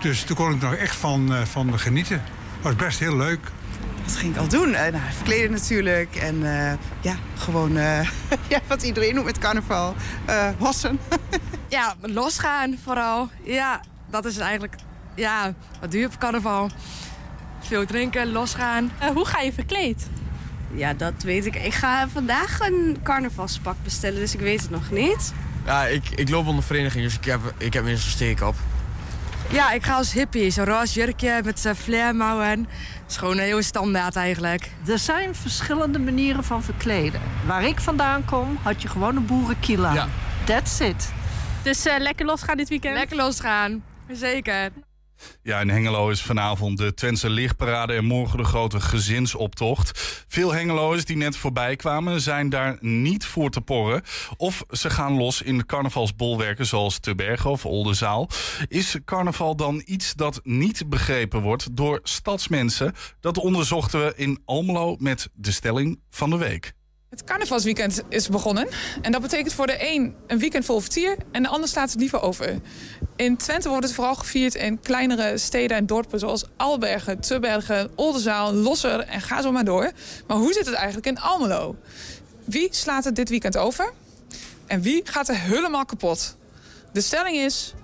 Dus 0.00 0.22
toen 0.22 0.36
kon 0.36 0.54
ik 0.54 0.60
nog 0.60 0.74
echt 0.74 0.96
van, 0.96 1.34
eh, 1.34 1.42
van 1.42 1.78
genieten. 1.78 2.22
was 2.62 2.76
best 2.76 2.98
heel 2.98 3.16
leuk. 3.16 3.40
Wat 4.04 4.16
ging 4.16 4.34
ik 4.34 4.40
al 4.40 4.48
doen? 4.48 4.74
Eh, 4.74 4.92
nou, 4.92 5.04
verkleden 5.12 5.50
natuurlijk. 5.50 6.16
En 6.16 6.56
eh, 6.56 6.72
ja, 7.00 7.14
gewoon 7.38 7.76
eh, 7.76 8.00
ja, 8.48 8.60
wat 8.66 8.82
iedereen 8.82 9.14
doet 9.14 9.24
met 9.24 9.38
carnaval. 9.38 9.94
Eh 10.24 10.48
hossen. 10.58 10.98
Ja, 11.68 11.94
losgaan 12.00 12.78
vooral. 12.84 13.30
Ja, 13.44 13.80
dat 14.10 14.24
is 14.24 14.38
eigenlijk... 14.38 14.74
Ja, 15.14 15.54
wat 15.80 15.90
doe 15.90 16.00
je 16.00 16.06
op 16.06 16.18
carnaval? 16.18 16.70
Veel 17.60 17.86
drinken, 17.86 18.32
losgaan. 18.32 18.90
Eh, 18.98 19.08
hoe 19.08 19.26
ga 19.26 19.40
je 19.40 19.52
verkleed? 19.52 20.06
Ja, 20.74 20.94
dat 20.94 21.22
weet 21.22 21.46
ik. 21.46 21.54
Ik 21.56 21.74
ga 21.74 22.08
vandaag 22.08 22.60
een 22.60 22.96
carnavalspak 23.02 23.76
bestellen, 23.82 24.18
dus 24.20 24.34
ik 24.34 24.40
weet 24.40 24.60
het 24.60 24.70
nog 24.70 24.90
niet. 24.90 25.32
Ja, 25.66 25.86
ik, 25.86 26.08
ik 26.10 26.28
loop 26.28 26.46
onder 26.46 26.64
vereniging, 26.64 27.04
dus 27.04 27.14
ik 27.14 27.24
heb, 27.24 27.40
ik 27.56 27.72
heb 27.72 27.84
weer 27.84 27.96
zo'n 27.96 28.10
steek 28.10 28.40
op. 28.40 28.54
Ja, 29.52 29.72
ik 29.72 29.82
ga 29.84 29.94
als 29.94 30.12
hippie. 30.12 30.50
Zo'n 30.50 30.64
roze 30.64 31.00
jurkje 31.00 31.40
met 31.44 31.60
zijn 31.60 31.76
flairmouwen. 31.76 32.48
Het 32.48 32.68
is 33.08 33.16
gewoon 33.16 33.38
een 33.38 33.44
heel 33.44 33.62
standaard 33.62 34.16
eigenlijk. 34.16 34.70
Er 34.86 34.98
zijn 34.98 35.34
verschillende 35.34 35.98
manieren 35.98 36.44
van 36.44 36.62
verkleden. 36.62 37.20
Waar 37.46 37.64
ik 37.64 37.80
vandaan 37.80 38.24
kom, 38.24 38.58
had 38.62 38.82
je 38.82 38.88
gewoon 38.88 39.16
een 39.16 39.26
boerenkiel 39.26 39.86
aan. 39.86 39.94
Ja. 39.94 40.08
That's 40.44 40.80
it. 40.80 41.12
Dus 41.62 41.86
eh, 41.86 41.98
lekker 41.98 42.26
losgaan 42.26 42.56
dit 42.56 42.68
weekend? 42.68 42.94
Lekker 42.94 43.16
losgaan. 43.16 43.82
Zeker. 44.12 44.70
Ja, 45.42 45.60
in 45.60 45.70
Hengelo 45.70 46.08
is 46.08 46.22
vanavond 46.22 46.78
de 46.78 46.94
Twentse 46.94 47.30
lichtparade 47.30 47.92
en 47.92 48.04
morgen 48.04 48.38
de 48.38 48.44
grote 48.44 48.80
gezinsoptocht. 48.80 50.24
Veel 50.28 50.52
Hengeloers 50.52 51.04
die 51.04 51.16
net 51.16 51.36
voorbij 51.36 51.76
kwamen 51.76 52.20
zijn 52.20 52.48
daar 52.48 52.76
niet 52.80 53.24
voor 53.24 53.50
te 53.50 53.60
porren. 53.60 54.02
Of 54.36 54.64
ze 54.70 54.90
gaan 54.90 55.16
los 55.16 55.42
in 55.42 55.66
carnavalsbolwerken 55.66 56.66
zoals 56.66 56.98
Te 56.98 57.14
Bergen 57.14 57.50
of 57.50 57.66
Oldenzaal. 57.66 58.28
Is 58.68 58.96
carnaval 59.04 59.56
dan 59.56 59.82
iets 59.84 60.14
dat 60.14 60.40
niet 60.42 60.88
begrepen 60.88 61.40
wordt 61.40 61.76
door 61.76 62.00
stadsmensen? 62.02 62.94
Dat 63.20 63.38
onderzochten 63.38 64.04
we 64.04 64.12
in 64.16 64.42
Almelo 64.44 64.96
met 64.98 65.28
de 65.34 65.52
stelling 65.52 66.00
van 66.10 66.30
de 66.30 66.36
week. 66.36 66.78
Het 67.10 67.24
carnavalsweekend 67.24 68.02
is 68.08 68.28
begonnen. 68.28 68.68
En 69.02 69.12
dat 69.12 69.22
betekent 69.22 69.52
voor 69.52 69.66
de 69.66 69.76
een 69.78 70.14
een 70.26 70.38
weekend 70.38 70.64
vol 70.64 70.80
vertier 70.80 71.16
en 71.32 71.42
de 71.42 71.48
ander 71.48 71.68
slaat 71.68 71.90
het 71.90 72.00
liever 72.00 72.20
over. 72.20 72.60
In 73.16 73.36
Twente 73.36 73.68
wordt 73.68 73.84
het 73.84 73.94
vooral 73.94 74.14
gevierd 74.14 74.54
in 74.54 74.80
kleinere 74.80 75.38
steden 75.38 75.76
en 75.76 75.86
dorpen 75.86 76.18
zoals 76.18 76.44
Albergen, 76.56 77.20
Tubbergen, 77.20 77.90
Oldenzaal, 77.94 78.52
Losser 78.52 79.00
en 79.00 79.20
ga 79.20 79.42
zo 79.42 79.52
maar 79.52 79.64
door. 79.64 79.90
Maar 80.26 80.36
hoe 80.36 80.52
zit 80.52 80.66
het 80.66 80.74
eigenlijk 80.74 81.06
in 81.06 81.20
Almelo? 81.20 81.76
Wie 82.44 82.68
slaat 82.70 83.04
het 83.04 83.16
dit 83.16 83.28
weekend 83.28 83.56
over? 83.56 83.92
En 84.66 84.82
wie 84.82 85.00
gaat 85.04 85.28
er 85.28 85.38
helemaal 85.38 85.84
kapot? 85.84 86.36
De 86.92 87.00
stelling 87.00 87.36
is, 87.36 87.74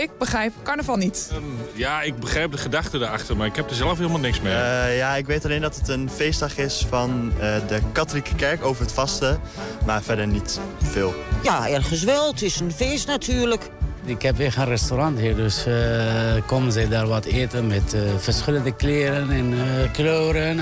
Ik 0.00 0.10
begrijp 0.18 0.52
carnaval 0.62 0.96
niet. 0.96 1.30
Ja, 1.74 2.02
ik 2.02 2.18
begrijp 2.18 2.50
de 2.52 2.58
gedachte 2.58 2.98
erachter, 2.98 3.36
maar 3.36 3.46
ik 3.46 3.56
heb 3.56 3.70
er 3.70 3.76
zelf 3.76 3.96
helemaal 3.98 4.20
niks 4.20 4.40
mee. 4.40 4.54
Eh, 4.54 4.96
ja, 4.96 5.16
ik 5.16 5.26
weet 5.26 5.44
alleen 5.44 5.60
dat 5.60 5.76
het 5.76 5.88
een 5.88 6.10
feestdag 6.10 6.58
is 6.58 6.86
van 6.88 7.32
eh, 7.32 7.56
de 7.68 7.80
katholieke 7.92 8.34
kerk 8.34 8.64
over 8.64 8.82
het 8.82 8.92
vasten. 8.92 9.40
Maar 9.86 10.02
verder 10.02 10.26
niet 10.26 10.60
veel. 10.82 11.14
Ja, 11.42 11.68
ergens 11.68 12.04
wel. 12.04 12.30
Het 12.30 12.42
is 12.42 12.60
een 12.60 12.72
feest 12.72 13.06
natuurlijk. 13.06 13.70
Ik 14.08 14.22
heb 14.22 14.36
weer 14.36 14.54
een 14.58 14.64
restaurant 14.64 15.18
hier, 15.18 15.36
dus 15.36 15.66
eh, 15.66 16.34
komen 16.46 16.72
ze 16.72 16.88
daar 16.88 17.06
wat 17.06 17.24
eten 17.24 17.66
met 17.66 17.94
eh, 17.94 18.00
verschillende 18.16 18.74
kleren 18.74 19.30
en 19.30 19.52
eh, 19.52 19.92
kleuren. 19.92 20.58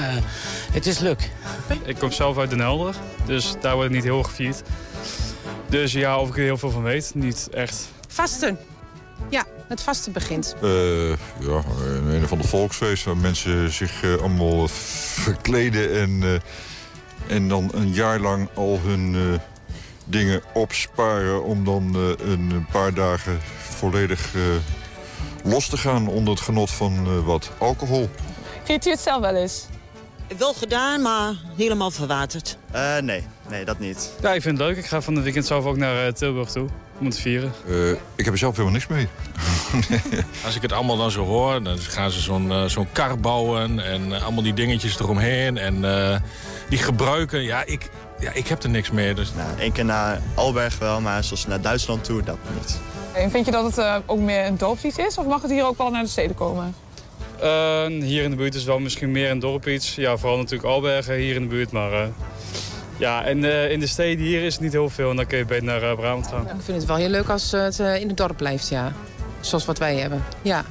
het 0.73 0.87
is 0.87 0.99
leuk. 0.99 1.31
Ik 1.85 1.99
kom 1.99 2.13
zelf 2.13 2.39
uit 2.39 2.51
Den 2.51 2.61
Helder, 2.61 2.95
dus 3.27 3.55
daar 3.61 3.75
wordt 3.75 3.89
het 3.89 3.99
niet 3.99 4.13
heel 4.13 4.23
gevierd. 4.23 4.63
Dus 5.69 5.93
ja, 5.93 6.19
of 6.21 6.29
ik 6.29 6.37
er 6.37 6.43
heel 6.43 6.59
veel 6.59 6.71
van 6.71 6.83
weet, 6.83 7.13
niet 7.15 7.49
echt. 7.53 7.89
Vasten. 8.09 8.59
Ja, 9.31 9.45
het 9.69 9.83
vasten 9.83 10.13
begint. 10.13 10.55
Eh, 10.63 11.09
ja, 11.11 11.63
een, 11.85 12.07
een 12.07 12.25
of 12.25 12.33
ander 12.33 12.47
volksfeest 12.49 13.05
waar 13.05 13.17
mensen 13.17 13.71
zich 13.73 14.03
eh, 14.03 14.15
allemaal 14.15 14.69
verkleden 14.69 15.95
en, 16.01 16.23
eh, 16.23 17.37
en 17.37 17.49
dan 17.49 17.71
een 17.75 17.93
jaar 17.93 18.21
lang 18.21 18.49
al 18.55 18.81
hun 18.83 19.15
eh, 19.15 19.41
dingen 20.05 20.43
opsparen 20.55 21.45
om 21.45 21.65
dan 21.65 21.95
eh, 21.95 22.27
een 22.31 22.67
paar 22.73 22.95
dagen 22.95 23.39
volledig 23.59 24.35
eh, 24.35 24.41
los 25.45 25.69
te 25.69 25.77
gaan 25.77 26.09
onder 26.09 26.35
het 26.35 26.43
genot 26.43 26.71
van 26.71 27.07
eh, 27.07 27.25
wat 27.27 27.51
alcohol. 27.59 28.09
Viert 28.65 28.87
u 28.87 28.91
het 28.91 29.01
zelf 29.01 29.21
wel 29.21 29.35
eens? 29.35 29.67
Wel 30.39 30.55
gedaan, 30.55 31.03
maar 31.03 31.35
helemaal 31.57 31.91
verwaterd. 31.91 32.59
Eh, 32.71 32.97
nee, 32.99 33.27
nee, 33.49 33.65
dat 33.65 33.79
niet. 33.79 34.11
Ja, 34.23 34.33
ik 34.35 34.43
vind 34.43 34.59
het 34.59 34.67
leuk. 34.67 34.77
Ik 34.77 34.87
ga 34.87 35.01
van 35.01 35.15
het 35.15 35.25
weekend 35.25 35.47
zelf 35.47 35.65
ook 35.65 35.77
naar 35.77 36.07
eh, 36.07 36.13
Tilburg 36.13 36.51
toe 36.51 36.69
om 36.99 37.07
het 37.07 37.15
te 37.15 37.21
vieren. 37.21 37.53
Eh, 37.69 37.91
ik 37.91 38.25
heb 38.25 38.33
er 38.33 38.39
zelf 38.39 38.57
helemaal 38.57 38.73
niks 38.73 38.87
mee. 38.87 39.09
Als 40.47 40.57
ik 40.57 40.63
het 40.63 40.73
allemaal 40.73 40.97
dan 40.97 41.11
zo 41.11 41.25
hoor, 41.25 41.63
dan 41.63 41.79
gaan 41.79 42.11
ze 42.11 42.21
zo'n 42.21 42.53
eh, 42.53 42.65
zo'n 42.65 42.93
kar 42.93 43.19
bouwen 43.19 43.81
en 43.81 44.15
eh, 44.15 44.23
allemaal 44.23 44.43
die 44.43 44.55
dingetjes 44.55 44.99
eromheen. 45.01 45.59
En 45.59 45.85
eh, 45.85 46.19
die 46.69 46.79
gebruiken, 46.79 47.43
ja 47.43 47.65
ik, 47.65 47.91
ja, 48.21 48.31
ik 48.33 48.47
heb 48.47 48.63
er 48.63 48.71
niks 48.71 48.91
mee. 48.91 49.15
Dus... 49.15 49.33
Nou, 49.37 49.59
één 49.59 49.73
keer 49.73 49.85
naar 49.85 50.21
Alberg 50.35 50.79
wel, 50.79 51.01
maar 51.01 51.25
zoals 51.25 51.47
naar 51.47 51.61
Duitsland 51.61 52.05
toe, 52.05 52.23
dat 52.23 52.39
niet. 52.55 52.79
En 53.17 53.31
vind 53.31 53.47
je 53.47 53.53
dat 53.53 53.65
het 53.65 53.79
eh, 53.79 53.97
ook 54.07 54.19
meer 54.19 54.47
een 54.47 54.57
dorpsiets 54.57 54.99
is? 54.99 55.19
Of 55.19 55.27
mag 55.27 55.43
het 55.43 55.51
hier 55.51 55.67
ook 55.67 55.79
wel 55.79 55.91
naar 55.91 56.03
de 56.03 56.09
steden 56.09 56.37
komen? 56.37 56.75
Eh, 57.41 57.87
hier 57.87 58.23
in 58.23 58.31
de 58.31 58.37
buurt 58.37 58.55
is 58.55 58.65
wel 58.65 58.79
misschien 58.79 59.11
meer 59.11 59.31
een 59.31 59.39
dorp 59.39 59.69
iets. 59.69 59.95
Ja, 59.95 60.17
vooral 60.17 60.39
natuurlijk 60.39 60.69
Albergen 60.69 61.15
hier 61.15 61.35
in 61.35 61.43
de 61.43 61.49
buurt, 61.49 61.71
maar... 61.71 62.09
ja, 62.97 63.25
en 63.25 63.45
eh, 63.45 63.71
in 63.71 63.81
de 63.81 63.87
steden 63.87 64.25
hier 64.25 64.43
is 64.43 64.53
het 64.53 64.63
niet 64.63 64.73
heel 64.73 64.91
veel 64.91 65.11
en 65.11 65.17
dan 65.17 65.27
kun 65.27 65.39
je 65.39 65.45
beter 65.45 65.65
naar 65.65 65.83
eh, 65.83 65.97
Brabant 65.97 66.27
gaan. 66.27 66.43
Ik 66.43 66.63
vind 66.65 66.79
het 66.79 66.87
wel 66.87 66.97
heel 66.97 67.09
leuk 67.09 67.29
als 67.29 67.51
het 67.51 67.81
eh, 67.81 68.01
in 68.01 68.09
het 68.09 68.17
dorp 68.17 68.37
blijft, 68.37 68.69
ja. 68.69 68.93
Zoals 69.41 69.65
wat 69.65 69.79
wij 69.79 69.97
hebben, 69.97 70.25
ja. 70.43 70.65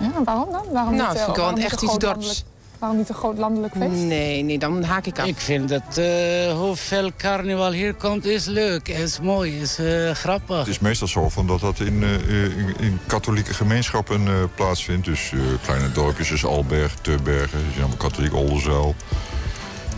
Ja, 0.00 0.10
waarom 0.24 0.52
dan? 0.52 0.64
Waarom 0.72 0.96
nou, 0.96 1.08
niet, 1.08 1.22
vind 1.22 1.36
ik 1.36 1.42
wel 1.42 1.56
echt 1.56 1.82
iets 1.82 1.98
dorps. 1.98 2.44
Waarom 2.78 2.98
niet 2.98 3.08
een 3.08 3.14
groot 3.14 3.38
landelijk 3.38 3.74
feest? 3.76 4.02
Nee, 4.02 4.42
nee, 4.42 4.58
dan 4.58 4.82
haak 4.82 5.06
ik 5.06 5.18
af. 5.18 5.26
Ik 5.26 5.38
vind 5.38 5.68
dat 5.68 5.98
eh, 5.98 6.52
hoeveel 6.58 7.10
carnaval 7.16 7.70
hier 7.72 7.94
komt 7.94 8.24
is 8.24 8.44
leuk, 8.44 8.88
is 8.88 9.20
mooi, 9.20 9.60
is 9.60 9.78
eh, 9.78 10.10
grappig. 10.10 10.58
Het 10.58 10.66
is 10.66 10.78
meestal 10.78 11.08
zo 11.08 11.28
van 11.28 11.46
dat 11.46 11.60
dat 11.60 11.80
in, 11.80 12.02
eh, 12.02 12.44
in, 12.44 12.74
in 12.78 12.98
katholieke 13.06 13.54
gemeenschappen 13.54 14.26
eh, 14.26 14.34
plaatsvindt. 14.54 15.04
Dus 15.04 15.32
eh, 15.32 15.40
kleine 15.62 15.92
dorpjes 15.92 16.30
als 16.30 16.44
Alberg, 16.44 16.94
Tubbergen, 16.94 17.58
is 17.70 17.78
allemaal 17.78 17.96
katholiek 17.96 18.34
Oldenzaal. 18.34 18.94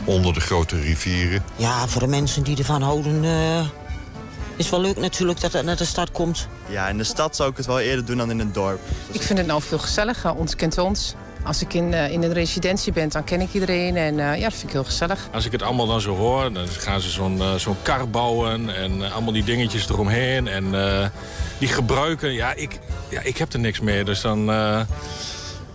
Onder 0.06 0.32
de 0.34 0.40
grote 0.40 0.80
rivieren. 0.80 1.44
Ja, 1.56 1.86
voor 1.86 2.00
de 2.00 2.06
mensen 2.06 2.42
die 2.42 2.56
ervan 2.58 2.82
houden... 2.82 3.24
eh, 3.24 3.66
is 4.56 4.70
wel 4.70 4.80
leuk 4.80 4.96
natuurlijk 4.96 5.40
dat 5.40 5.52
het 5.52 5.64
naar 5.64 5.76
de 5.76 5.84
stad 5.84 6.10
komt. 6.10 6.48
Ja, 6.68 6.88
in 6.88 6.98
de 6.98 7.04
stad 7.04 7.36
zou 7.36 7.50
ik 7.50 7.56
het 7.56 7.66
wel 7.66 7.80
eerder 7.80 8.04
doen 8.04 8.16
dan 8.16 8.30
in 8.30 8.38
een 8.40 8.52
dorp. 8.52 8.80
Ik 9.10 9.22
vind 9.22 9.38
het 9.38 9.48
nou 9.48 9.62
veel 9.62 9.78
gezelliger. 9.78 10.34
Ons 10.34 10.56
kent 10.56 10.78
ons. 10.78 11.14
Als 11.44 11.62
ik 11.62 11.74
in, 11.74 11.94
eh, 11.94 12.10
in 12.12 12.22
een 12.22 12.32
residentie 12.32 12.92
ben, 12.92 13.08
dan 13.08 13.24
ken 13.24 13.40
ik 13.40 13.48
iedereen. 13.52 13.96
En 13.96 14.20
eh, 14.20 14.38
ja, 14.38 14.42
dat 14.48 14.52
vind 14.52 14.62
ik 14.62 14.72
heel 14.72 14.84
gezellig. 14.84 15.28
Als 15.32 15.44
ik 15.46 15.52
het 15.52 15.62
allemaal 15.62 15.86
dan 15.86 16.00
zo 16.00 16.16
hoor, 16.16 16.52
dan 16.52 16.68
gaan 16.68 17.00
ze 17.00 17.10
zo'n 17.10 17.40
eh, 17.40 17.54
zo'n 17.54 17.76
kar 17.82 18.08
bouwen 18.08 18.74
en 18.76 19.12
allemaal 19.12 19.32
die 19.32 19.44
dingetjes 19.44 19.88
eromheen. 19.88 20.48
En 20.48 20.74
eh, 20.74 21.06
die 21.58 21.68
gebruiken, 21.68 22.32
ja 22.32 22.52
ik, 22.54 22.78
ja, 23.08 23.20
ik 23.20 23.36
heb 23.36 23.52
er 23.52 23.58
niks 23.58 23.80
mee. 23.80 24.04
Dus 24.04 24.20
dan, 24.20 24.50
eh, 24.50 24.80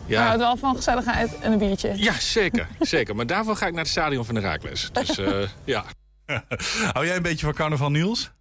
Ja. 0.06 0.24
houdt 0.26 0.38
wel 0.40 0.58
van 0.58 0.76
gezelligheid 0.76 1.40
en 1.40 1.52
een 1.52 1.58
biertje. 1.58 1.94
Ja, 1.96 2.14
zeker, 2.20 2.68
zeker. 2.80 3.16
Maar 3.16 3.26
daarvoor 3.28 3.56
ga 3.56 3.66
ik 3.66 3.74
naar 3.74 3.82
het 3.82 3.92
stadion 3.92 4.26
van 4.26 4.36
de 4.36 4.42
Raakles. 4.42 4.90
Dus 4.92 5.18
eh, 5.18 5.42
ja. 5.66 5.84
Hou 6.94 7.06
jij 7.06 7.16
een 7.16 7.22
beetje 7.22 7.46
van 7.46 7.54
carnaval, 7.56 7.92
Niels? 7.92 8.32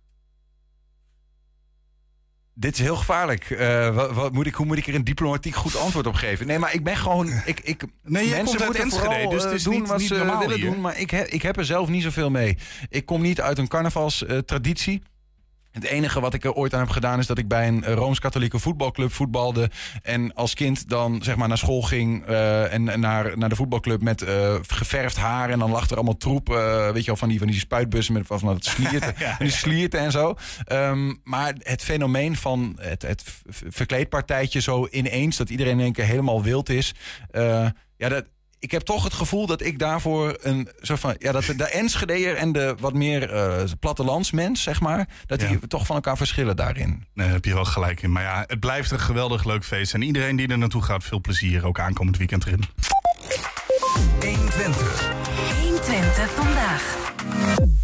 Dit 2.55 2.73
is 2.75 2.79
heel 2.81 2.96
gevaarlijk. 2.96 3.51
Eh, 3.51 3.94
wat, 3.94 4.12
wat 4.12 4.33
moet 4.33 4.46
ik, 4.46 4.55
hoe 4.55 4.66
moet 4.66 4.77
ik 4.79 4.87
er 4.87 4.94
een 4.94 5.05
diplomatiek 5.05 5.55
goed 5.55 5.77
antwoord 5.77 6.07
op 6.07 6.14
geven? 6.14 6.46
Nee, 6.46 6.59
maar 6.59 6.75
ik 6.75 6.85
ben 6.85 6.96
gewoon... 6.96 7.29
Ik, 7.44 7.61
ik, 7.61 7.83
Nee, 8.03 8.29
jij 8.29 8.38
komt 8.42 8.51
uit 8.51 8.64
moeten 8.64 8.83
Enschede, 8.83 9.05
vooral, 9.05 9.31
dus 9.31 9.42
het 9.42 9.51
eh, 9.51 9.57
is 9.57 9.62
doen 9.62 9.75
niet- 9.75 9.88
wat 9.88 9.99
niet 9.99 10.07
ze 10.09 10.14
willen 10.14 10.53
hier. 10.53 10.64
doen. 10.70 10.81
Maar 10.81 10.99
ik, 10.99 11.11
he- 11.11 11.25
ik 11.27 11.42
heb 11.42 11.57
er 11.57 11.64
zelf 11.64 11.88
niet 11.88 12.03
zoveel 12.03 12.31
mee. 12.31 12.59
Ik 12.88 13.07
kom 13.07 13.23
niet 13.23 13.40
uit 13.40 13.59
een 13.59 13.68
carnavalstraditie. 13.68 15.03
Het 15.71 15.85
enige 15.85 16.21
wat 16.21 16.35
ik 16.35 16.45
er 16.45 16.53
ooit 16.53 16.75
aan 16.75 16.81
heb 16.81 16.89
gedaan 16.89 17.19
is 17.19 17.27
dat 17.27 17.39
ik 17.39 17.49
bij 17.49 17.69
een 17.69 17.85
Rooms-Katholieke 17.85 18.59
voetbalclub 18.59 19.13
voetbalde. 19.13 19.71
En 20.03 20.35
als 20.35 20.55
kind 20.55 20.89
dan 20.89 21.23
zeg 21.23 21.37
maar 21.37 21.49
naar 21.49 21.59
school 21.59 21.83
ging 21.83 22.25
eh, 22.27 22.73
en, 22.73 22.89
en 22.89 23.01
naar, 23.01 23.39
naar 23.39 23.49
de 23.49 23.57
voetbalclub 23.57 24.03
met 24.03 24.23
eh, 24.23 24.55
geverfd 24.67 25.17
haar. 25.17 25.51
En 25.51 25.59
dan 25.59 25.71
lag 25.71 25.91
er 25.91 25.97
allemaal 25.97 26.17
troep, 26.17 26.51
eh, 26.51 26.91
weet 26.91 27.01
je 27.01 27.07
wel, 27.07 27.17
van 27.17 27.29
die, 27.29 27.39
van 27.39 27.47
die 27.47 27.59
spuitbussen 27.59 28.15
met 28.15 28.27
van 28.27 28.49
het 28.49 28.65
slierten, 28.65 29.15
Ja, 29.19 29.37
die 29.39 29.51
slierten 29.51 30.01
en 30.01 30.13
zo. 30.13 30.35
Ehm, 30.65 31.15
maar 31.25 31.55
het 31.59 31.83
fenomeen 31.83 32.37
van 32.37 32.79
het, 32.81 33.03
het 33.03 33.23
verkleedpartijtje 33.69 34.61
zo 34.61 34.87
ineens, 34.91 35.37
dat 35.37 35.51
iedereen 35.51 35.79
in 35.79 35.85
één 35.85 35.93
keer 35.93 36.05
helemaal 36.05 36.43
wild 36.43 36.69
is. 36.69 36.95
ja, 37.97 38.09
dat, 38.09 38.25
ik 38.61 38.70
heb 38.70 38.83
toch 38.83 39.05
het 39.05 39.12
gevoel 39.12 39.46
dat 39.46 39.62
ik 39.62 39.79
daarvoor 39.79 40.38
een 40.40 40.68
soort 40.81 41.01
van. 41.01 41.14
Ja, 41.18 41.33
dat 41.33 41.44
de, 41.44 41.57
de 41.57 41.68
Enschedeer 41.68 42.37
en 42.37 42.53
de 42.53 42.75
wat 42.81 42.94
meer 42.94 43.33
eh 43.33 43.62
plattelandsmens, 43.81 44.62
zeg 44.62 44.81
maar. 44.81 45.09
Dat 45.27 45.40
die 45.40 45.66
toch 45.66 45.87
van 45.87 45.96
elkaar 45.96 46.16
verschillen 46.16 46.57
daarin. 46.57 46.88
Nee, 46.88 47.27
daar 47.27 47.35
heb 47.35 47.44
je 47.44 47.55
wel 47.55 47.64
gelijk 47.64 48.03
in. 48.03 48.12
Maar 48.12 48.23
ja, 48.23 48.44
het 48.46 48.61
blijft 48.61 48.90
een 48.90 49.01
geweldig 49.01 49.44
leuk 49.44 49.64
feest. 49.64 49.94
En 49.94 50.03
iedereen 50.03 50.37
die 50.37 50.49
er 50.49 50.59
naartoe 50.59 50.83
gaat, 50.83 51.05
veel 51.05 51.20
plezier. 51.20 51.66
Ook 51.66 51.79
aankomend 51.79 52.16
weekend 52.16 52.46
erin. 52.46 52.64
120. 54.20 55.12
120 55.61 56.31
vandaag. 56.31 57.80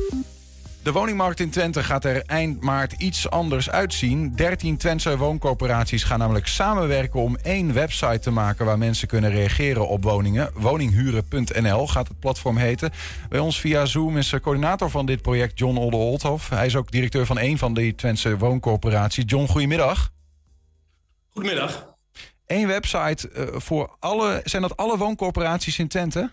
De 0.87 0.92
woningmarkt 0.92 1.40
in 1.40 1.51
Twente 1.51 1.85
gaat 1.85 2.05
er 2.05 2.22
eind 2.27 2.61
maart 2.61 2.92
iets 2.92 3.31
anders 3.31 3.70
uitzien. 3.70 4.35
13 4.35 4.77
Twentse 4.77 5.16
wooncoöperaties 5.16 6.05
gaan 6.05 6.18
namelijk 6.18 6.46
samenwerken 6.46 7.20
om 7.20 7.37
één 7.37 7.72
website 7.72 8.18
te 8.18 8.31
maken 8.31 8.66
waar 8.66 8.79
mensen 8.79 9.09
kunnen 9.09 9.31
reageren 9.31 9.88
op 9.88 10.03
woningen. 10.03 10.51
Woninghuren.nl 10.55 11.87
gaat 11.87 12.09
het 12.09 12.20
platform 12.20 12.57
heten. 12.57 12.90
Bij 13.29 13.38
ons 13.38 13.61
via 13.61 13.87
Zoom 13.87 14.16
is 14.16 14.29
de 14.29 14.40
coördinator 14.40 14.90
van 14.90 15.07
dit 15.07 15.22
project 15.22 15.59
John 15.59 15.77
Olde 15.77 15.96
Olthof. 15.96 16.49
Hij 16.49 16.66
is 16.66 16.77
ook 16.77 16.90
directeur 16.90 17.27
van 17.27 17.38
één 17.38 17.59
van 17.59 17.75
die 17.75 17.94
Twentse 17.94 18.38
wooncoöperaties. 18.38 19.25
John, 19.27 19.46
goedemiddag. 19.46 20.12
Goedemiddag. 21.33 21.96
Eén 22.46 22.66
website 22.66 23.29
eh, 23.29 23.46
voor 23.53 23.96
alle. 23.99 24.40
Zijn 24.44 24.62
dat 24.62 24.77
alle 24.77 24.96
wooncoöperaties 24.96 25.79
in 25.79 25.88
Twente? 25.88 26.31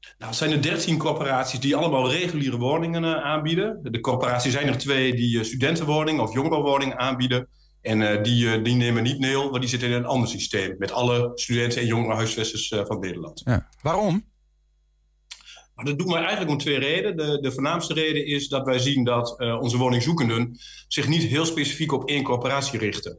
Nou, 0.00 0.32
het 0.32 0.40
zijn 0.40 0.50
er 0.50 0.62
13 0.62 0.98
corporaties 0.98 1.60
die 1.60 1.76
allemaal 1.76 2.10
reguliere 2.10 2.56
woningen 2.56 3.04
eh, 3.04 3.24
aanbieden. 3.24 3.78
De 3.82 4.00
corporaties 4.00 4.52
zijn 4.52 4.68
er 4.68 4.78
twee 4.78 5.14
die 5.14 5.38
eh, 5.38 5.44
studentenwoningen 5.44 6.22
of 6.22 6.34
jongerenwoningen 6.34 6.98
aanbieden. 6.98 7.48
En 7.80 8.02
eh, 8.02 8.22
die, 8.22 8.62
die 8.62 8.74
nemen 8.74 9.02
niet 9.02 9.22
deel, 9.22 9.50
want 9.50 9.60
die 9.60 9.68
zitten 9.68 9.88
in 9.88 9.94
een 9.94 10.04
ander 10.04 10.28
systeem. 10.28 10.74
Met 10.78 10.92
alle 10.92 11.32
studenten 11.34 11.80
en 11.80 11.86
jongerenhuisvesters 11.86 12.68
van 12.68 12.98
Nederland. 13.00 13.42
Ja. 13.44 13.68
Waarom? 13.82 14.28
Nou, 15.74 15.88
dat 15.88 15.98
doen 15.98 16.12
wij 16.12 16.20
eigenlijk 16.20 16.50
om 16.50 16.58
twee 16.58 16.78
redenen. 16.78 17.16
De, 17.16 17.40
de 17.40 17.52
voornaamste 17.52 17.94
reden 17.94 18.26
is 18.26 18.48
dat 18.48 18.64
wij 18.64 18.78
zien 18.78 19.04
dat 19.04 19.38
onze 19.60 19.76
woningzoekenden 19.76 20.58
zich 20.88 21.08
niet 21.08 21.22
heel 21.22 21.46
specifiek 21.46 21.92
op 21.92 22.08
één 22.08 22.22
corporatie 22.22 22.78
richten. 22.78 23.18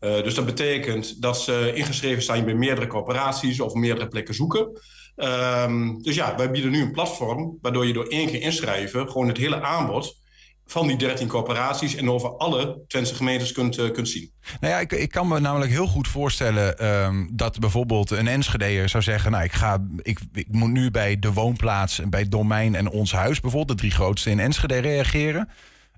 Eh, 0.00 0.22
dus 0.22 0.34
dat 0.34 0.46
betekent 0.46 1.22
dat 1.22 1.40
ze 1.40 1.72
ingeschreven 1.74 2.22
zijn 2.22 2.44
bij 2.44 2.54
meerdere 2.54 2.86
corporaties 2.86 3.60
of 3.60 3.74
meerdere 3.74 4.08
plekken 4.08 4.34
zoeken. 4.34 4.80
Ehm, 5.16 5.98
dus 5.98 6.14
ja, 6.14 6.36
wij 6.36 6.50
bieden 6.50 6.70
nu 6.70 6.82
een 6.82 6.92
platform 6.92 7.58
waardoor 7.60 7.86
je 7.86 7.92
door 7.92 8.06
één 8.06 8.26
keer 8.26 8.40
inschrijven 8.40 9.10
gewoon 9.10 9.28
het 9.28 9.36
hele 9.36 9.62
aanbod 9.62 10.18
van 10.66 10.86
die 10.86 10.96
13 10.96 11.28
corporaties 11.28 11.94
en 11.94 12.10
over 12.10 12.36
alle 12.36 12.80
Twentse 12.86 13.14
gemeentes 13.14 13.52
kunt, 13.52 13.78
eh, 13.78 13.90
kunt 13.90 14.08
zien. 14.08 14.32
Nou 14.60 14.74
ja, 14.74 14.80
ik, 14.80 14.92
ik 14.92 15.10
kan 15.10 15.28
me 15.28 15.40
namelijk 15.40 15.70
heel 15.70 15.86
goed 15.86 16.08
voorstellen 16.08 16.78
ehm, 16.78 17.26
dat 17.32 17.58
bijvoorbeeld 17.58 18.10
een 18.10 18.28
Enschedeer 18.28 18.88
zou 18.88 19.02
zeggen: 19.02 19.30
Nou, 19.30 19.44
ik, 19.44 19.52
ga, 19.52 19.86
ik, 20.02 20.18
ik 20.32 20.46
moet 20.50 20.70
nu 20.70 20.90
bij 20.90 21.18
de 21.18 21.32
woonplaats, 21.32 22.00
bij 22.08 22.28
domein 22.28 22.74
en 22.74 22.90
ons 22.90 23.12
huis, 23.12 23.40
bijvoorbeeld 23.40 23.78
de 23.78 23.84
drie 23.84 23.96
grootste 23.96 24.30
in 24.30 24.40
Enschede, 24.40 24.78
reageren. 24.78 25.48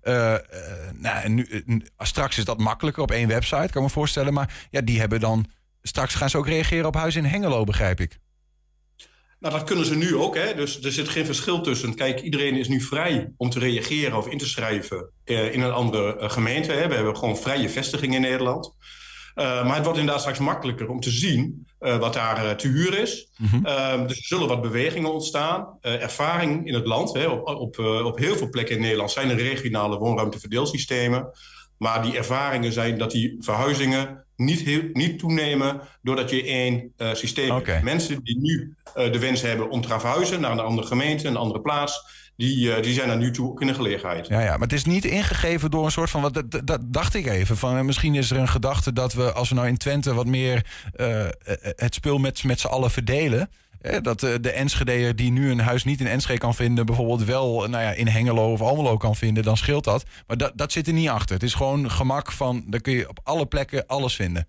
Eh, 0.02 0.34
nou, 0.92 1.28
nu, 1.28 1.44
eh, 1.44 1.76
straks 1.98 2.38
is 2.38 2.44
dat 2.44 2.58
makkelijker 2.58 3.02
op 3.02 3.10
één 3.10 3.28
website, 3.28 3.56
kan 3.56 3.82
ik 3.82 3.88
me 3.88 3.88
voorstellen. 3.88 4.32
Maar 4.32 4.66
ja, 4.70 4.80
die 4.80 5.00
hebben 5.00 5.20
dan. 5.20 5.46
Straks 5.82 6.14
gaan 6.14 6.30
ze 6.30 6.38
ook 6.38 6.46
reageren 6.46 6.86
op 6.86 6.94
huis 6.94 7.16
in 7.16 7.24
Hengelo, 7.24 7.64
begrijp 7.64 8.00
ik. 8.00 8.18
Nou, 9.38 9.54
dat 9.54 9.64
kunnen 9.64 9.86
ze 9.86 9.96
nu 9.96 10.16
ook. 10.16 10.36
Hè? 10.36 10.54
Dus 10.54 10.84
er 10.84 10.92
zit 10.92 11.08
geen 11.08 11.26
verschil 11.26 11.60
tussen. 11.60 11.94
Kijk, 11.94 12.20
iedereen 12.20 12.56
is 12.56 12.68
nu 12.68 12.80
vrij 12.80 13.32
om 13.36 13.50
te 13.50 13.58
reageren 13.58 14.16
of 14.16 14.26
in 14.26 14.38
te 14.38 14.46
schrijven 14.46 15.12
in 15.24 15.60
een 15.60 15.72
andere 15.72 16.30
gemeente. 16.30 16.72
Hè? 16.72 16.88
We 16.88 16.94
hebben 16.94 17.16
gewoon 17.16 17.36
vrije 17.36 17.68
vestiging 17.68 18.14
in 18.14 18.20
Nederland. 18.20 18.74
Uh, 19.34 19.66
maar 19.66 19.74
het 19.74 19.84
wordt 19.84 19.98
inderdaad 19.98 20.20
straks 20.20 20.38
makkelijker 20.38 20.88
om 20.88 21.00
te 21.00 21.10
zien 21.10 21.66
uh, 21.80 21.96
wat 21.96 22.12
daar 22.12 22.44
uh, 22.44 22.50
te 22.50 22.68
huur 22.68 22.98
is. 22.98 23.28
Mm-hmm. 23.36 24.06
dus 24.06 24.18
er 24.18 24.24
zullen 24.24 24.48
wat 24.48 24.62
bewegingen 24.62 25.12
ontstaan. 25.12 25.78
ervaring 25.80 26.66
in 26.66 26.74
het 26.74 26.86
land. 26.86 27.12
Hè, 27.12 27.26
op, 27.26 27.46
op, 27.46 27.78
op 28.04 28.18
heel 28.18 28.36
veel 28.36 28.48
plekken 28.48 28.74
in 28.74 28.82
Nederland 28.82 29.10
zijn 29.10 29.30
er 29.30 29.36
regionale 29.36 29.98
woonruimteverdeelsystemen. 29.98 31.30
Maar 31.78 32.02
die 32.02 32.16
ervaringen 32.16 32.72
zijn 32.72 32.98
dat 32.98 33.10
die 33.10 33.36
verhuizingen 33.40 34.24
niet, 34.36 34.60
heel, 34.60 34.82
niet 34.92 35.18
toenemen 35.18 35.80
doordat 36.02 36.30
je 36.30 36.44
één 36.44 36.92
systeem 36.96 37.50
okay. 37.50 37.72
hebt. 37.72 37.84
Mensen 37.84 38.24
die 38.24 38.38
nu 38.38 38.76
de 38.94 39.18
wens 39.18 39.42
hebben 39.42 39.70
om 39.70 39.80
te 39.80 39.88
gaan 39.88 40.00
verhuizen 40.00 40.40
naar 40.40 40.50
een 40.50 40.58
andere 40.58 40.86
gemeente, 40.86 41.28
een 41.28 41.36
andere 41.36 41.60
plaats, 41.60 42.04
die, 42.42 42.76
uh, 42.76 42.82
die 42.82 42.94
zijn 42.94 43.10
er 43.10 43.16
nu 43.16 43.30
toe 43.30 43.50
ook 43.50 43.60
in 43.60 43.66
de 43.66 43.74
gelegenheid. 43.74 44.26
Ja, 44.26 44.40
ja, 44.40 44.50
maar 44.50 44.60
het 44.60 44.72
is 44.72 44.84
niet 44.84 45.04
ingegeven 45.04 45.70
door 45.70 45.84
een 45.84 45.90
soort 45.90 46.10
van, 46.10 46.20
wat, 46.20 46.42
dat, 46.64 46.80
dacht 46.84 47.14
ik 47.14 47.26
even, 47.26 47.56
van 47.56 47.86
misschien 47.86 48.14
is 48.14 48.30
er 48.30 48.36
een 48.36 48.48
gedachte 48.48 48.92
dat 48.92 49.12
we 49.12 49.32
als 49.32 49.48
we 49.48 49.54
nou 49.54 49.68
in 49.68 49.76
Twente 49.76 50.14
wat 50.14 50.26
meer 50.26 50.66
het 51.76 51.94
spul 51.94 52.18
met, 52.18 52.44
met 52.44 52.60
z'n 52.60 52.66
allen 52.66 52.90
verdelen. 52.90 53.50
dat 54.02 54.20
de 54.20 54.50
Enschedeer 54.50 55.16
die 55.16 55.30
nu 55.30 55.50
een 55.50 55.60
huis 55.60 55.84
niet 55.84 56.00
in 56.00 56.06
Enschede 56.06 56.38
kan 56.38 56.54
vinden, 56.54 56.86
bijvoorbeeld 56.86 57.24
wel 57.24 57.68
nou 57.68 57.82
ja, 57.82 57.90
in 57.90 58.08
Hengelo 58.08 58.52
of 58.52 58.60
Almelo 58.60 58.96
kan 58.96 59.16
vinden, 59.16 59.44
dan 59.44 59.56
scheelt 59.56 59.84
dat. 59.84 60.04
Maar 60.26 60.36
dat, 60.36 60.52
dat 60.54 60.72
zit 60.72 60.86
er 60.86 60.92
niet 60.92 61.08
achter. 61.08 61.34
Het 61.34 61.44
is 61.44 61.54
gewoon 61.54 61.90
gemak 61.90 62.32
van, 62.32 62.64
dan 62.66 62.80
kun 62.80 62.92
je 62.92 63.08
op 63.08 63.20
alle 63.22 63.46
plekken 63.46 63.86
alles 63.86 64.14
vinden. 64.14 64.46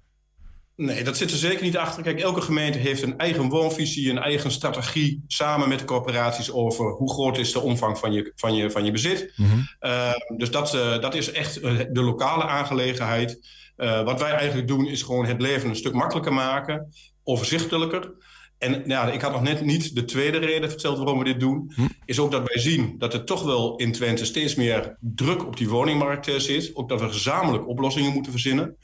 Nee, 0.75 1.03
dat 1.03 1.17
zit 1.17 1.31
er 1.31 1.38
zeker 1.38 1.63
niet 1.63 1.77
achter. 1.77 2.03
Kijk, 2.03 2.19
elke 2.19 2.41
gemeente 2.41 2.77
heeft 2.77 3.01
een 3.01 3.17
eigen 3.17 3.49
woonvisie, 3.49 4.09
een 4.09 4.19
eigen 4.19 4.51
strategie, 4.51 5.23
samen 5.27 5.69
met 5.69 5.79
de 5.79 5.86
corporaties 5.86 6.51
over 6.51 6.91
hoe 6.91 7.13
groot 7.13 7.38
is 7.38 7.51
de 7.51 7.59
omvang 7.59 7.97
van 7.97 8.13
je, 8.13 8.31
van 8.36 8.55
je, 8.55 8.71
van 8.71 8.86
je 8.86 8.91
bezit. 8.91 9.33
Mm-hmm. 9.36 9.67
Uh, 9.81 10.12
dus 10.38 10.51
dat, 10.51 10.75
uh, 10.75 11.01
dat 11.01 11.15
is 11.15 11.31
echt 11.31 11.62
de 11.62 12.01
lokale 12.01 12.43
aangelegenheid. 12.43 13.39
Uh, 13.77 14.03
wat 14.03 14.19
wij 14.19 14.31
eigenlijk 14.31 14.67
doen 14.67 14.88
is 14.88 15.01
gewoon 15.01 15.25
het 15.25 15.41
leven 15.41 15.69
een 15.69 15.75
stuk 15.75 15.93
makkelijker 15.93 16.33
maken, 16.33 16.93
overzichtelijker. 17.23 18.12
En 18.57 18.83
ja, 18.86 19.12
ik 19.12 19.21
had 19.21 19.31
nog 19.31 19.41
net 19.41 19.62
niet 19.62 19.95
de 19.95 20.05
tweede 20.05 20.38
reden 20.38 20.69
verteld 20.69 20.97
waarom 20.97 21.17
we 21.17 21.23
dit 21.23 21.39
doen. 21.39 21.71
Hm. 21.75 21.88
Is 22.05 22.19
ook 22.19 22.31
dat 22.31 22.47
wij 22.47 22.62
zien 22.62 22.95
dat 22.97 23.13
er 23.13 23.23
toch 23.23 23.43
wel 23.43 23.75
in 23.75 23.91
Twente 23.91 24.25
steeds 24.25 24.55
meer 24.55 24.97
druk 24.99 25.45
op 25.45 25.57
die 25.57 25.69
woningmarkt 25.69 26.31
zit. 26.38 26.71
Ook 26.73 26.89
dat 26.89 27.01
we 27.01 27.07
gezamenlijk 27.07 27.67
oplossingen 27.67 28.13
moeten 28.13 28.31
verzinnen. 28.31 28.77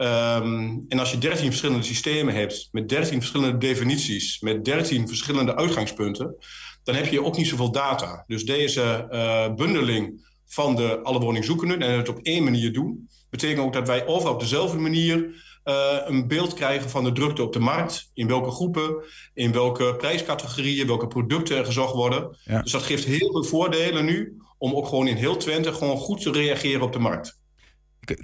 Um, 0.00 0.84
en 0.88 0.98
als 0.98 1.10
je 1.10 1.18
13 1.18 1.46
verschillende 1.46 1.82
systemen 1.82 2.34
hebt, 2.34 2.68
met 2.72 2.88
13 2.88 3.18
verschillende 3.18 3.58
definities, 3.58 4.40
met 4.40 4.64
13 4.64 5.08
verschillende 5.08 5.56
uitgangspunten, 5.56 6.36
dan 6.82 6.94
heb 6.94 7.06
je 7.06 7.24
ook 7.24 7.36
niet 7.36 7.46
zoveel 7.46 7.72
data. 7.72 8.24
Dus 8.26 8.44
deze 8.44 9.06
uh, 9.10 9.54
bundeling 9.54 10.28
van 10.46 10.76
de 10.76 11.00
alle 11.02 11.20
woningzoekenden 11.20 11.82
en 11.82 11.96
het 11.96 12.08
op 12.08 12.18
één 12.22 12.44
manier 12.44 12.72
doen, 12.72 13.08
betekent 13.30 13.66
ook 13.66 13.72
dat 13.72 13.86
wij 13.86 14.06
overal 14.06 14.34
op 14.34 14.40
dezelfde 14.40 14.78
manier 14.78 15.18
uh, 15.64 15.96
een 16.04 16.28
beeld 16.28 16.54
krijgen 16.54 16.90
van 16.90 17.04
de 17.04 17.12
drukte 17.12 17.42
op 17.42 17.52
de 17.52 17.58
markt. 17.58 18.10
In 18.14 18.26
welke 18.26 18.50
groepen, 18.50 19.04
in 19.34 19.52
welke 19.52 19.96
prijscategorieën, 19.96 20.86
welke 20.86 21.06
producten 21.06 21.56
er 21.56 21.64
gezocht 21.64 21.94
worden. 21.94 22.38
Ja. 22.44 22.62
Dus 22.62 22.72
dat 22.72 22.82
geeft 22.82 23.04
heel 23.04 23.30
veel 23.30 23.44
voordelen 23.44 24.04
nu 24.04 24.36
om 24.58 24.74
ook 24.74 24.86
gewoon 24.86 25.06
in 25.06 25.16
heel 25.16 25.36
Twente 25.36 25.72
gewoon 25.72 25.96
goed 25.96 26.22
te 26.22 26.32
reageren 26.32 26.82
op 26.82 26.92
de 26.92 26.98
markt. 26.98 27.39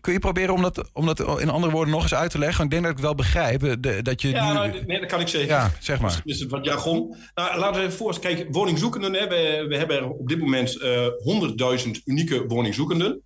Kun 0.00 0.12
je 0.12 0.18
proberen 0.18 0.54
om 0.54 0.62
dat, 0.62 0.90
om 0.92 1.06
dat 1.06 1.40
in 1.40 1.48
andere 1.48 1.72
woorden 1.72 1.94
nog 1.94 2.02
eens 2.02 2.14
uit 2.14 2.30
te 2.30 2.38
leggen? 2.38 2.64
Ik 2.64 2.70
denk 2.70 2.82
dat 2.82 2.90
ik 2.90 2.96
het 2.96 3.06
wel 3.06 3.14
begrijp. 3.14 3.60
De, 3.80 4.02
dat 4.02 4.22
je 4.22 4.28
ja, 4.28 4.48
nu... 4.48 4.54
nou, 4.54 4.84
nee, 4.86 5.00
dat 5.00 5.08
kan 5.08 5.20
ik 5.20 5.28
zeker. 5.28 5.48
Ja, 5.48 5.70
zeg 5.80 6.00
maar. 6.00 6.20
Is 6.24 6.40
het 6.40 6.50
wat 6.50 6.64
jargon? 6.64 7.16
Nou, 7.34 7.58
laten 7.58 7.80
we 7.80 7.86
even 7.86 7.98
voorstellen. 7.98 8.36
Kijk, 8.36 8.48
woningzoekenden. 8.50 9.12
Hè, 9.12 9.28
we, 9.28 9.64
we 9.68 9.76
hebben 9.76 9.96
er 9.96 10.08
op 10.08 10.28
dit 10.28 10.38
moment 10.38 10.82
uh, 10.82 11.78
100.000 11.84 11.90
unieke 12.04 12.46
woningzoekenden. 12.46 13.22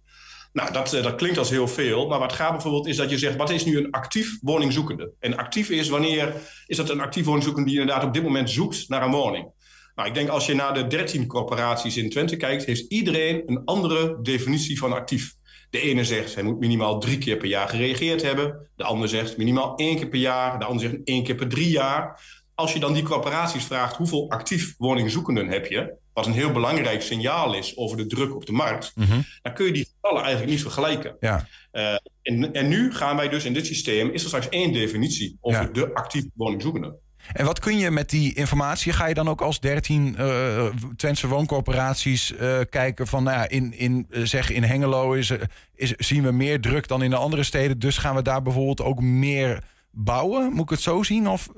Nou, 0.53 0.73
dat, 0.73 0.91
dat 0.91 1.15
klinkt 1.15 1.39
als 1.39 1.51
heel 1.51 1.69
veel. 1.69 2.07
Maar 2.07 2.19
wat 2.19 2.33
gaat 2.33 2.53
bijvoorbeeld 2.53 2.87
is 2.87 2.97
dat 2.97 3.11
je 3.11 3.19
zegt... 3.19 3.37
wat 3.37 3.51
is 3.51 3.65
nu 3.65 3.79
een 3.79 3.91
actief 3.91 4.39
woningzoekende? 4.41 5.13
En 5.19 5.37
actief 5.37 5.71
is 5.71 5.89
wanneer... 5.89 6.35
is 6.67 6.77
dat 6.77 6.91
een 6.91 7.01
actief 7.01 7.25
woningzoekende 7.25 7.71
die 7.71 7.81
inderdaad 7.81 8.05
op 8.05 8.15
dit 8.15 8.23
moment 8.23 8.51
zoekt 8.51 8.89
naar 8.89 9.03
een 9.03 9.11
woning? 9.11 9.49
Nou, 9.95 10.09
ik 10.09 10.15
denk 10.15 10.29
als 10.29 10.47
je 10.47 10.55
naar 10.55 10.75
de 10.75 10.87
13 10.87 11.27
corporaties 11.27 11.97
in 11.97 12.11
Twente 12.11 12.37
kijkt... 12.37 12.65
heeft 12.65 12.93
iedereen 12.93 13.43
een 13.47 13.65
andere 13.65 14.19
definitie 14.23 14.79
van 14.79 14.93
actief. 14.93 15.35
De 15.71 15.81
ene 15.81 16.05
zegt 16.05 16.35
hij 16.35 16.43
moet 16.43 16.61
minimaal 16.61 17.01
drie 17.01 17.19
keer 17.19 17.37
per 17.37 17.49
jaar 17.49 17.69
gereageerd 17.69 18.23
hebben. 18.23 18.69
De 18.77 18.85
ander 18.85 19.09
zegt 19.09 19.37
minimaal 19.37 19.77
één 19.77 19.97
keer 19.97 20.09
per 20.09 20.19
jaar. 20.19 20.59
De 20.59 20.65
ander 20.65 20.89
zegt 20.89 20.97
één 21.05 21.25
keer 21.25 21.35
per 21.35 21.49
drie 21.49 21.71
jaar. 21.71 22.21
Als 22.55 22.73
je 22.73 22.79
dan 22.79 22.93
die 22.93 23.03
corporaties 23.03 23.65
vraagt 23.65 23.97
hoeveel 23.97 24.31
actief 24.31 24.75
woningzoekenden 24.79 25.49
heb 25.49 25.67
je, 25.67 25.95
wat 26.13 26.27
een 26.27 26.33
heel 26.33 26.53
belangrijk 26.53 27.03
signaal 27.03 27.55
is 27.55 27.77
over 27.77 27.97
de 27.97 28.07
druk 28.07 28.35
op 28.35 28.47
de 28.47 28.53
markt, 28.53 28.93
mm-hmm. 28.95 29.25
dan 29.43 29.55
kun 29.55 29.67
je 29.67 29.73
die 29.73 29.89
getallen 29.95 30.23
eigenlijk 30.23 30.53
niet 30.53 30.63
vergelijken. 30.63 31.17
Ja. 31.21 31.47
Uh, 31.73 31.97
en, 32.23 32.53
en, 32.53 32.69
nu 32.69 32.95
gaan 32.95 33.17
wij 33.17 33.29
dus 33.29 33.45
in 33.45 33.53
dit 33.53 33.67
systeem, 33.67 34.11
is 34.11 34.23
er 34.23 34.29
straks 34.29 34.49
één 34.49 34.73
definitie 34.73 35.37
over 35.41 35.63
ja. 35.63 35.69
de 35.73 35.95
actief 35.95 36.25
woningzoekenden. 36.35 36.99
En 37.33 37.45
wat 37.45 37.59
kun 37.59 37.79
je 37.79 37.91
met 37.91 38.11
die 38.11 38.35
informatie? 38.35 38.93
Ga 38.93 39.07
je 39.07 39.15
dan 39.15 39.29
ook 39.29 39.41
als 39.41 39.61
13 39.61 40.17
uh, 40.19 40.67
Twentse 40.97 41.29
wooncorporaties 41.29 42.33
uh, 42.33 42.59
kijken 42.71 43.07
van, 43.07 43.23
nou 43.23 43.37
ja, 43.37 43.49
in, 43.49 43.73
in, 43.73 44.07
zeg 44.11 44.51
in 44.51 44.63
Hengelo 44.63 45.13
is, 45.13 45.33
is, 45.75 45.95
zien 45.97 46.23
we 46.23 46.31
meer 46.31 46.61
druk 46.61 46.89
dan 46.89 47.03
in 47.03 47.11
de 47.11 47.17
andere 47.17 47.43
steden, 47.43 47.79
dus 47.79 47.99
gaan 47.99 48.15
we 48.15 48.23
daar 48.23 48.43
bijvoorbeeld 48.43 48.83
ook 48.83 49.01
meer 49.01 49.65
bouwen? 49.91 50.53
Moet 50.53 50.63
ik 50.63 50.71
het 50.71 50.81
zo 50.81 51.03
zien? 51.03 51.29
Of... 51.29 51.49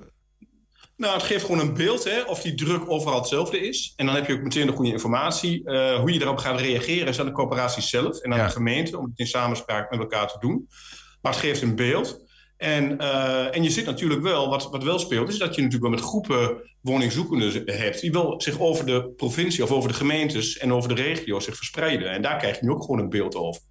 Nou, 0.96 1.14
het 1.14 1.22
geeft 1.22 1.44
gewoon 1.44 1.60
een 1.60 1.74
beeld 1.74 2.04
hè, 2.04 2.20
of 2.20 2.40
die 2.40 2.54
druk 2.54 2.90
overal 2.90 3.18
hetzelfde 3.18 3.68
is. 3.68 3.92
En 3.96 4.06
dan 4.06 4.14
heb 4.14 4.26
je 4.26 4.32
ook 4.32 4.42
meteen 4.42 4.66
de 4.66 4.72
goede 4.72 4.92
informatie. 4.92 5.60
Uh, 5.64 5.94
hoe 5.94 6.12
je 6.12 6.20
erop 6.20 6.38
gaat 6.38 6.60
reageren 6.60 7.08
is 7.08 7.20
aan 7.20 7.26
de 7.26 7.32
corporaties 7.32 7.88
zelf 7.88 8.20
en 8.20 8.32
aan 8.32 8.38
ja. 8.38 8.46
de 8.46 8.52
gemeente 8.52 8.98
om 8.98 9.04
het 9.04 9.18
in 9.18 9.26
samenspraak 9.26 9.90
met 9.90 10.00
elkaar 10.00 10.28
te 10.28 10.38
doen. 10.40 10.68
Maar 11.22 11.32
het 11.32 11.40
geeft 11.40 11.62
een 11.62 11.76
beeld. 11.76 12.20
En, 12.62 13.02
uh, 13.02 13.56
en 13.56 13.62
je 13.62 13.70
ziet 13.70 13.84
natuurlijk 13.86 14.22
wel, 14.22 14.48
wat, 14.48 14.70
wat 14.70 14.82
wel 14.82 14.98
speelt, 14.98 15.28
is 15.28 15.38
dat 15.38 15.54
je 15.54 15.62
natuurlijk 15.62 15.90
wel 15.90 16.00
met 16.00 16.08
groepen 16.08 16.70
woningzoekenden 16.80 17.62
hebt, 17.64 18.00
die 18.00 18.12
wel 18.12 18.40
zich 18.40 18.60
over 18.60 18.86
de 18.86 19.12
provincie 19.16 19.64
of 19.64 19.70
over 19.70 19.88
de 19.88 19.94
gemeentes 19.94 20.58
en 20.58 20.72
over 20.72 20.88
de 20.94 21.02
regio 21.02 21.40
zich 21.40 21.56
verspreiden. 21.56 22.10
En 22.10 22.22
daar 22.22 22.38
krijg 22.38 22.60
je 22.60 22.64
nu 22.64 22.70
ook 22.70 22.80
gewoon 22.80 22.98
een 22.98 23.08
beeld 23.08 23.36
over. 23.36 23.62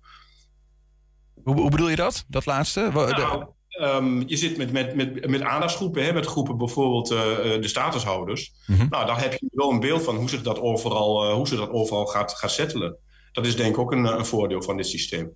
Hoe, 1.43 1.55
hoe 1.55 1.69
bedoel 1.69 1.89
je 1.89 1.95
dat, 1.95 2.25
dat 2.27 2.45
laatste? 2.45 2.89
Nou, 2.93 3.45
um, 3.81 4.23
je 4.27 4.37
zit 4.37 4.57
met, 4.57 4.71
met, 4.71 4.95
met, 4.95 5.27
met 5.27 5.41
aandachtsgroepen, 5.41 6.03
hè, 6.03 6.13
met 6.13 6.25
groepen 6.25 6.57
bijvoorbeeld 6.57 7.11
uh, 7.11 7.17
de 7.61 7.67
statushouders. 7.67 8.53
Mm-hmm. 8.65 8.87
Nou, 8.89 9.05
daar 9.05 9.21
heb 9.21 9.33
je 9.33 9.49
wel 9.51 9.71
een 9.71 9.79
beeld 9.79 10.03
van 10.03 10.15
hoe 10.15 10.29
zich 10.29 10.41
dat 10.41 10.59
overal, 10.59 11.29
uh, 11.29 11.33
hoe 11.33 11.47
zich 11.47 11.59
dat 11.59 11.69
overal 11.69 12.05
gaat, 12.05 12.33
gaat 12.33 12.51
settelen. 12.51 12.97
Dat 13.31 13.45
is 13.45 13.55
denk 13.55 13.73
ik 13.73 13.79
ook 13.79 13.91
een, 13.91 14.05
een 14.05 14.25
voordeel 14.25 14.61
van 14.61 14.77
dit 14.77 14.87
systeem. 14.87 15.33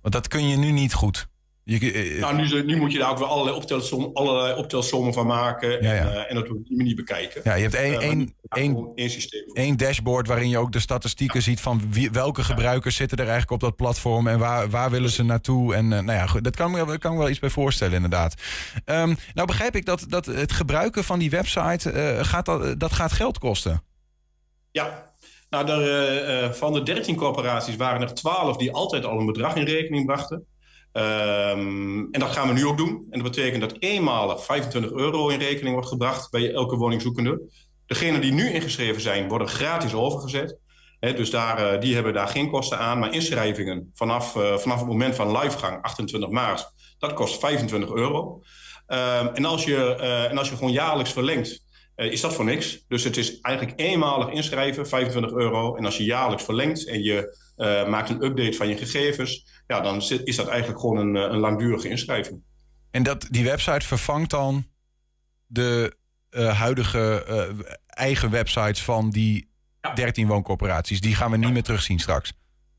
Want 0.00 0.14
dat 0.14 0.28
kun 0.28 0.48
je 0.48 0.56
nu 0.56 0.70
niet 0.70 0.94
goed. 0.94 1.32
Je, 1.66 2.16
nou, 2.20 2.36
nu, 2.36 2.64
nu, 2.64 2.76
moet 2.76 2.92
je 2.92 2.98
daar 2.98 3.10
ook 3.10 3.18
weer 3.18 3.26
allerlei, 3.26 3.56
optelsom, 3.56 4.10
allerlei 4.12 4.58
optelsommen 4.58 5.12
van 5.12 5.26
maken. 5.26 5.82
Ja, 5.82 5.92
ja. 5.92 6.00
En, 6.00 6.12
uh, 6.12 6.30
en, 6.30 6.34
dat 6.34 6.50
op 6.50 6.66
die 6.66 6.76
manier 6.76 6.94
bekijken. 6.94 7.40
Ja, 7.44 7.54
je 7.54 7.62
hebt 7.62 7.74
één, 7.74 7.92
uh, 7.92 7.98
één, 7.98 8.34
één, 8.48 8.92
één, 8.94 9.10
systeem. 9.10 9.44
één 9.52 9.76
dashboard 9.76 10.26
waarin 10.26 10.48
je 10.48 10.58
ook 10.58 10.72
de 10.72 10.80
statistieken 10.80 11.42
ziet 11.42 11.60
van 11.60 11.82
wie, 11.90 12.10
welke 12.10 12.44
gebruikers 12.44 12.96
zitten 12.96 13.18
er 13.18 13.28
eigenlijk 13.28 13.52
op 13.52 13.60
dat 13.60 13.76
platform 13.76 14.26
en 14.26 14.38
waar, 14.38 14.70
waar 14.70 14.90
willen 14.90 15.10
ze 15.10 15.22
naartoe. 15.22 15.74
En 15.74 15.84
uh, 15.84 15.90
nou 15.90 16.12
ja, 16.12 16.26
goed, 16.26 16.44
dat 16.44 16.56
kan 16.56 16.70
me, 16.70 16.98
kan 16.98 17.12
me 17.12 17.18
wel 17.18 17.28
iets 17.28 17.38
bij 17.38 17.50
voorstellen, 17.50 17.94
inderdaad. 17.94 18.34
Um, 18.84 19.16
nou 19.34 19.46
begrijp 19.46 19.76
ik 19.76 19.84
dat, 19.84 20.04
dat 20.08 20.26
het 20.26 20.52
gebruiken 20.52 21.04
van 21.04 21.18
die 21.18 21.30
website 21.30 22.18
gaat 22.22 22.46
dat, 22.46 22.80
dat 22.80 22.92
gaat 22.92 23.12
geld 23.12 23.38
kosten. 23.38 23.82
Ja, 24.70 25.12
nou, 25.50 26.54
van 26.54 26.72
de 26.72 26.82
13 26.82 27.16
corporaties 27.16 27.76
waren 27.76 28.00
er 28.00 28.14
12 28.14 28.56
die 28.56 28.72
altijd 28.72 29.04
al 29.04 29.18
een 29.18 29.26
bedrag 29.26 29.56
in 29.56 29.64
rekening 29.64 30.06
brachten. 30.06 30.46
Um, 30.96 32.08
en 32.10 32.20
dat 32.20 32.30
gaan 32.30 32.48
we 32.48 32.54
nu 32.54 32.66
ook 32.66 32.76
doen. 32.76 33.06
En 33.10 33.22
dat 33.22 33.30
betekent 33.30 33.60
dat 33.60 33.76
eenmalig 33.78 34.44
25 34.44 34.92
euro 34.92 35.28
in 35.28 35.38
rekening 35.38 35.72
wordt 35.72 35.88
gebracht 35.88 36.30
bij 36.30 36.52
elke 36.52 36.76
woningzoekende. 36.76 37.40
Degenen 37.86 38.20
die 38.20 38.32
nu 38.32 38.50
ingeschreven 38.50 39.00
zijn, 39.02 39.28
worden 39.28 39.48
gratis 39.48 39.94
overgezet. 39.94 40.58
Dus 41.12 41.30
daar, 41.30 41.74
uh, 41.74 41.80
die 41.80 41.94
hebben 41.94 42.12
daar 42.12 42.28
geen 42.28 42.50
kosten 42.50 42.78
aan. 42.78 42.98
Maar 42.98 43.14
inschrijvingen 43.14 43.90
vanaf, 43.94 44.34
uh, 44.34 44.56
vanaf 44.56 44.78
het 44.78 44.88
moment 44.88 45.14
van 45.14 45.38
livegang, 45.38 45.82
28 45.82 46.30
maart, 46.30 46.72
dat 46.98 47.12
kost 47.12 47.40
25 47.40 47.92
euro. 47.92 48.42
Um, 48.86 49.28
en, 49.28 49.44
als 49.44 49.64
je, 49.64 49.96
uh, 50.00 50.30
en 50.30 50.38
als 50.38 50.48
je 50.48 50.56
gewoon 50.56 50.72
jaarlijks 50.72 51.12
verlengt, 51.12 51.62
is 51.96 52.20
dat 52.20 52.34
voor 52.34 52.44
niks. 52.44 52.84
Dus 52.88 53.04
het 53.04 53.16
is 53.16 53.40
eigenlijk 53.40 53.80
eenmalig 53.80 54.28
inschrijven, 54.28 54.88
25 54.88 55.32
euro. 55.32 55.76
En 55.76 55.84
als 55.84 55.96
je 55.96 56.04
jaarlijks 56.04 56.44
verlengt 56.44 56.86
en 56.86 57.02
je 57.02 57.36
maakt 57.86 58.10
een 58.10 58.24
update 58.24 58.56
van 58.56 58.68
je 58.68 58.76
gegevens 58.76 59.52
ja, 59.66 59.80
dan 59.80 60.02
is 60.24 60.36
dat 60.36 60.48
eigenlijk 60.48 60.80
gewoon 60.80 60.96
een, 60.96 61.14
een 61.14 61.38
langdurige 61.38 61.88
inschrijving. 61.88 62.42
En 62.90 63.02
dat, 63.02 63.26
die 63.30 63.44
website 63.44 63.86
vervangt 63.86 64.30
dan 64.30 64.66
de 65.46 65.96
uh, 66.30 66.58
huidige 66.58 67.26
uh, 67.28 67.66
eigen 67.86 68.30
websites 68.30 68.82
van 68.82 69.10
die 69.10 69.48
ja. 69.82 69.94
13 69.94 70.26
wooncorporaties. 70.26 71.00
Die 71.00 71.14
gaan 71.14 71.30
we 71.30 71.36
niet 71.36 71.52
meer 71.52 71.62
terugzien 71.62 71.98
straks. 71.98 72.32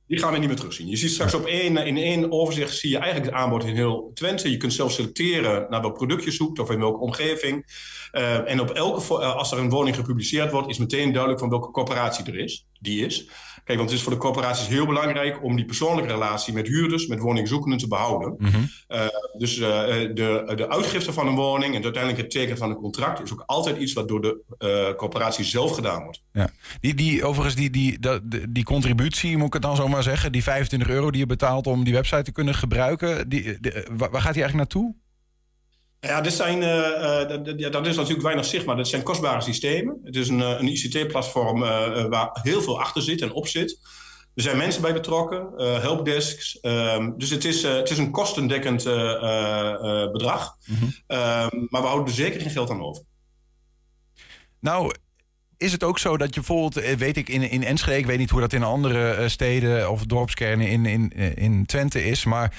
Die 0.07 0.19
gaan 0.19 0.31
we 0.31 0.37
niet 0.37 0.47
meer 0.47 0.57
terugzien. 0.57 0.87
Je 0.87 0.95
ziet 0.95 1.11
straks 1.11 1.33
op 1.33 1.45
één, 1.45 1.77
in 1.77 1.97
één 1.97 2.31
overzicht 2.31 2.77
zie 2.77 2.89
je 2.89 2.97
eigenlijk 2.97 3.31
het 3.31 3.41
aanbod 3.41 3.63
in 3.63 3.75
heel 3.75 4.11
Twente. 4.13 4.51
Je 4.51 4.57
kunt 4.57 4.73
zelf 4.73 4.91
selecteren 4.91 5.65
naar 5.69 5.81
welk 5.81 5.93
product 5.93 6.23
je 6.23 6.31
zoekt 6.31 6.59
of 6.59 6.71
in 6.71 6.79
welke 6.79 6.99
omgeving. 6.99 7.65
Uh, 8.11 8.51
en 8.51 8.59
op 8.59 8.69
elke, 8.69 9.15
als 9.15 9.51
er 9.51 9.57
een 9.57 9.69
woning 9.69 9.95
gepubliceerd 9.95 10.51
wordt, 10.51 10.69
is 10.69 10.77
meteen 10.77 11.11
duidelijk 11.11 11.39
van 11.39 11.49
welke 11.49 11.71
corporatie 11.71 12.25
er 12.25 12.39
is. 12.39 12.67
Die 12.79 13.05
is. 13.05 13.29
Kijk, 13.65 13.77
want 13.77 13.89
het 13.89 13.99
is 13.99 14.05
voor 14.05 14.13
de 14.13 14.19
corporaties 14.19 14.67
heel 14.67 14.85
belangrijk 14.85 15.43
om 15.43 15.55
die 15.55 15.65
persoonlijke 15.65 16.11
relatie 16.11 16.53
met 16.53 16.67
huurders, 16.67 17.07
met 17.07 17.19
woningzoekenden 17.19 17.79
te 17.79 17.87
behouden. 17.87 18.37
Uh, 18.39 19.07
dus 19.37 19.57
uh, 19.57 19.67
de, 19.67 20.51
de 20.55 20.69
uitgifte 20.69 21.13
van 21.13 21.27
een 21.27 21.35
woning 21.35 21.75
en 21.75 21.83
uiteindelijk 21.83 22.21
het 22.21 22.31
tekenen 22.31 22.57
van 22.57 22.69
een 22.69 22.75
contract 22.75 23.23
is 23.23 23.33
ook 23.33 23.43
altijd 23.45 23.77
iets 23.77 23.93
wat 23.93 24.07
door 24.07 24.21
de 24.21 24.41
uh, 24.59 24.97
corporatie 24.97 25.45
zelf 25.45 25.75
gedaan 25.75 26.03
wordt. 26.03 26.21
Ja. 26.31 26.49
Die, 26.79 26.93
die, 26.93 27.23
overigens, 27.23 27.55
die, 27.55 27.69
die, 27.69 27.99
die, 27.99 28.51
die 28.51 28.63
contributie, 28.63 29.37
moet 29.37 29.47
ik 29.47 29.53
het 29.53 29.61
dan 29.61 29.75
zomaar 29.75 30.03
zeggen, 30.03 30.31
die 30.31 30.43
25 30.43 30.89
euro 30.89 31.11
die 31.11 31.19
je 31.19 31.25
betaalt 31.25 31.67
om 31.67 31.83
die 31.83 31.93
website 31.93 32.23
te 32.23 32.31
kunnen 32.31 32.55
gebruiken, 32.55 33.29
die, 33.29 33.59
de, 33.59 33.87
waar 33.97 34.21
gaat 34.21 34.33
die 34.33 34.43
eigenlijk 34.43 34.55
naartoe? 34.55 34.95
Ja, 36.05 36.21
dit 36.21 36.33
zijn, 36.33 36.61
uh, 36.61 37.43
dat, 37.43 37.53
ja, 37.57 37.69
dat 37.69 37.87
is 37.87 37.95
natuurlijk 37.95 38.23
weinig 38.23 38.45
zichtbaar. 38.45 38.75
Dat 38.75 38.87
zijn 38.87 39.03
kostbare 39.03 39.41
systemen. 39.41 39.99
Het 40.03 40.15
is 40.15 40.29
een, 40.29 40.39
een 40.39 40.67
ICT-platform 40.67 41.63
uh, 41.63 42.05
waar 42.05 42.39
heel 42.41 42.61
veel 42.61 42.79
achter 42.79 43.01
zit 43.01 43.21
en 43.21 43.31
op 43.31 43.47
zit. 43.47 43.79
Er 44.35 44.43
zijn 44.43 44.57
mensen 44.57 44.81
bij 44.81 44.93
betrokken, 44.93 45.51
helpdesks. 45.57 46.59
Ehm, 46.59 47.11
dus 47.17 47.29
het 47.29 47.45
is, 47.45 47.63
het 47.63 47.89
is 47.89 47.97
een 47.97 48.11
kostendekkend 48.11 48.83
bedrag. 50.11 50.55
Mm 50.65 50.75
-hmm. 50.75 50.93
maar 51.69 51.81
we 51.81 51.87
houden 51.87 52.07
er 52.07 52.13
zeker 52.13 52.41
geen 52.41 52.49
geld 52.49 52.69
aan 52.69 52.83
over. 52.83 53.03
Nou, 54.59 54.95
is 55.57 55.71
het 55.71 55.83
ook 55.83 55.99
zo 55.99 56.17
dat 56.17 56.33
je 56.33 56.41
bijvoorbeeld, 56.41 56.97
weet 56.97 57.17
ik, 57.17 57.29
in, 57.29 57.49
in 57.49 57.63
Enschede, 57.63 57.97
ik 57.97 58.05
weet 58.05 58.17
niet 58.17 58.29
hoe 58.29 58.41
dat 58.41 58.53
in 58.53 58.63
andere 58.63 59.29
steden 59.29 59.91
of 59.91 60.05
dorpskernen 60.05 60.67
in, 60.67 60.85
in, 60.85 61.09
in 61.35 61.65
Twente 61.65 62.05
is, 62.05 62.25
maar 62.25 62.55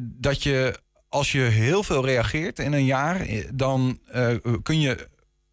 dat 0.00 0.42
je 0.42 0.82
als 1.14 1.32
je 1.32 1.40
heel 1.40 1.82
veel 1.82 2.04
reageert 2.04 2.58
in 2.58 2.72
een 2.72 2.84
jaar, 2.84 3.26
dan 3.52 3.98
uh, 4.14 4.34
kun 4.62 4.80
je 4.80 5.08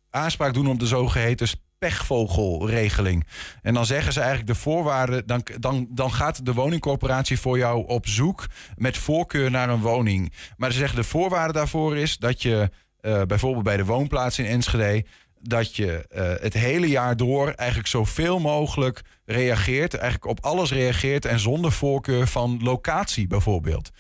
aanspraak 0.09 0.53
doen 0.53 0.67
op 0.67 0.79
de 0.79 0.87
zogeheten 0.87 1.47
pechvogelregeling. 1.77 3.27
En 3.61 3.73
dan 3.73 3.85
zeggen 3.85 4.13
ze 4.13 4.19
eigenlijk 4.19 4.49
de 4.49 4.59
voorwaarden, 4.59 5.27
dan, 5.27 5.43
dan, 5.59 5.87
dan 5.89 6.13
gaat 6.13 6.45
de 6.45 6.53
woningcorporatie 6.53 7.39
voor 7.39 7.57
jou 7.57 7.87
op 7.87 8.07
zoek 8.07 8.45
met 8.75 8.97
voorkeur 8.97 9.51
naar 9.51 9.69
een 9.69 9.81
woning. 9.81 10.33
Maar 10.57 10.71
ze 10.71 10.77
zeggen 10.77 10.97
de 10.97 11.03
voorwaarde 11.03 11.53
daarvoor 11.53 11.97
is 11.97 12.17
dat 12.17 12.41
je 12.41 12.69
uh, 13.01 13.21
bijvoorbeeld 13.21 13.63
bij 13.63 13.77
de 13.77 13.85
woonplaats 13.85 14.39
in 14.39 14.45
Enschede 14.45 15.05
dat 15.43 15.75
je 15.75 16.05
het 16.41 16.53
hele 16.53 16.87
jaar 16.87 17.17
door 17.17 17.51
eigenlijk 17.51 17.89
zoveel 17.89 18.39
mogelijk 18.39 19.01
reageert, 19.25 19.93
eigenlijk 19.93 20.25
op 20.25 20.45
alles 20.45 20.71
reageert 20.71 21.25
en 21.25 21.39
zonder 21.39 21.71
voorkeur 21.71 22.27
van 22.27 22.59
locatie 22.63 23.27
bijvoorbeeld. 23.27 23.91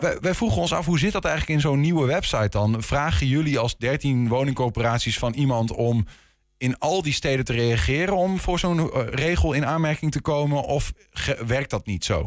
Wij, 0.00 0.18
wij, 0.20 0.34
vroegen 0.34 0.60
ons 0.60 0.72
af, 0.72 0.86
hoe 0.86 0.98
zit 0.98 1.12
dat 1.12 1.24
eigenlijk 1.24 1.54
in 1.54 1.68
zo'n 1.68 1.80
nieuwe 1.80 2.06
website 2.06 2.48
dan? 2.48 2.82
Vragen 2.82 3.26
jullie 3.26 3.58
als 3.58 3.76
13 3.76 4.28
woningcorporaties 4.28 5.18
van 5.18 5.32
iemand 5.32 5.72
om 5.72 6.06
in 6.58 6.78
al 6.78 7.02
die 7.02 7.12
steden 7.12 7.44
te 7.44 7.52
reageren 7.52 8.16
om 8.16 8.38
voor 8.38 8.58
zo'n 8.58 8.90
regel 9.10 9.52
in 9.52 9.66
aanmerking 9.66 10.12
te 10.12 10.20
komen? 10.20 10.62
Of 10.64 10.92
werkt 11.46 11.70
dat 11.70 11.86
niet 11.86 12.04
zo? 12.04 12.24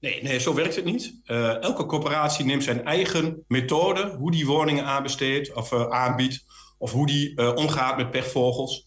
Nee, 0.00 0.22
nee 0.22 0.40
zo 0.40 0.54
werkt 0.54 0.76
het 0.76 0.84
niet. 0.84 1.20
Uh, 1.26 1.62
elke 1.62 1.86
corporatie 1.86 2.44
neemt 2.44 2.64
zijn 2.64 2.84
eigen 2.84 3.44
methode, 3.48 4.14
hoe 4.18 4.30
die 4.30 4.46
woningen 4.46 4.84
aanbesteedt 4.84 5.52
of 5.52 5.72
aanbiedt, 5.72 6.44
of 6.78 6.92
hoe 6.92 7.06
die 7.06 7.54
omgaat 7.56 7.96
met 7.96 8.10
pechvogels. 8.10 8.86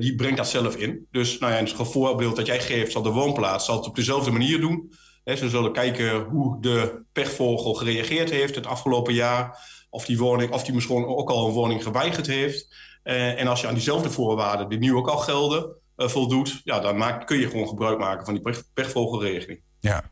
die 0.00 0.14
brengt 0.14 0.36
dat 0.36 0.48
zelf 0.48 0.76
in. 0.76 1.06
Dus 1.10 1.38
nou 1.38 1.52
ja, 1.52 1.58
het 1.58 1.72
voorbeeld 1.72 2.36
dat 2.36 2.46
jij 2.46 2.60
geeft, 2.60 2.92
zal 2.92 3.02
de 3.02 3.10
woonplaats 3.10 3.64
zal 3.64 3.76
het 3.76 3.86
op 3.86 3.96
dezelfde 3.96 4.30
manier 4.30 4.60
doen. 4.60 4.92
Ze 5.36 5.48
zullen 5.48 5.72
kijken 5.72 6.20
hoe 6.20 6.60
de 6.60 7.02
pechvogel 7.12 7.74
gereageerd 7.74 8.30
heeft 8.30 8.54
het 8.54 8.66
afgelopen 8.66 9.14
jaar. 9.14 9.58
Of 9.90 10.04
die, 10.04 10.18
woning, 10.18 10.52
of 10.52 10.64
die 10.64 10.74
misschien 10.74 11.06
ook 11.06 11.30
al 11.30 11.46
een 11.46 11.52
woning 11.52 11.82
geweigerd 11.82 12.26
heeft. 12.26 12.74
Uh, 13.04 13.40
en 13.40 13.46
als 13.46 13.60
je 13.60 13.66
aan 13.66 13.74
diezelfde 13.74 14.10
voorwaarden, 14.10 14.68
die 14.68 14.78
nu 14.78 14.94
ook 14.94 15.08
al 15.08 15.18
gelden, 15.18 15.76
uh, 15.96 16.08
voldoet... 16.08 16.60
Ja, 16.64 16.80
dan 16.80 17.24
kun 17.24 17.38
je 17.38 17.48
gewoon 17.48 17.68
gebruik 17.68 17.98
maken 17.98 18.24
van 18.24 18.34
die 18.34 18.64
pechvogelregeling. 18.74 19.60
Ja, 19.80 20.10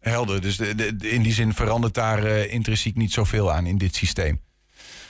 helder. 0.00 0.40
Dus 0.40 0.58
in 0.98 1.22
die 1.22 1.32
zin 1.32 1.54
verandert 1.54 1.94
daar 1.94 2.24
uh, 2.24 2.52
intrinsiek 2.52 2.96
niet 2.96 3.12
zoveel 3.12 3.52
aan 3.52 3.66
in 3.66 3.78
dit 3.78 3.94
systeem. 3.94 4.40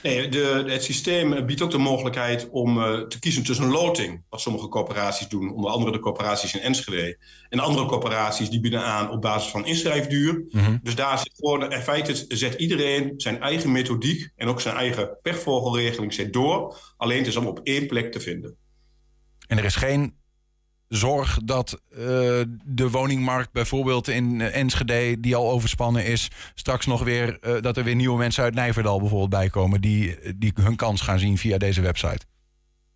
Nee, 0.05 0.29
de, 0.29 0.63
het 0.67 0.83
systeem 0.83 1.45
biedt 1.45 1.61
ook 1.61 1.71
de 1.71 1.77
mogelijkheid 1.77 2.49
om 2.49 2.77
uh, 2.77 2.99
te 2.99 3.19
kiezen 3.19 3.43
tussen 3.43 3.65
een 3.65 3.71
loting. 3.71 4.23
Wat 4.29 4.41
sommige 4.41 4.67
corporaties 4.67 5.27
doen, 5.27 5.53
onder 5.53 5.71
andere 5.71 5.91
de 5.91 5.99
corporaties 5.99 6.53
in 6.53 6.59
Enschede. 6.59 7.17
En 7.49 7.59
andere 7.59 7.85
corporaties 7.85 8.49
die 8.49 8.59
bieden 8.59 8.83
aan 8.83 9.09
op 9.09 9.21
basis 9.21 9.51
van 9.51 9.65
inschrijfduur. 9.65 10.33
Mm 10.33 10.61
-hmm. 10.63 10.79
Dus 10.83 10.95
daar 10.95 11.17
zit 11.17 11.33
gewoon, 11.35 11.71
in 11.71 11.81
feite 11.81 12.25
zet 12.27 12.53
iedereen 12.53 13.13
zijn 13.17 13.41
eigen 13.41 13.71
methodiek 13.71 14.29
en 14.35 14.47
ook 14.47 14.61
zijn 14.61 14.75
eigen 14.75 15.17
pechvogelregeling 15.21 16.13
zet 16.13 16.33
door. 16.33 16.77
Alleen 16.97 17.17
het 17.17 17.27
is 17.27 17.35
allemaal 17.35 17.53
op 17.53 17.65
één 17.65 17.87
plek 17.87 18.11
te 18.11 18.19
vinden. 18.19 18.55
En 19.47 19.57
er 19.57 19.65
is 19.65 19.75
geen 19.75 20.15
zorg 20.87 21.39
dat 21.43 21.81
uh, 21.91 21.99
de 22.65 22.89
woningmarkt 22.91 23.51
bijvoorbeeld 23.51 24.07
in 24.07 24.41
Enschede, 24.41 25.19
die 25.19 25.35
al 25.35 25.51
overspannen 25.51 26.05
is, 26.05 26.29
straks 26.53 26.85
nog 26.85 27.03
weer 27.03 27.37
uh, 27.41 27.61
dat 27.61 27.77
er 27.77 27.83
weer 27.83 27.95
nieuwe 27.95 28.17
mensen 28.17 28.43
uit 28.43 28.55
Nijverdal 28.55 28.99
bijvoorbeeld 28.99 29.29
bijkomen 29.29 29.81
die, 29.81 30.17
die 30.35 30.51
hun 30.61 30.75
kans 30.75 31.01
gaan 31.01 31.19
zien 31.19 31.37
via 31.37 31.57
deze 31.57 31.81
website. 31.81 32.25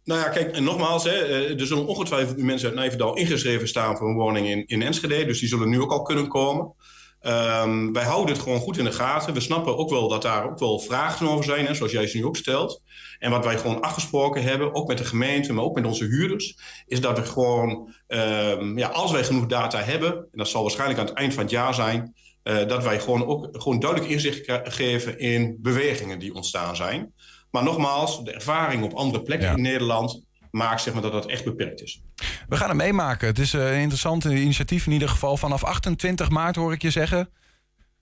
Nou 0.03 0.21
ja, 0.21 0.29
kijk, 0.29 0.51
en 0.51 0.63
nogmaals, 0.63 1.03
hè, 1.03 1.55
er 1.59 1.67
zullen 1.67 1.87
ongetwijfeld 1.87 2.37
mensen 2.37 2.67
uit 2.67 2.77
Nijverdal 2.77 3.15
ingeschreven 3.15 3.67
staan 3.67 3.97
voor 3.97 4.09
een 4.09 4.15
woning 4.15 4.47
in, 4.47 4.65
in 4.65 4.81
Enschede, 4.81 5.25
dus 5.25 5.39
die 5.39 5.49
zullen 5.49 5.69
nu 5.69 5.81
ook 5.81 5.91
al 5.91 6.01
kunnen 6.01 6.27
komen. 6.27 6.73
Um, 7.21 7.93
wij 7.93 8.03
houden 8.03 8.35
het 8.35 8.43
gewoon 8.43 8.59
goed 8.59 8.77
in 8.77 8.83
de 8.83 8.91
gaten. 8.91 9.33
We 9.33 9.39
snappen 9.39 9.77
ook 9.77 9.89
wel 9.89 10.07
dat 10.07 10.21
daar 10.21 10.49
ook 10.49 10.59
wel 10.59 10.79
vragen 10.79 11.29
over 11.29 11.45
zijn, 11.45 11.65
hè, 11.65 11.73
zoals 11.73 11.91
jij 11.91 12.07
ze 12.07 12.17
nu 12.17 12.25
ook 12.25 12.37
stelt. 12.37 12.81
En 13.19 13.31
wat 13.31 13.45
wij 13.45 13.57
gewoon 13.57 13.81
afgesproken 13.81 14.43
hebben, 14.43 14.75
ook 14.75 14.87
met 14.87 14.97
de 14.97 15.05
gemeente, 15.05 15.53
maar 15.53 15.63
ook 15.63 15.75
met 15.75 15.85
onze 15.85 16.05
huurders, 16.05 16.57
is 16.87 17.01
dat 17.01 17.17
we 17.17 17.25
gewoon, 17.25 17.93
um, 18.07 18.77
ja, 18.77 18.87
als 18.87 19.11
wij 19.11 19.23
genoeg 19.23 19.45
data 19.45 19.81
hebben, 19.81 20.13
en 20.13 20.27
dat 20.31 20.47
zal 20.47 20.61
waarschijnlijk 20.61 20.99
aan 20.99 21.05
het 21.05 21.15
eind 21.15 21.33
van 21.33 21.43
het 21.43 21.51
jaar 21.51 21.73
zijn, 21.73 22.13
uh, 22.43 22.67
dat 22.67 22.83
wij 22.83 22.99
gewoon 22.99 23.25
ook 23.25 23.47
gewoon 23.51 23.79
duidelijk 23.79 24.11
inzicht 24.11 24.51
geven 24.63 25.19
in 25.19 25.57
bewegingen 25.59 26.19
die 26.19 26.33
ontstaan 26.33 26.75
zijn. 26.75 27.13
Maar 27.51 27.63
nogmaals, 27.63 28.23
de 28.23 28.31
ervaring 28.31 28.83
op 28.83 28.93
andere 28.93 29.23
plekken 29.23 29.47
ja. 29.47 29.55
in 29.55 29.61
Nederland 29.61 30.23
maakt 30.51 30.81
zeg 30.81 30.93
maar, 30.93 31.01
dat 31.01 31.11
dat 31.11 31.25
echt 31.25 31.43
beperkt 31.43 31.81
is. 31.81 32.01
We 32.49 32.55
gaan 32.55 32.69
het 32.69 32.77
meemaken. 32.77 33.27
Het 33.27 33.39
is 33.39 33.53
een 33.53 33.79
interessant 33.79 34.25
initiatief 34.25 34.85
in 34.85 34.91
ieder 34.91 35.09
geval. 35.09 35.37
Vanaf 35.37 35.63
28 35.63 36.29
maart 36.29 36.55
hoor 36.55 36.73
ik 36.73 36.81
je 36.81 36.89
zeggen. 36.89 37.29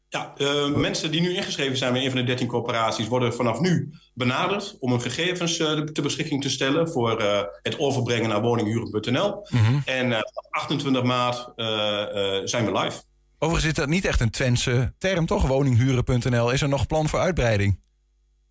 Ja, 0.10 0.34
uh, 0.38 0.76
mensen 0.76 1.12
die 1.12 1.22
nu 1.22 1.36
ingeschreven 1.36 1.78
zijn 1.78 1.94
bij 1.94 2.04
een 2.04 2.12
van 2.12 2.20
de 2.20 2.26
13 2.26 2.48
corporaties 2.48 3.08
worden 3.08 3.34
vanaf 3.34 3.60
nu 3.60 3.94
benaderd 4.14 4.76
om 4.80 4.92
hun 4.92 5.02
gegevens 5.02 5.60
uh, 5.60 5.80
ter 5.80 6.04
beschikking 6.04 6.42
te 6.42 6.50
stellen 6.50 6.90
voor 6.90 7.22
uh, 7.22 7.42
het 7.62 7.80
overbrengen 7.80 8.30
naar 8.30 8.42
woninghuren.nl. 8.42 9.48
Mm 9.50 9.60
-hmm. 9.60 9.82
En 9.86 10.12
uh, 10.12 10.20
28 10.50 11.04
maart 11.04 11.52
zijn 12.50 12.66
we 12.66 12.72
live. 12.72 13.02
Overigens 13.40 13.72
is 13.72 13.78
dat 13.78 13.90
niet 13.90 14.06
echt 14.06 14.20
een 14.20 14.30
Twentse 14.30 14.94
term, 14.98 15.26
toch? 15.26 15.48
Woninghuren.nl. 15.48 16.52
Is 16.52 16.62
er 16.62 16.70
nog 16.70 16.88
plan 16.88 17.10
voor 17.10 17.20
uitbreiding? 17.20 17.80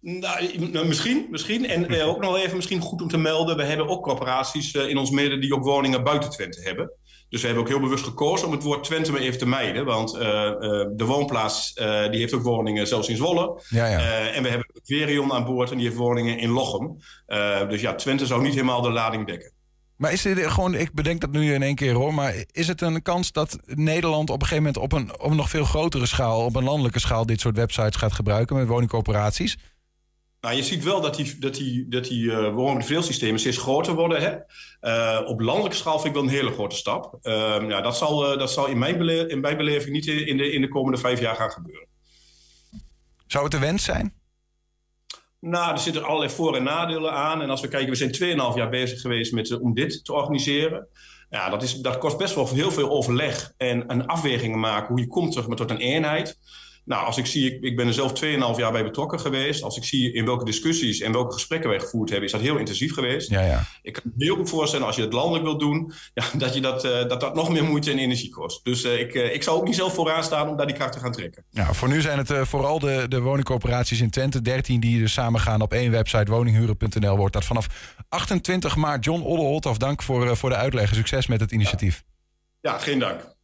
Nou, 0.07 0.87
misschien, 0.87 1.27
misschien. 1.31 1.69
En 1.69 1.93
uh, 1.93 2.09
ook 2.09 2.21
nog 2.21 2.37
even 2.37 2.57
misschien 2.57 2.81
goed 2.81 3.03
om 3.03 3.09
te 3.09 3.17
melden. 3.17 3.57
We 3.57 3.65
hebben 3.65 3.89
ook 3.89 4.03
corporaties 4.03 4.75
uh, 4.75 4.89
in 4.89 4.97
ons 4.97 5.11
midden 5.11 5.41
die 5.41 5.55
ook 5.55 5.65
woningen 5.65 6.05
buiten 6.05 6.31
Twente 6.31 6.61
hebben. 6.63 6.91
Dus 7.29 7.41
we 7.41 7.47
hebben 7.47 7.65
ook 7.65 7.71
heel 7.71 7.81
bewust 7.81 8.05
gekozen 8.05 8.47
om 8.47 8.53
het 8.53 8.63
woord 8.63 8.85
Twente 8.85 9.13
maar 9.13 9.21
even 9.21 9.39
te 9.39 9.47
mijden. 9.47 9.85
Want 9.85 10.15
uh, 10.15 10.21
de 10.95 11.05
woonplaats 11.07 11.75
die 12.11 12.21
heeft 12.21 12.35
ook 12.35 12.43
woningen 12.43 12.87
zelfs 12.87 13.09
in 13.09 13.17
Zwolle. 13.17 13.63
Ja, 13.69 13.87
ja. 13.87 14.29
en 14.29 14.43
we 14.43 14.49
hebben 14.49 14.67
Verion 14.85 15.33
aan 15.33 15.45
boord 15.45 15.71
en 15.71 15.77
die 15.77 15.87
heeft 15.87 15.99
woningen 15.99 16.39
in 16.39 16.51
Lochem. 16.51 16.97
dus 17.69 17.81
ja, 17.81 17.95
Twente 17.95 18.27
zou 18.27 18.43
niet 18.43 18.55
helemaal 18.55 18.83
de 18.83 18.91
lading 18.91 19.27
dekken. 19.27 19.53
Maar 19.97 20.13
is 20.13 20.23
dit 20.23 20.47
gewoon, 20.47 20.75
ik 20.75 20.93
bedenk 20.93 21.21
dat 21.21 21.31
nu 21.31 21.55
in 21.55 21.63
één 21.63 21.75
keer 21.75 21.95
hoor, 21.95 22.15
maar 22.15 22.35
is 22.53 22.69
het 22.69 22.81
een 22.81 23.03
kans 23.03 23.33
dat 23.33 23.59
Nederland 23.65 24.31
op 24.31 24.41
een 24.41 24.47
gegeven 24.47 24.65
moment 24.65 24.83
op 24.83 24.93
een, 24.93 25.21
op 25.21 25.31
een 25.31 25.37
nog 25.37 25.51
veel 25.51 25.65
grotere 25.65 26.07
schaal, 26.07 26.45
op 26.45 26.57
een 26.57 26.65
landelijke 26.65 27.01
schaal, 27.01 27.27
dit 27.27 27.41
soort 27.41 27.57
websites 27.57 27.97
gaat 27.97 28.13
gebruiken 28.13 28.57
met 28.57 28.67
woningcorporaties? 28.67 29.57
Nou, 30.47 30.59
je 30.59 30.65
ziet 30.65 30.85
wel 30.85 31.01
dat 31.01 31.17
die, 31.17 31.39
dat 31.39 31.55
die, 31.55 31.89
dat 31.89 32.05
die 32.05 32.25
uh, 32.25 32.81
steeds 33.37 33.57
groter 33.57 33.95
worden. 33.95 34.21
Hè? 34.21 34.37
Uh, 34.81 35.29
op 35.29 35.41
landelijke 35.41 35.77
schaal 35.77 35.99
vind 35.99 36.07
ik 36.07 36.13
wel 36.13 36.23
een 36.23 36.37
hele 36.37 36.53
grote 36.53 36.77
stap. 36.77 37.19
Uh, 37.23 37.33
ja, 37.69 37.81
dat 37.81 37.97
zal, 37.97 38.33
uh, 38.33 38.39
dat 38.39 38.53
zal 38.53 38.67
in, 38.67 38.79
mijn 38.79 39.09
in 39.29 39.41
mijn 39.41 39.57
beleving 39.57 39.93
niet 39.93 40.07
in 40.07 40.37
de, 40.37 40.53
in 40.53 40.61
de 40.61 40.69
komende 40.69 40.99
vijf 40.99 41.21
jaar 41.21 41.37
gaan 41.37 41.51
gebeuren. 41.51 41.89
Zou 43.27 43.45
het 43.45 43.53
de 43.53 43.59
wens 43.59 43.85
zijn? 43.85 44.15
Nou, 45.41 45.73
er 45.73 45.79
zitten 45.79 46.05
allerlei 46.05 46.31
voor- 46.31 46.57
en 46.57 46.63
nadelen 46.63 47.13
aan. 47.13 47.43
En 47.43 47.51
als 47.51 47.61
we 47.61 47.69
kijken, 47.69 47.91
we 47.91 48.15
zijn 48.15 48.39
2,5 48.53 48.57
jaar 48.57 48.71
bezig 48.71 49.01
geweest 49.01 49.33
met, 49.33 49.61
om 49.61 49.75
dit 49.75 50.05
te 50.05 50.13
organiseren. 50.13 50.89
Ja, 51.31 51.51
dat, 51.51 51.63
is, 51.63 51.75
dat 51.75 51.99
kost 51.99 52.19
best 52.19 52.35
wel 52.35 52.49
heel 52.49 52.71
veel 52.71 52.91
overleg 52.91 53.53
en, 53.57 53.87
en 53.87 54.07
afwegingen 54.07 54.61
maken 54.61 54.89
hoe 54.89 55.01
je 55.01 55.07
komt 55.07 55.33
terug 55.33 55.57
tot 55.57 55.71
een 55.71 55.77
eenheid. 55.77 56.39
Nou, 56.87 57.07
als 57.07 57.17
ik 57.17 57.27
zie, 57.27 57.55
ik, 57.55 57.63
ik 57.63 57.77
ben 57.77 57.87
er 57.87 57.95
zelf 57.95 58.13
2,5 58.25 58.29
jaar 58.57 58.73
bij 58.73 58.85
betrokken 58.85 59.21
geweest. 59.21 59.63
Als 59.63 59.77
ik 59.77 59.85
zie 59.85 60.13
in 60.13 60.25
welke 60.25 60.45
discussies 60.45 61.01
en 61.01 61.13
welke 61.13 61.33
gesprekken 61.33 61.71
wij 61.71 61.81
gevoerd 61.81 62.09
hebben, 62.09 62.27
is 62.27 62.33
dat 62.33 62.41
heel 62.41 62.57
intensief 62.57 62.95
geweest. 62.95 63.31
Ja, 63.31 63.41
ja. 63.41 63.65
Ik 63.83 63.93
kan 63.93 64.03
me 64.05 64.25
heel 64.25 64.37
goed 64.37 64.51
voorstellen, 64.51 64.87
als 64.87 64.97
je 64.97 65.03
het 65.03 65.13
landelijk 65.13 65.45
wilt 65.45 65.61
doen, 65.61 65.93
ja, 66.15 66.25
dat, 66.39 66.55
je 66.55 66.61
dat, 66.61 66.85
eh, 66.85 67.09
dat 67.09 67.21
dat 67.21 67.35
nog 67.35 67.51
meer 67.51 67.65
moeite 67.65 67.91
en 67.91 67.99
energie 67.99 68.31
kost. 68.31 68.65
Dus 68.65 68.85
eh, 68.85 69.01
ik, 69.01 69.15
eh, 69.15 69.35
ik 69.35 69.43
zou 69.43 69.59
ook 69.59 69.65
niet 69.65 69.75
zelf 69.75 69.95
vooraan 69.95 70.25
staan 70.25 70.49
om 70.49 70.57
daar 70.57 70.67
die 70.67 70.77
kracht 70.77 70.93
te 70.93 70.99
gaan 70.99 71.13
trekken. 71.13 71.45
Ja, 71.51 71.73
voor 71.73 71.89
nu 71.89 72.01
zijn 72.01 72.19
het 72.19 72.33
vooral 72.49 72.79
de, 72.79 73.07
de 73.09 73.21
woningcorporaties 73.21 74.01
in 74.01 74.11
Twente. 74.11 74.43
13 74.43 74.81
die 74.81 74.99
dus 74.99 75.13
samen 75.13 75.41
gaan 75.41 75.61
op 75.61 75.73
één 75.73 75.91
website, 75.91 76.31
woninghuren.nl. 76.31 77.17
Wordt 77.17 77.33
dat 77.33 77.45
vanaf 77.45 77.95
28 78.09 78.77
maart. 78.77 79.05
John 79.05 79.23
Oddeholthoff, 79.23 79.79
dank 79.79 80.03
voor, 80.03 80.37
voor 80.37 80.51
de 80.51 80.57
uitleg. 80.57 80.95
Succes 80.95 81.27
met 81.27 81.41
het 81.41 81.53
initiatief. 81.53 82.03
Ja, 82.61 82.79
geen 82.79 82.99
dank. 82.99 83.35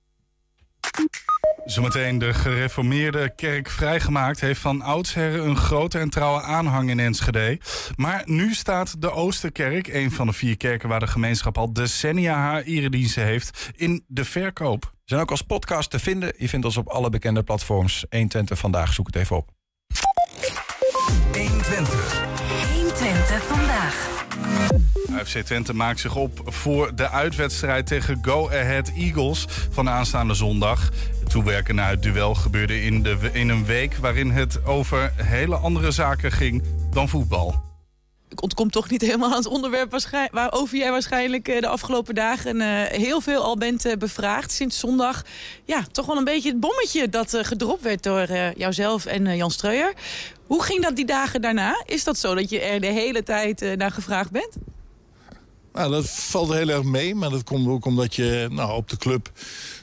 Zometeen 1.65 2.19
de 2.19 2.35
gereformeerde 2.35 3.33
kerk 3.35 3.71
vrijgemaakt 3.71 4.41
heeft 4.41 4.61
van 4.61 4.83
oudsher 4.83 5.41
een 5.41 5.57
grote 5.57 5.99
en 5.99 6.11
trouwe 6.11 6.43
aanhang 6.43 6.91
in 6.91 7.01
Enschede. 7.01 7.61
Maar 7.97 8.23
nu 8.25 8.55
staat 8.55 9.01
de 9.01 9.11
Oosterkerk, 9.11 9.87
een 9.87 10.11
van 10.11 10.27
de 10.27 10.33
vier 10.33 10.57
kerken 10.57 10.89
waar 10.89 11.01
de 11.01 11.07
gemeenschap 11.07 11.59
al 11.59 11.73
decennia 11.73 12.35
haar 12.35 12.63
erediensten 12.63 13.25
heeft, 13.25 13.71
in 13.77 14.05
de 14.07 14.25
verkoop. 14.25 14.83
We 14.83 14.91
zijn 15.05 15.21
ook 15.21 15.31
als 15.31 15.43
podcast 15.43 15.91
te 15.91 15.99
vinden. 15.99 16.33
Je 16.37 16.49
vindt 16.49 16.67
ons 16.67 16.77
op 16.77 16.89
alle 16.89 17.11
bekende 17.11 17.43
platforms. 17.43 18.05
120 18.11 18.59
vandaag, 18.59 18.93
zoek 18.93 19.07
het 19.07 19.17
even 19.17 19.37
op. 19.37 19.51
120. 21.33 22.25
120 22.75 23.43
vandaag. 23.43 24.22
FC 25.25 25.39
Twente 25.39 25.75
maakt 25.75 26.01
zich 26.01 26.17
op 26.17 26.41
voor 26.45 26.95
de 26.95 27.09
uitwedstrijd 27.09 27.87
tegen 27.87 28.19
Go 28.23 28.49
Ahead 28.49 28.93
Eagles 28.97 29.47
van 29.71 29.89
aanstaande 29.89 30.35
zondag. 30.35 30.91
Toewerken 31.29 31.75
naar 31.75 31.91
het 31.91 32.03
duel 32.03 32.35
gebeurde 32.35 32.83
in, 32.83 33.03
de, 33.03 33.17
in 33.33 33.49
een 33.49 33.65
week 33.65 33.97
waarin 33.97 34.31
het 34.31 34.65
over 34.65 35.13
hele 35.17 35.57
andere 35.57 35.91
zaken 35.91 36.33
ging 36.33 36.63
dan 36.91 37.09
voetbal. 37.09 37.63
ik 38.29 38.43
ontkom 38.43 38.71
toch 38.71 38.91
niet 38.91 39.01
helemaal 39.01 39.31
aan 39.31 39.37
het 39.37 39.47
onderwerp 39.47 39.99
waarover 40.31 40.79
jij 40.79 40.91
waarschijnlijk 40.91 41.49
eh, 41.49 41.61
de 41.61 41.69
afgelopen 41.69 42.15
dagen 42.15 42.61
eh, 42.61 42.99
heel 42.99 43.21
veel 43.21 43.43
al 43.43 43.57
bent 43.57 43.85
eh, 43.85 43.97
bevraagd. 43.97 44.53
Sinds 44.53 44.79
zondag, 44.79 45.25
ja, 45.65 45.85
toch 45.93 46.07
wel 46.07 46.17
een 46.17 46.25
beetje 46.25 46.51
het 46.51 46.61
bommetje 46.61 47.09
dat 47.09 47.39
gedropt 47.43 47.83
werd 47.83 48.03
door 48.03 48.27
jouzelf 48.57 49.07
en 49.07 49.37
Jan 49.37 49.51
Streuer. 49.51 49.93
Hoe 50.53 50.63
ging 50.63 50.83
dat 50.83 50.97
die 50.97 51.07
dagen 51.07 51.41
daarna? 51.41 51.83
Is 51.87 52.05
dat 52.05 52.19
zo 52.19 52.35
dat 52.35 52.51
je 52.51 52.61
er 52.61 52.81
de 52.81 52.87
hele 52.87 53.23
tijd 53.23 53.63
eh, 53.63 53.77
naar 53.77 53.91
gevraagd 53.91 54.31
bent? 54.31 54.57
Nou, 55.73 55.91
dat 55.91 56.11
valt 56.11 56.53
heel 56.53 56.69
erg 56.69 56.83
mee, 56.83 57.15
maar 57.15 57.31
dat 57.31 57.45
komt 57.45 57.69
ook 57.69 57.85
omdat 57.85 58.15
je 58.15 58.49
nou, 58.51 58.77
op 58.77 58.89
de 58.89 58.97
club... 58.97 59.31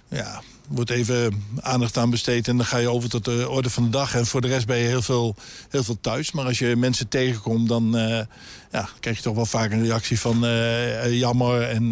Ja, 0.07 0.41
wordt 0.67 0.89
even 0.89 1.43
aandacht 1.61 1.97
aan 1.97 2.09
besteed 2.09 2.47
en 2.47 2.57
dan 2.57 2.65
ga 2.65 2.77
je 2.77 2.89
over 2.89 3.09
tot 3.09 3.25
de 3.25 3.49
orde 3.49 3.69
van 3.69 3.83
de 3.83 3.89
dag. 3.89 4.15
En 4.15 4.25
voor 4.25 4.41
de 4.41 4.47
rest 4.47 4.65
ben 4.65 4.77
je 4.77 4.87
heel 4.87 5.01
veel, 5.01 5.35
heel 5.69 5.83
veel 5.83 5.97
thuis. 6.01 6.31
Maar 6.31 6.45
als 6.45 6.59
je 6.59 6.75
mensen 6.75 7.07
tegenkomt, 7.07 7.67
dan 7.67 7.97
eh, 7.97 8.25
ja, 8.71 8.89
krijg 8.99 9.17
je 9.17 9.23
toch 9.23 9.35
wel 9.35 9.45
vaak 9.45 9.71
een 9.71 9.83
reactie 9.83 10.19
van 10.19 10.45
eh, 10.45 11.19
jammer. 11.19 11.61
En, 11.61 11.89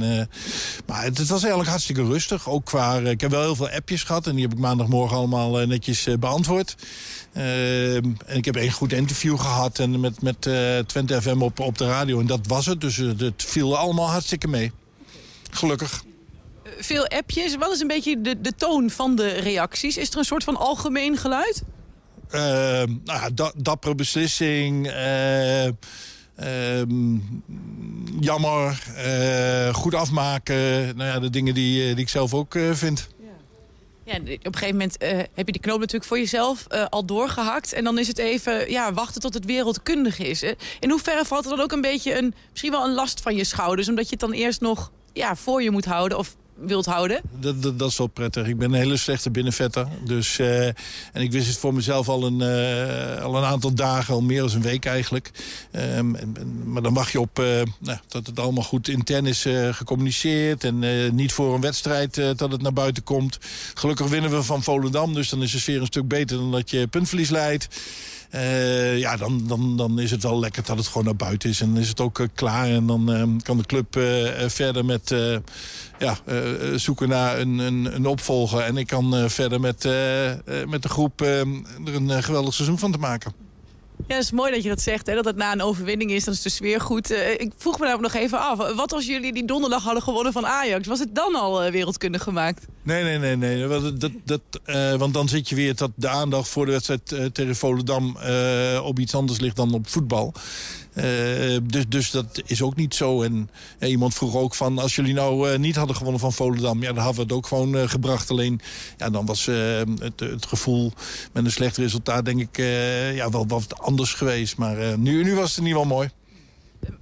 maar 0.86 1.04
het, 1.04 1.18
het 1.18 1.28
was 1.28 1.40
eigenlijk 1.40 1.70
hartstikke 1.70 2.04
rustig. 2.06 2.50
Ook 2.50 2.66
qua, 2.66 2.98
ik 2.98 3.22
heb 3.22 3.32
wel 3.32 3.42
heel 3.42 3.56
veel 3.56 3.70
appjes 3.70 4.04
gehad 4.04 4.28
en 4.28 4.34
die 4.34 4.44
heb 4.44 4.54
ik 4.54 4.60
maandagmorgen 4.60 5.18
allemaal 5.18 5.66
netjes 5.66 6.08
beantwoord. 6.20 6.76
Ehm, 7.38 8.04
en 8.26 8.38
ik 8.38 8.46
heb 8.46 8.56
één 8.56 8.72
goed 8.72 8.94
interview 8.94 9.40
gehad 9.40 9.80
en 9.80 10.00
met, 10.00 10.22
met 10.22 10.46
eh, 10.46 10.78
Twente 10.80 11.22
FM 11.22 11.42
op, 11.42 11.60
op 11.60 11.78
de 11.78 11.86
radio. 11.86 12.20
En 12.20 12.26
dat 12.28 12.48
was 12.48 12.66
het. 12.66 12.82
Dus 12.82 12.98
eh, 13.00 13.08
het 13.18 13.44
viel 13.44 13.78
allemaal 13.78 14.10
hartstikke 14.10 14.48
mee. 14.48 14.72
Gelukkig. 15.52 16.04
Veel 16.80 17.08
appjes. 17.08 17.56
Wat 17.56 17.72
is 17.72 17.80
een 17.80 17.88
beetje 17.88 18.22
de, 18.22 18.42
de 18.42 18.56
toon 18.56 18.90
van 18.90 19.16
de 19.16 19.28
reacties? 19.28 19.98
Is 19.98 20.10
er 20.10 20.18
een 20.18 20.24
soort 20.24 20.44
van 20.44 20.56
algemeen 20.58 21.18
geluid? 21.18 21.64
Eh, 22.30 22.42
nou 22.42 22.96
ja, 23.06 23.30
da- 23.34 23.54
dappere 23.58 23.96
beslissing. 23.96 24.88
eh, 24.88 25.66
ehm, 25.66 27.18
jammer. 28.20 28.84
goed 29.74 29.94
afmaken. 29.96 30.96
Nou 30.98 31.10
ja, 31.10 31.20
de 31.20 31.30
dingen 31.30 31.54
die, 31.54 31.88
die 31.94 32.04
ik 32.04 32.10
zelf 32.10 32.34
ook 32.34 32.56
vind. 32.72 33.08
Ja, 34.08 34.16
op 34.16 34.26
een 34.26 34.54
gegeven 34.54 34.76
moment 34.76 34.98
eh, 34.98 35.18
heb 35.18 35.46
je 35.46 35.52
die 35.52 35.62
knoop 35.62 35.80
natuurlijk 35.80 36.06
voor 36.06 36.18
jezelf 36.18 36.66
eh, 36.68 36.86
al 36.90 37.06
doorgehakt. 37.06 37.74
En 37.74 37.84
dan 37.84 37.98
is 37.98 38.08
het 38.08 38.18
even 38.18 38.72
ja, 38.72 38.94
wachten 38.94 39.22
tot 39.22 39.34
het 39.34 39.46
wereldkundig 39.46 40.20
is. 40.20 40.44
In 40.80 40.90
hoeverre 40.90 41.26
valt 41.26 41.44
er 41.44 41.50
dan 41.50 41.60
ook 41.60 41.72
een 41.72 41.82
beetje 41.82 42.18
een, 42.18 42.34
misschien 42.50 42.72
wel 42.72 42.86
een 42.86 42.94
last 42.94 43.22
van 43.22 43.36
je 43.36 43.44
schouders? 43.44 43.90
Omdat 43.90 44.04
je 44.06 44.12
het 44.12 44.20
dan 44.20 44.32
eerst 44.32 44.62
nog 44.62 44.92
ja, 45.14 45.36
voor 45.36 45.62
je 45.62 45.72
moet 45.72 45.86
houden 45.86 46.18
of 46.18 46.36
wilt 46.60 46.86
houden? 46.86 47.22
Dat, 47.40 47.80
dat, 47.80 47.90
is 47.90 47.98
wel 47.98 48.08
prettig. 48.08 48.48
Ik 48.48 48.58
ben 48.58 48.74
een 48.74 48.80
hele 48.80 48.98
slechte 48.98 49.32
binnenvetter. 49.32 49.88
Dus, 50.06 50.40
eh, 50.40 50.66
en 50.66 50.76
ik 51.14 51.32
wist 51.32 51.48
het 51.48 51.58
voor 51.58 51.74
mezelf 51.74 52.10
al 52.10 52.26
een, 52.26 52.42
eh, 52.42 53.24
al 53.24 53.38
een 53.38 53.44
aantal 53.44 53.74
dagen, 53.74 54.14
al 54.14 54.22
meer 54.22 54.42
dan 54.42 54.52
een 54.52 54.62
week 54.62 54.86
eigenlijk. 54.86 55.32
Ehm, 55.72 56.12
maar 56.66 56.82
dan 56.82 56.94
wacht 56.94 57.12
je 57.12 57.20
op 57.20 57.40
eh, 57.40 57.46
nou, 57.80 58.00
dat 58.08 58.28
het 58.28 58.40
allemaal 58.40 58.64
goed 58.64 58.88
intern 58.88 59.26
is 59.26 59.46
gecommuniceerd. 59.72 60.64
En 60.64 61.16
niet 61.16 61.32
voor 61.32 61.56
een 61.56 61.62
wedstrijd 61.62 62.16
dat 62.16 62.52
het 62.52 62.62
naar 62.62 62.74
buiten 62.74 63.04
komt. 63.04 63.38
Gelukkig 63.74 64.08
winnen 64.08 64.32
we 64.32 64.44
van 64.44 64.64
Volendam. 64.64 65.14
Dus 65.14 65.30
dan 65.30 65.44
is 65.44 65.52
de 65.52 65.60
sfeer 65.60 65.80
een 65.80 65.86
stuk 65.86 66.08
beter 66.08 66.38
dan 66.38 66.52
dat 66.52 66.70
je 66.70 66.88
puntverlies 66.88 67.30
leidt. 67.30 67.68
Eh, 68.30 68.98
ja, 68.98 69.18
dan, 69.18 69.48
dan, 69.48 69.78
dan 69.78 70.00
is 70.00 70.12
het 70.12 70.24
wel 70.24 70.40
lekker 70.40 70.64
dat 70.64 70.78
het 70.78 70.88
gewoon 70.88 71.06
naar 71.06 71.16
buiten 71.16 71.50
is. 71.50 71.62
En 71.62 71.74
dan 71.74 71.82
is 71.82 71.90
het 71.90 72.02
ook 72.02 72.20
eh, 72.20 72.28
klaar. 72.34 72.68
En 72.68 72.88
dan 72.88 73.12
eh, 73.12 73.24
kan 73.44 73.58
de 73.58 73.66
club 73.66 73.96
eh, 73.96 74.04
verder 74.48 74.86
met 74.86 75.16
ja, 76.00 76.18
zoeken 76.76 77.10
naar 77.10 77.40
een, 77.40 77.60
een, 77.60 77.96
een 77.96 78.06
opvolger. 78.06 78.60
En 78.62 78.78
ik 78.78 78.88
kan 78.88 79.30
verder 79.30 79.60
met, 79.60 79.84
met 80.68 80.82
de 80.82 80.90
groep 80.90 81.22
eh, 81.22 81.40
er 81.40 81.96
een 81.96 82.24
geweldig 82.24 82.54
seizoen 82.54 82.80
van 82.80 82.92
te 82.92 82.98
maken. 82.98 83.47
Ja, 84.08 84.16
het 84.16 84.24
is 84.24 84.32
mooi 84.32 84.52
dat 84.52 84.64
je 84.64 84.70
dat 84.70 84.82
zegt, 84.82 85.08
hè, 85.08 85.16
dat 85.16 85.26
het 85.26 85.36
na 85.36 85.52
een 85.52 85.62
overwinning 85.62 86.12
is. 86.12 86.24
Dan 86.24 86.34
is 86.34 86.42
de 86.42 86.50
sfeer 86.50 86.82
goed. 86.82 87.12
Eh, 87.12 87.32
ik 87.32 87.52
vroeg 87.58 87.80
me 87.80 87.86
namelijk 87.86 88.14
nog 88.14 88.24
even 88.24 88.40
af. 88.40 88.76
Wat 88.76 88.94
als 88.94 89.06
jullie 89.06 89.34
die 89.34 89.46
donderdag 89.46 89.84
hadden 89.84 90.04
gewonnen 90.04 90.34
van 90.34 90.46
Ajax? 90.46 90.88
Was 90.88 91.00
het 91.00 91.16
dan 91.16 91.36
al 91.36 91.64
eh, 91.64 91.72
wereldkundig 91.72 92.24
gemaakt? 92.24 92.66
Nee, 92.84 93.04
nee, 93.04 93.18
nee. 93.18 93.36
nee. 93.36 93.68
Dat, 93.68 94.12
dat, 94.24 94.42
eh, 94.64 94.94
want 94.94 95.14
dan 95.14 95.30
zit 95.30 95.50
je 95.50 95.56
weer 95.56 95.76
dat 95.76 95.92
de 95.96 96.08
aandacht 96.08 96.50
voor 96.50 96.66
de 96.66 96.72
wedstrijd 96.72 97.34
tegen 97.34 97.56
Volendam 97.56 98.18
op 98.84 99.00
iets 99.00 99.16
anders 99.16 99.40
ligt 99.40 99.56
dan 99.56 99.74
op 99.74 99.90
voetbal. 99.90 100.34
Eh, 100.98 101.58
dus, 101.64 101.88
dus 101.88 102.12
dat 102.12 102.42
is 102.46 102.62
ook 102.62 102.76
niet 102.76 102.96
zo. 102.96 103.22
En 103.22 103.50
eh, 103.80 103.90
iemand 103.90 104.14
vroeg 104.14 104.36
ook 104.36 104.56
van, 104.56 104.80
als 104.80 104.96
jullie 104.96 105.14
nou 105.14 105.52
eh, 105.52 105.60
niet 105.60 105.76
hadden 105.76 105.96
gewonnen 105.96 106.22
van 106.22 106.34
Volendam... 106.34 106.82
ja, 106.82 106.88
dan 106.88 107.04
hadden 107.04 107.16
we 107.16 107.22
het 107.22 107.32
ook 107.32 107.48
gewoon 107.48 107.90
gebracht. 107.90 108.30
Alleen, 108.30 108.62
ja, 108.98 109.10
dan 109.10 109.26
was 109.26 109.46
het, 109.46 110.20
het 110.20 110.46
gevoel 110.46 110.92
met 111.34 111.46
een 111.46 111.52
slecht 111.52 111.78
resultaat... 111.78 112.26
denk 112.26 112.40
ik 112.40 112.58
ja, 113.16 113.30
wel 113.30 113.48
wat 113.48 113.80
anders 113.80 114.14
geweest. 114.14 114.58
Maar 114.58 115.00
nu, 115.00 115.24
nu 115.24 115.36
was 115.36 115.50
het 115.50 115.60
in 115.60 115.66
ieder 115.66 115.82
geval 115.82 115.98
mooi. 115.98 116.10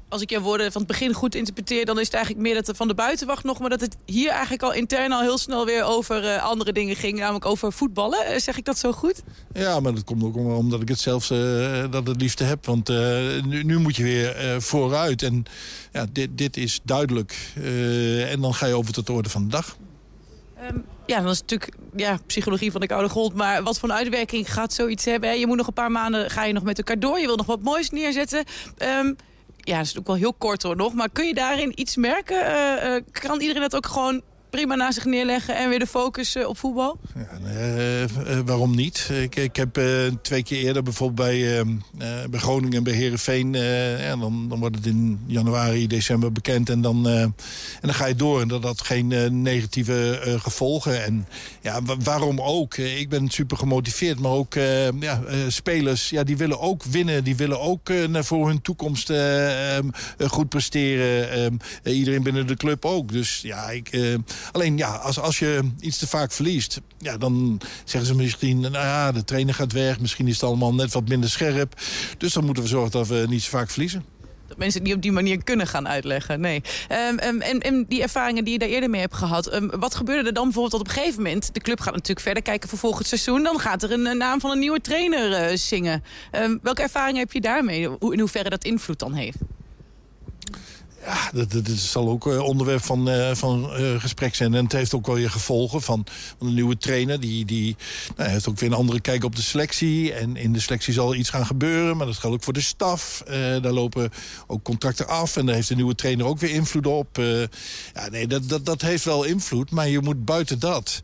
Als 0.10 0.22
ik 0.22 0.30
jouw 0.30 0.42
woorden 0.42 0.72
van 0.72 0.82
het 0.82 0.92
begin 0.92 1.14
goed 1.14 1.36
interpreteer... 1.36 1.86
dan 1.86 2.00
is 2.00 2.06
het 2.06 2.14
eigenlijk 2.14 2.46
meer 2.46 2.56
dat 2.56 2.68
het 2.68 2.78
van 2.78 2.88
de 2.88 2.94
buitenwacht 2.94 3.44
nog... 3.44 3.60
maar 3.60 3.70
dat 3.70 3.82
het 3.82 3.98
hier 4.06 4.30
eigenlijk 4.30 4.64
al 4.64 4.74
intern 4.74 5.12
al 5.12 5.22
heel 5.22 5.38
snel 5.38 5.66
weer 5.66 5.84
over 5.84 6.34
eh, 6.34 6.44
andere 6.44 6.72
dingen 6.72 6.96
ging. 6.96 7.20
Namelijk 7.20 7.46
over 7.46 7.74
voetballen. 7.74 8.26
Eh, 8.26 8.40
zeg 8.40 8.58
ik 8.58 8.66
dat 8.66 8.78
zo 8.78 8.92
goed? 8.92 9.24
Ja, 9.54 9.80
maar 9.80 9.94
dat 9.94 10.04
komt 10.04 10.24
ook 10.24 10.36
omdat 10.36 10.82
ik 10.82 10.88
het 10.88 11.00
zelfs 11.00 11.30
eh, 11.30 11.92
dat 11.92 12.08
het 12.08 12.22
liefste 12.22 12.44
heb. 12.44 12.66
Want 12.66 12.88
nu, 13.46 13.64
nu 13.64 13.80
moet 13.80 13.96
je 13.96 14.04
weer 14.04 14.62
vooruit. 14.62 15.22
En 15.22 15.46
ja, 15.92 16.06
dit, 16.12 16.38
dit 16.38 16.58
is 16.58 16.80
duidelijk. 16.84 17.54
En 18.30 18.42
dan 18.42 18.54
ga 18.54 18.66
je 18.66 18.74
over 18.74 18.94
tot 18.94 19.08
de 19.08 19.14
orde 19.14 19.30
van 19.30 19.44
de 19.44 19.50
dag. 19.50 19.78
Ehm, 20.58 20.78
ja, 21.06 21.22
dat 21.22 21.32
is 21.32 21.40
natuurlijk 21.40 21.72
ja, 21.96 22.20
psychologie 22.26 22.72
van 22.72 22.82
de 22.82 22.88
koude 22.88 23.10
grond. 23.10 23.34
Maar 23.34 23.64
wat 23.64 23.80
voor 23.80 23.90
een 23.90 23.96
uitwerking 23.96 24.54
gaat 24.54 24.74
zoiets 24.74 25.06
hebben? 25.06 25.30
Hè? 25.30 25.36
Je 25.36 25.48
moet 25.48 25.58
nog 25.58 25.68
een 25.68 25.74
paar 25.74 25.92
maanden, 25.92 26.30
ga 26.30 26.44
je 26.44 26.54
nog 26.54 26.64
met 26.64 26.78
elkaar 26.78 27.00
door. 27.00 27.20
Je 27.20 27.26
wil 27.26 27.36
nog 27.36 27.46
wat 27.46 27.62
moois 27.62 27.90
neerzetten. 27.90 28.44
Ehm, 28.78 29.14
ja, 29.66 29.78
dat 29.78 29.86
is 29.86 29.98
ook 29.98 30.08
wel 30.08 30.16
heel 30.16 30.34
kort 30.34 30.64
hoor 30.64 30.76
nog. 30.76 30.94
Maar 30.94 31.10
kun 31.10 31.28
je 31.28 31.34
daarin 31.34 31.80
iets 31.80 31.96
merken? 31.96 32.46
Eh, 32.46 32.96
eh, 32.96 33.04
kan 33.12 33.42
iedereen 33.42 33.62
dat 33.62 33.76
ook 33.76 33.86
gewoon 33.86 34.22
prima 34.56 34.76
naast 34.76 34.94
zich 34.94 35.06
neerleggen... 35.06 35.56
en 35.56 35.70
weer 35.70 35.80
de 35.80 35.88
focus 35.88 36.36
eh, 36.36 36.48
op 36.48 36.58
voetbal? 36.58 37.00
Eh, 37.46 38.04
eh, 38.04 38.10
waarom 38.46 38.76
niet? 38.76 39.10
Ik, 39.22 39.36
ik 39.36 39.56
heb 39.56 39.78
eh, 39.78 39.86
twee 40.22 40.44
keer 40.44 40.64
eerder 40.64 40.84
bijvoorbeeld 40.84 41.28
bij, 41.30 41.42
eh, 41.42 41.60
eh, 41.60 42.30
bij 42.30 42.40
Groningen 42.40 42.78
en 42.78 42.84
bij 42.84 42.94
Herenveen. 42.94 43.54
ja, 43.54 44.16
dan, 44.16 44.50
dan 44.50 44.60
wordt 44.60 44.76
het 44.76 44.86
in 44.86 45.20
januari, 45.26 45.88
december 45.88 46.32
bekend. 46.32 46.70
En 46.70 46.82
dan, 46.82 47.08
en 47.08 47.34
dan 47.82 47.94
ga 47.94 48.06
je 48.06 48.16
door. 48.16 48.42
En 48.42 48.48
dat 48.48 48.64
had 48.64 48.82
geen 48.82 49.42
negatieve 49.42 50.20
gevolgen. 50.42 51.04
En 51.04 51.28
ja, 51.62 51.82
wa- 51.82 51.98
waarom 51.98 52.42
ook? 52.42 52.78
Ik 52.78 53.10
ben 53.10 53.30
super 53.30 53.58
gemotiveerd. 53.58 54.20
Maar 54.20 54.32
ook 54.32 54.54
ja, 55.00 55.22
spelers 55.48 56.10
ja, 56.10 56.24
die 56.24 56.38
willen 56.38 56.60
ook 56.60 56.84
winnen. 56.84 57.24
Die 57.24 57.36
willen 57.36 57.60
ook 57.60 57.92
voor 58.12 58.48
hun 58.48 58.62
toekomst 58.62 59.10
eh, 59.10 59.76
ehm, 59.78 59.90
eh, 60.18 60.30
goed 60.30 60.50
presteren. 60.50 61.32
Ehm, 61.32 61.54
eh, 61.84 61.98
iedereen 61.98 62.24
binnen 62.24 62.48
de 62.48 62.56
club 62.56 62.86
ook. 62.86 63.12
Dus 63.12 63.40
ja, 63.42 63.70
ik, 63.70 63.90
alleen 64.52 64.78
ja, 64.78 64.96
als, 64.96 65.20
als 65.20 65.40
je 65.40 65.72
iets 65.80 65.98
te 65.98 66.08
vaak 66.08 66.32
verliest... 66.32 66.82
Ja, 66.98 67.18
dan 67.18 67.62
zeggen 67.84 68.10
ze 68.10 68.16
misschien, 68.16 68.60
nou 68.60 68.74
ja, 68.74 69.12
de 69.12 69.24
trainer 69.24 69.54
gaat 69.54 69.72
weg. 69.72 70.00
Misschien 70.00 70.28
is 70.28 70.34
het 70.34 70.44
allemaal 70.44 70.74
net 70.74 70.94
wat 70.94 71.08
minder 71.08 71.30
scherp. 71.30 71.82
Dus 72.18 72.34
dan 72.34 72.46
moeten 72.46 72.64
we 72.64 72.70
zorgen 72.70 72.92
dat 72.92 73.08
we 73.08 73.26
niet 73.30 73.44
zo 73.44 73.50
vaak 73.50 73.70
verliezen. 73.70 74.06
Dat 74.48 74.58
mensen 74.58 74.80
het 74.80 74.88
niet 74.88 74.96
op 74.96 75.02
die 75.02 75.12
manier 75.12 75.44
kunnen 75.44 75.68
gaan 75.68 75.88
uitleggen, 75.88 76.40
nee. 76.40 76.62
Ehm, 76.88 77.18
ehm, 77.18 77.42
en, 77.42 77.60
en 77.60 77.86
die 77.88 78.02
ervaringen 78.02 78.44
die 78.44 78.54
je 78.54 78.60
daar 78.60 78.70
eerder 78.70 78.90
mee 78.90 79.02
hebt 79.02 79.16
gehad... 79.16 79.48
ehm, 79.48 79.68
wat 79.80 79.96
gebeurde 79.96 80.28
er 80.28 80.34
dan 80.34 80.44
bijvoorbeeld 80.44 80.72
dat 80.72 80.82
op 80.82 80.88
een 80.88 80.94
gegeven 81.02 81.24
moment... 81.24 81.54
de 81.54 81.60
club 81.60 81.80
gaat 81.80 81.94
natuurlijk 81.94 82.26
verder 82.26 82.44
kijken 82.44 82.70
voor 82.70 82.78
volgend 82.78 83.08
seizoen... 83.08 83.44
dan 83.44 83.60
gaat 83.60 83.84
er 83.84 83.92
een, 83.92 84.18
naam 84.18 84.40
van 84.40 84.52
een 84.52 84.60
nieuwe 84.60 84.82
trainer 84.82 85.34
eh, 85.34 85.58
zingen. 85.58 86.04
Welke 86.62 86.82
ervaringen 86.82 87.22
heb 87.22 87.32
je 87.32 87.42
daarmee? 87.42 87.88
Hoe, 87.88 88.14
in 88.14 88.20
hoeverre 88.20 88.50
dat 88.50 88.64
invloed 88.64 89.00
dan 89.00 89.14
heeft? 89.14 89.38
Ja, 91.06 91.30
dat, 91.34 91.52
dat, 91.52 91.66
dat 91.66 91.78
zal 91.78 92.10
ook 92.10 92.28
eh, 92.28 92.40
onderwerp 92.40 92.84
van, 92.84 93.10
eh, 93.10 93.36
van 93.36 93.74
eh, 93.74 94.00
gesprek 94.00 94.36
zijn. 94.36 94.54
En 94.54 94.64
het 94.64 94.72
heeft 94.72 94.94
ook 94.94 95.06
wel 95.06 95.16
weer 95.16 95.30
gevolgen 95.30 95.82
van, 95.82 96.06
een 96.40 96.54
nieuwe 96.54 96.78
trainer. 96.78 97.20
Die, 97.20 97.46
die 97.46 97.76
nou, 98.16 98.30
heeft 98.30 98.50
ook 98.50 98.60
weer 98.60 98.70
een 98.70 98.76
andere 98.76 99.00
kijk 99.00 99.24
op 99.24 99.36
de 99.36 99.42
selectie. 99.42 100.14
En 100.14 100.36
in 100.36 100.54
de 100.54 100.60
selectie 100.60 100.94
zal 100.94 101.16
iets 101.16 101.30
gaan 101.30 101.46
gebeuren. 101.46 101.98
Maar 101.98 102.06
dat 102.06 102.18
geldt 102.18 102.36
ook 102.36 102.44
voor 102.44 102.54
de 102.54 102.62
staf. 102.62 103.24
Daar 103.62 103.72
lopen 103.72 104.12
ook 104.48 104.64
contracten 104.64 105.08
af. 105.08 105.38
En 105.38 105.46
daar 105.46 105.56
heeft 105.56 105.68
de 105.68 105.76
nieuwe 105.76 105.96
trainer 105.96 106.26
ook 106.26 106.40
weer 106.40 106.50
invloed 106.50 106.88
op. 106.88 107.08
Ja, 107.94 108.10
nee, 108.12 108.28
dat, 108.28 108.50
dat, 108.50 108.66
dat 108.66 108.82
heeft 108.82 109.04
wel 109.04 109.24
invloed. 109.24 109.72
Maar 109.72 109.88
je 109.88 110.00
moet 110.00 110.26
buiten 110.26 110.60
dat... 110.60 111.02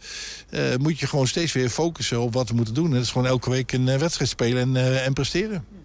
moet 0.80 1.00
je 1.00 1.08
gewoon 1.08 1.28
steeds 1.28 1.54
weer 1.54 1.70
focussen 1.70 2.22
op 2.22 2.34
wat 2.34 2.50
we 2.50 2.56
moeten 2.56 2.74
doen. 2.74 2.86
En 2.86 2.92
dat 2.92 3.04
is 3.04 3.12
gewoon 3.12 3.28
elke 3.28 3.50
week 3.50 3.72
een 3.72 4.00
wedstrijd 4.00 4.30
spelen 4.30 4.76
en, 4.76 5.04
en 5.04 5.14
presteren. 5.14 5.81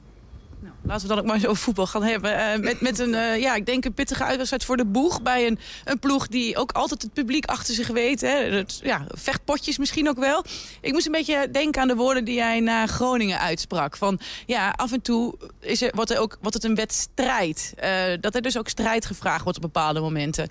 Laten 0.86 1.08
we 1.08 1.14
dan 1.14 1.18
ook 1.18 1.30
maar 1.30 1.36
over 1.36 1.56
voetbal 1.56 1.86
gaan 1.86 2.02
hebben. 2.02 2.38
Eh, 2.38 2.58
met, 2.58 2.80
met 2.80 2.98
een, 2.98 3.14
eh, 3.14 3.40
ja, 3.40 3.54
ik 3.54 3.66
denk 3.66 3.84
een 3.84 3.94
pittige 3.94 4.24
uitwedstrijd 4.24 4.64
voor 4.64 4.76
de 4.76 4.84
boeg. 4.84 5.22
Bij 5.22 5.46
een, 5.46 5.58
een 5.84 5.98
ploeg 5.98 6.28
die 6.28 6.56
ook 6.56 6.72
altijd 6.72 7.02
het 7.02 7.12
publiek 7.12 7.44
achter 7.44 7.74
zich 7.74 7.88
weet. 7.88 8.20
Hè. 8.20 8.28
Het, 8.28 8.80
ja, 8.82 9.06
vechtpotjes 9.08 9.78
misschien 9.78 10.08
ook 10.08 10.18
wel. 10.18 10.44
Ik 10.80 10.92
moest 10.92 11.06
een 11.06 11.12
beetje 11.12 11.50
denken 11.50 11.82
aan 11.82 11.88
de 11.88 11.94
woorden 11.94 12.24
die 12.24 12.34
jij 12.34 12.60
na 12.60 12.86
Groningen 12.86 13.40
uitsprak. 13.40 13.96
Van 13.96 14.20
ja, 14.46 14.70
af 14.70 14.92
en 14.92 15.02
toe 15.02 15.34
is 15.60 15.82
er, 15.82 15.92
wordt, 15.94 16.10
er 16.10 16.18
ook, 16.18 16.38
wordt 16.40 16.54
het 16.54 16.64
een 16.64 16.74
wedstrijd. 16.74 17.72
Eh, 17.76 17.90
dat 18.20 18.34
er 18.34 18.42
dus 18.42 18.58
ook 18.58 18.68
strijd 18.68 19.06
gevraagd 19.06 19.42
wordt 19.42 19.58
op 19.58 19.64
bepaalde 19.64 20.00
momenten. 20.00 20.48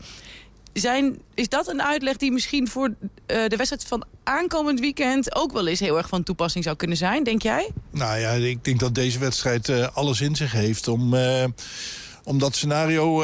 Zijn, 0.82 1.18
is 1.34 1.50
dat 1.50 1.68
een 1.68 1.82
uitleg 1.82 2.18
die 2.18 2.32
misschien 2.32 2.68
voor 2.68 2.90
eh, 3.26 3.48
de 3.48 3.56
wedstrijd 3.56 3.86
van 3.86 4.04
aankomend 4.24 4.80
weekend... 4.80 5.36
ook 5.36 5.52
wel 5.52 5.68
eens 5.68 5.80
heel 5.80 5.98
erg 5.98 6.08
van 6.08 6.24
toepassing 6.24 6.64
zou 6.64 6.76
kunnen 6.76 6.98
zijn, 6.98 7.24
denk 7.24 7.42
jij? 7.42 7.70
Nou 7.92 8.20
ja, 8.20 8.30
ik 8.32 8.64
denk 8.64 8.80
dat 8.80 8.96
deze 8.96 9.20
wedstrijd 9.20 9.70
eh, 9.70 9.88
alles 9.94 10.22
in 10.22 10.36
zich 10.36 10.52
heeft 10.52 10.88
om, 10.88 11.14
eh, 11.14 11.44
om 12.24 12.40
dat 12.40 12.56
scenario 12.56 13.22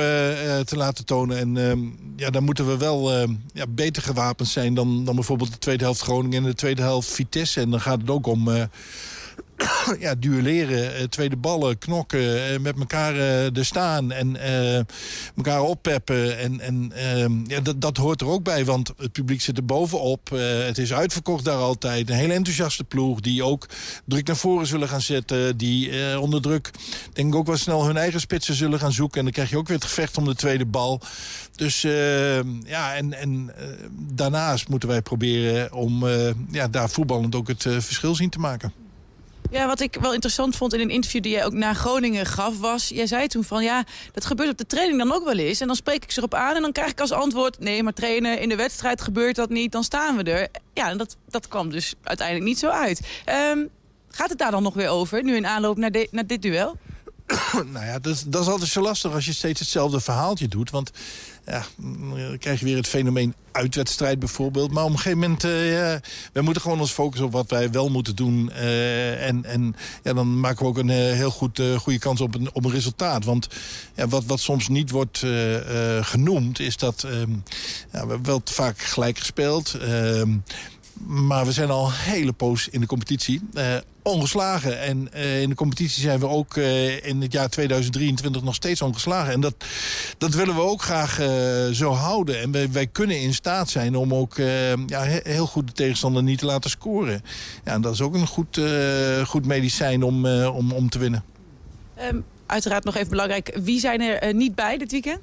te 0.64 0.76
laten 0.76 1.06
tonen. 1.06 1.38
En 1.38 1.58
ehm, 1.58 1.80
ja, 2.16 2.30
dan 2.30 2.44
moeten 2.44 2.68
we 2.68 2.78
wel 2.78 3.12
ja, 3.54 3.66
beter 3.70 4.04
gewapend 4.04 4.50
zijn 4.50 4.74
dan, 4.74 5.06
dan 5.06 5.16
bijvoorbeeld 5.16 5.52
de 5.52 5.58
tweede 5.58 5.84
helft 5.84 6.02
Groningen 6.02 6.44
en 6.44 6.50
de 6.50 6.56
tweede 6.56 6.82
helft 6.82 7.10
Vitesse. 7.10 7.62
En 7.62 7.70
dan 7.70 7.82
gaat 7.82 8.02
het 8.02 8.10
ook 8.10 8.28
om... 8.28 8.50
ja, 10.00 10.16
duelleren, 10.16 10.96
eh, 10.96 11.04
tweede 11.04 11.36
ballen, 11.36 11.78
knokken, 11.78 12.54
eh, 12.54 12.60
met 12.60 12.80
elkaar 12.80 13.16
eh, 13.16 13.58
er 13.58 13.66
staan 13.66 14.12
en 14.12 14.38
elkaar 15.36 15.62
oppeppen. 15.62 16.38
En, 16.38 16.60
en 16.60 16.92
ehm, 16.96 17.32
ja, 17.48 17.60
dat, 17.60 17.82
dat 17.82 17.98
hoort 17.98 18.22
er 18.22 18.28
ook 18.28 18.44
bij, 18.44 18.66
want 18.66 18.94
het 18.98 19.12
publiek 19.12 19.42
zit 19.42 19.58
er 19.58 19.66
bovenop. 19.66 20.30
Het 20.66 20.78
is 20.78 20.94
uitverkocht 20.94 21.46
daar 21.46 21.58
altijd. 21.58 22.10
Een 22.10 22.16
hele 22.16 22.34
enthousiaste 22.34 22.84
ploeg 22.84 23.20
die 23.20 23.44
ook 23.44 23.68
druk 24.06 24.28
naar 24.28 24.36
voren 24.36 24.68
zullen 24.68 24.88
gaan 24.88 25.02
zetten. 25.02 25.58
Die 25.58 26.20
onder 26.20 26.42
druk, 26.42 26.72
denk 27.14 27.28
ik 27.28 27.36
ook 27.36 27.48
wel 27.48 27.58
snel 27.58 27.86
hun 27.86 27.98
eigen 27.98 28.20
spitsen 28.20 28.56
zullen 28.56 28.80
gaan 28.80 28.92
zoeken. 28.92 29.18
En 29.18 29.24
dan 29.24 29.34
krijg 29.34 29.50
je 29.50 29.58
ook 29.58 29.68
weer 29.68 29.78
het 29.78 29.86
gevecht 29.86 30.18
om 30.18 30.26
de 30.26 30.36
tweede 30.36 30.66
bal. 30.66 31.02
Dus 31.56 31.84
ehm, 31.84 32.48
ja, 32.66 32.96
en, 32.96 33.14
en 33.14 33.52
daarnaast 33.94 34.70
moeten 34.70 34.90
wij 34.90 35.02
proberen 35.02 35.74
om 35.74 36.08
ja, 36.52 36.68
daar 36.68 36.90
voetballend 36.90 37.36
ook 37.36 37.48
het 37.48 37.62
verschil 37.62 38.16
zien 38.16 38.30
te 38.30 38.40
maken. 38.40 38.74
Ja, 39.52 39.68
wat 39.68 39.80
ik 39.80 39.98
wel 40.02 40.14
interessant 40.14 40.56
vond 40.56 40.74
in 40.74 40.80
een 40.80 40.90
interview 40.90 41.22
die 41.22 41.32
jij 41.32 41.46
ook 41.46 41.54
naar 41.54 41.76
Groningen 41.76 42.26
gaf... 42.26 42.60
was, 42.60 42.90
jij 42.90 43.08
zei 43.08 43.28
toen 43.28 43.44
van 43.44 43.64
ja, 43.64 43.84
dat 44.12 44.26
gebeurt 44.26 44.50
op 44.50 44.58
de 44.58 44.66
training 44.66 44.98
dan 44.98 45.14
ook 45.14 45.26
wel 45.26 45.38
eens. 45.38 45.62
En 45.62 45.68
dan 45.68 45.76
spreek 45.76 46.04
ik 46.04 46.12
ze 46.12 46.18
erop 46.18 46.34
aan 46.34 46.56
en 46.56 46.62
dan 46.62 46.72
krijg 46.72 46.92
ik 46.92 47.00
als 47.00 47.12
antwoord... 47.12 47.60
nee, 47.60 47.84
maar 47.84 47.94
trainen, 47.94 48.40
in 48.40 48.50
de 48.50 48.56
wedstrijd 48.56 49.02
gebeurt 49.02 49.36
dat 49.36 49.50
niet, 49.50 49.72
dan 49.72 49.84
staan 49.84 50.18
we 50.18 50.24
er. 50.24 50.48
Ja, 50.74 50.90
en 50.90 50.98
dat, 50.98 51.18
dat 51.30 51.48
kwam 51.48 51.70
dus 51.70 51.94
uiteindelijk 52.04 52.48
niet 52.48 52.60
zo 52.60 52.68
uit. 52.68 53.02
Ehm, 53.26 53.66
gaat 54.10 54.30
het 54.30 54.38
daar 54.38 54.52
dan 54.52 54.64
nog 54.64 54.74
weer 54.74 54.90
over, 54.90 55.24
nu 55.24 55.36
in 55.36 55.48
aanloop 55.48 55.78
naar, 55.78 55.92
naar 56.12 56.28
dit 56.28 56.42
duel? 56.42 56.78
nou 57.74 57.86
ja, 57.86 58.00
dat, 58.00 58.14
is- 58.16 58.24
dat 58.28 58.42
is 58.42 58.48
altijd 58.48 58.70
zo 58.70 58.82
lastig 58.82 59.14
als 59.14 59.26
je 59.26 59.34
steeds 59.34 59.60
hetzelfde 59.60 60.00
verhaaltje 60.00 60.48
doet. 60.48 60.70
Want 60.70 60.92
ja, 61.46 61.66
dan 61.78 62.38
krijg 62.40 62.60
je 62.60 62.66
weer 62.66 62.76
het 62.76 62.88
fenomeen 62.88 63.34
uitwedstrijd 63.52 64.20
bijvoorbeeld. 64.20 64.72
Maar 64.72 64.84
op 64.84 64.90
een 64.90 64.96
gegeven 64.96 65.20
moment, 65.20 65.44
eh 65.44 65.72
ja, 65.72 66.00
wij 66.34 66.44
moeten 66.44 66.62
gewoon 66.62 66.80
ons 66.80 66.92
focussen 66.92 67.26
op 67.26 67.32
wat 67.32 67.50
wij 67.50 67.72
wel 67.72 67.90
moeten 67.90 68.16
doen. 68.16 68.52
Eh, 68.52 69.28
en 69.28 69.46
en 69.46 69.76
ja, 70.04 70.14
dan 70.14 70.40
maken 70.40 70.60
we 70.64 70.70
ook 70.70 70.78
een 70.78 70.90
eh, 70.90 70.96
heel 70.98 71.32
goed, 71.32 71.62
goede 71.78 72.00
kans 72.00 72.22
op 72.22 72.36
een, 72.36 72.50
op 72.54 72.66
een 72.66 72.72
resultaat. 72.72 73.26
Want 73.26 73.48
ja, 73.96 74.08
wat, 74.08 74.24
wat 74.26 74.40
soms 74.40 74.68
niet 74.68 74.90
wordt 74.92 75.24
genoemd, 76.02 76.60
is 76.60 76.78
dat 76.78 77.04
ehm, 77.04 77.32
ja, 77.92 78.08
we 78.08 78.20
wel 78.24 78.42
vaak 78.46 78.80
gelijk 78.82 79.18
gespeeld. 79.18 79.78
Maar 81.08 81.46
we 81.46 81.52
zijn 81.52 81.70
al 81.70 81.86
een 81.86 81.92
hele 81.94 82.32
poos 82.34 82.68
in 82.68 82.80
de 82.80 82.86
competitie. 82.88 83.42
eh, 83.54 83.76
ongeslagen. 84.04 84.80
En 84.82 85.14
eh, 85.14 85.42
in 85.42 85.50
de 85.50 85.56
competitie 85.56 86.02
zijn 86.02 86.20
we 86.20 86.28
ook 86.28 86.58
eh, 86.58 87.06
in 87.06 87.22
het 87.22 87.32
jaar 87.32 87.50
2023 87.50 88.44
nog 88.44 88.56
steeds 88.56 88.82
ongeslagen. 88.82 89.34
En 89.34 89.42
dat, 89.42 89.56
dat 90.18 90.34
willen 90.34 90.56
we 90.56 90.62
ook 90.62 90.82
graag 90.82 91.16
zo 91.74 91.92
houden. 91.92 92.42
En 92.42 92.52
wij, 92.52 92.72
wij 92.72 92.88
kunnen 92.88 93.20
in 93.22 93.34
staat 93.34 93.70
zijn 93.70 93.96
om 93.96 94.14
ook 94.14 94.36
ja, 94.88 95.04
he- 95.04 95.20
heel 95.24 95.46
goed 95.48 95.68
de 95.68 95.74
tegenstander 95.74 96.24
niet 96.24 96.40
te 96.40 96.46
laten 96.46 96.70
scoren. 96.70 97.22
Ja, 97.66 97.72
en 97.74 97.82
dat 97.82 97.94
is 97.94 98.02
ook 98.02 98.14
een 98.14 98.28
goed, 98.28 98.60
goed 99.26 99.46
medicijn 99.46 100.04
om, 100.04 100.26
om, 100.28 100.72
om 100.72 100.90
te 100.90 101.00
winnen. 101.00 101.24
Ehm, 101.96 102.18
uiteraard 102.52 102.84
nog 102.84 102.96
even 102.96 103.10
belangrijk, 103.10 103.58
wie 103.64 103.80
zijn 103.80 104.02
er 104.02 104.16
eh, 104.18 104.34
niet 104.34 104.56
bij 104.56 104.78
dit 104.78 104.92
weekend? 104.92 105.20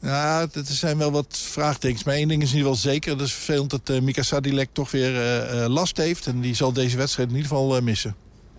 Ja, 0.00 0.40
er 0.40 0.62
zijn 0.64 0.98
wel 0.98 1.10
wat 1.10 1.38
vraagtekens. 1.38 2.04
Maar 2.04 2.14
één 2.14 2.28
ding 2.28 2.42
is 2.42 2.50
in 2.50 2.56
ieder 2.56 2.72
geval 2.72 2.90
zeker. 2.90 3.16
Dat 3.16 3.26
is 3.26 3.32
vervelend 3.32 3.70
dat 3.70 3.88
eh, 3.88 4.00
Mika 4.00 4.22
Sadilek 4.22 4.68
toch 4.72 4.90
weer 4.90 5.40
eh, 5.40 5.68
last 5.68 5.96
heeft. 5.96 6.26
En 6.26 6.40
die 6.40 6.54
zal 6.54 6.72
deze 6.72 6.96
wedstrijd 6.96 7.28
in 7.28 7.34
ieder 7.36 7.50
geval 7.50 7.80
missen. 7.80 8.14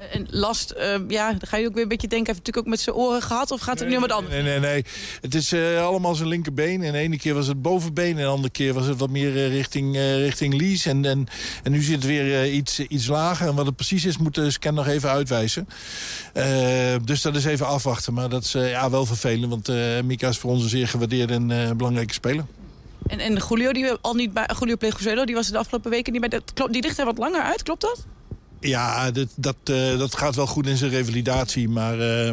En 0.09 0.27
last, 0.29 0.71
ehm, 0.71 1.03
ja, 1.11 1.29
dan 1.29 1.47
ga 1.47 1.57
je 1.57 1.67
ook 1.67 1.73
weer 1.73 1.83
een 1.83 1.89
beetje 1.89 2.07
denken... 2.07 2.33
heeft 2.33 2.45
natuurlijk 2.45 2.65
ook 2.67 2.73
met 2.73 2.79
zijn 2.79 2.95
oren 2.95 3.21
gehad 3.21 3.51
of 3.51 3.61
gaat 3.61 3.79
het 3.79 3.87
nu 3.87 3.95
om 3.95 4.01
wat 4.01 4.11
anders? 4.11 4.33
Nee, 4.33 4.43
nee, 4.43 4.59
nee. 4.59 4.85
Het 5.21 5.35
is 5.35 5.51
eh, 5.51 5.85
allemaal 5.85 6.15
zijn 6.15 6.27
linkerbeen. 6.27 6.83
En 6.83 6.91
de 6.91 6.97
ene 6.97 7.17
keer 7.17 7.33
was 7.33 7.47
het 7.47 7.61
bovenbeen. 7.61 8.17
En 8.17 8.23
de 8.23 8.25
andere 8.25 8.49
keer 8.49 8.73
was 8.73 8.85
het 8.85 8.99
wat 8.99 9.09
meer 9.09 9.35
eh, 9.35 9.47
richting, 9.47 9.95
eh, 9.95 10.17
richting 10.17 10.53
Lies. 10.53 10.85
En, 10.85 11.05
en, 11.05 11.27
en 11.63 11.71
nu 11.71 11.81
zit 11.81 11.95
het 11.95 12.05
weer 12.05 12.41
eh, 12.41 12.55
iets, 12.55 12.79
iets 12.79 13.07
lager. 13.07 13.47
En 13.47 13.55
wat 13.55 13.65
het 13.65 13.75
precies 13.75 14.05
is, 14.05 14.17
moet 14.17 14.35
de 14.35 14.51
scan 14.51 14.73
nog 14.73 14.87
even 14.87 15.09
uitwijzen. 15.09 15.67
Eh, 16.33 16.95
dus 17.03 17.21
dat 17.21 17.35
is 17.35 17.45
even 17.45 17.67
afwachten. 17.67 18.13
Maar 18.13 18.29
dat 18.29 18.43
is 18.43 18.55
eh, 18.55 18.69
ja, 18.69 18.89
wel 18.89 19.05
vervelend. 19.05 19.49
Want 19.49 19.69
eh, 19.69 20.01
Mika 20.03 20.27
is 20.27 20.37
voor 20.37 20.51
ons 20.51 20.63
een 20.63 20.69
zeer 20.69 20.87
gewaardeerde 20.87 21.33
en 21.33 21.51
eh, 21.51 21.71
belangrijke 21.71 22.13
speler. 22.13 22.45
En, 23.07 23.19
en 23.19 23.41
Julio, 23.49 23.71
die 23.71 23.91
al 24.01 24.13
niet 24.13 24.33
bij, 24.33 24.49
Julio 24.59 24.77
Plegozuelo, 24.77 25.25
die 25.25 25.35
was 25.35 25.47
de 25.47 25.57
afgelopen 25.57 25.91
weken 25.91 26.11
niet 26.11 26.21
bij. 26.21 26.29
Dat, 26.29 26.71
die 26.71 26.81
ligt 26.81 26.99
er 26.99 27.05
wat 27.05 27.17
langer 27.17 27.41
uit, 27.41 27.63
klopt 27.63 27.81
dat? 27.81 28.05
Ja, 28.61 29.11
dat, 29.11 29.27
dat, 29.35 29.55
eh, 29.63 29.97
dat 29.97 30.15
gaat 30.15 30.35
wel 30.35 30.47
goed 30.47 30.67
in 30.67 30.77
zijn 30.77 30.91
revalidatie. 30.91 31.69
Maar 31.69 31.99
eh, 31.99 32.31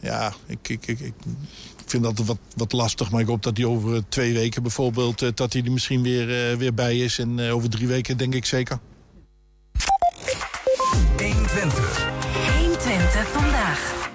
ja, 0.00 0.32
ik, 0.46 0.68
ik, 0.68 0.86
ik, 0.86 1.00
ik 1.00 1.14
vind 1.86 2.02
dat 2.02 2.18
wat, 2.18 2.38
wat 2.56 2.72
lastig. 2.72 3.10
Maar 3.10 3.20
ik 3.20 3.26
hoop 3.26 3.42
dat 3.42 3.56
hij 3.56 3.66
over 3.66 4.02
twee 4.08 4.32
weken 4.32 4.62
bijvoorbeeld... 4.62 5.22
eh, 5.22 5.28
dat 5.34 5.52
hij 5.52 5.62
er 5.62 5.72
misschien 5.72 6.02
weer, 6.02 6.50
eh, 6.50 6.56
weer 6.56 6.74
bij 6.74 6.98
is. 6.98 7.18
En 7.18 7.40
over 7.40 7.70
drie 7.70 7.86
weken 7.86 8.16
denk 8.16 8.34
ik 8.34 8.44
zeker. 8.44 8.78
120. 11.16 12.10
120 12.58 13.28
vandaag. 13.28 14.10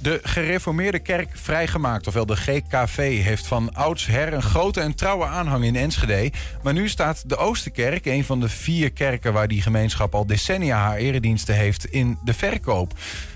De 0.00 0.20
gereformeerde 0.22 0.98
kerk 0.98 1.28
vrijgemaakt, 1.32 2.06
ofwel 2.06 2.26
de 2.26 2.36
GKV, 2.36 3.22
heeft 3.22 3.46
van 3.46 3.74
oudsher 3.74 4.32
een 4.32 4.42
grote 4.42 4.80
en 4.80 4.94
trouwe 4.94 5.24
aanhang 5.24 5.64
in 5.64 5.76
Enschede. 5.76 6.32
Maar 6.62 6.72
nu 6.72 6.88
staat 6.88 7.28
de 7.28 7.36
Oosterkerk, 7.36 8.06
een 8.06 8.24
van 8.24 8.40
de 8.40 8.48
vier 8.48 8.92
kerken 8.92 9.32
waar 9.32 9.48
die 9.48 9.62
gemeenschap 9.62 10.14
al 10.14 10.26
decennia 10.26 10.78
haar 10.78 10.96
erediensten 10.96 11.54
heeft, 11.54 11.84
in 11.84 12.18
de 12.24 12.34
verkoop. 12.34 12.92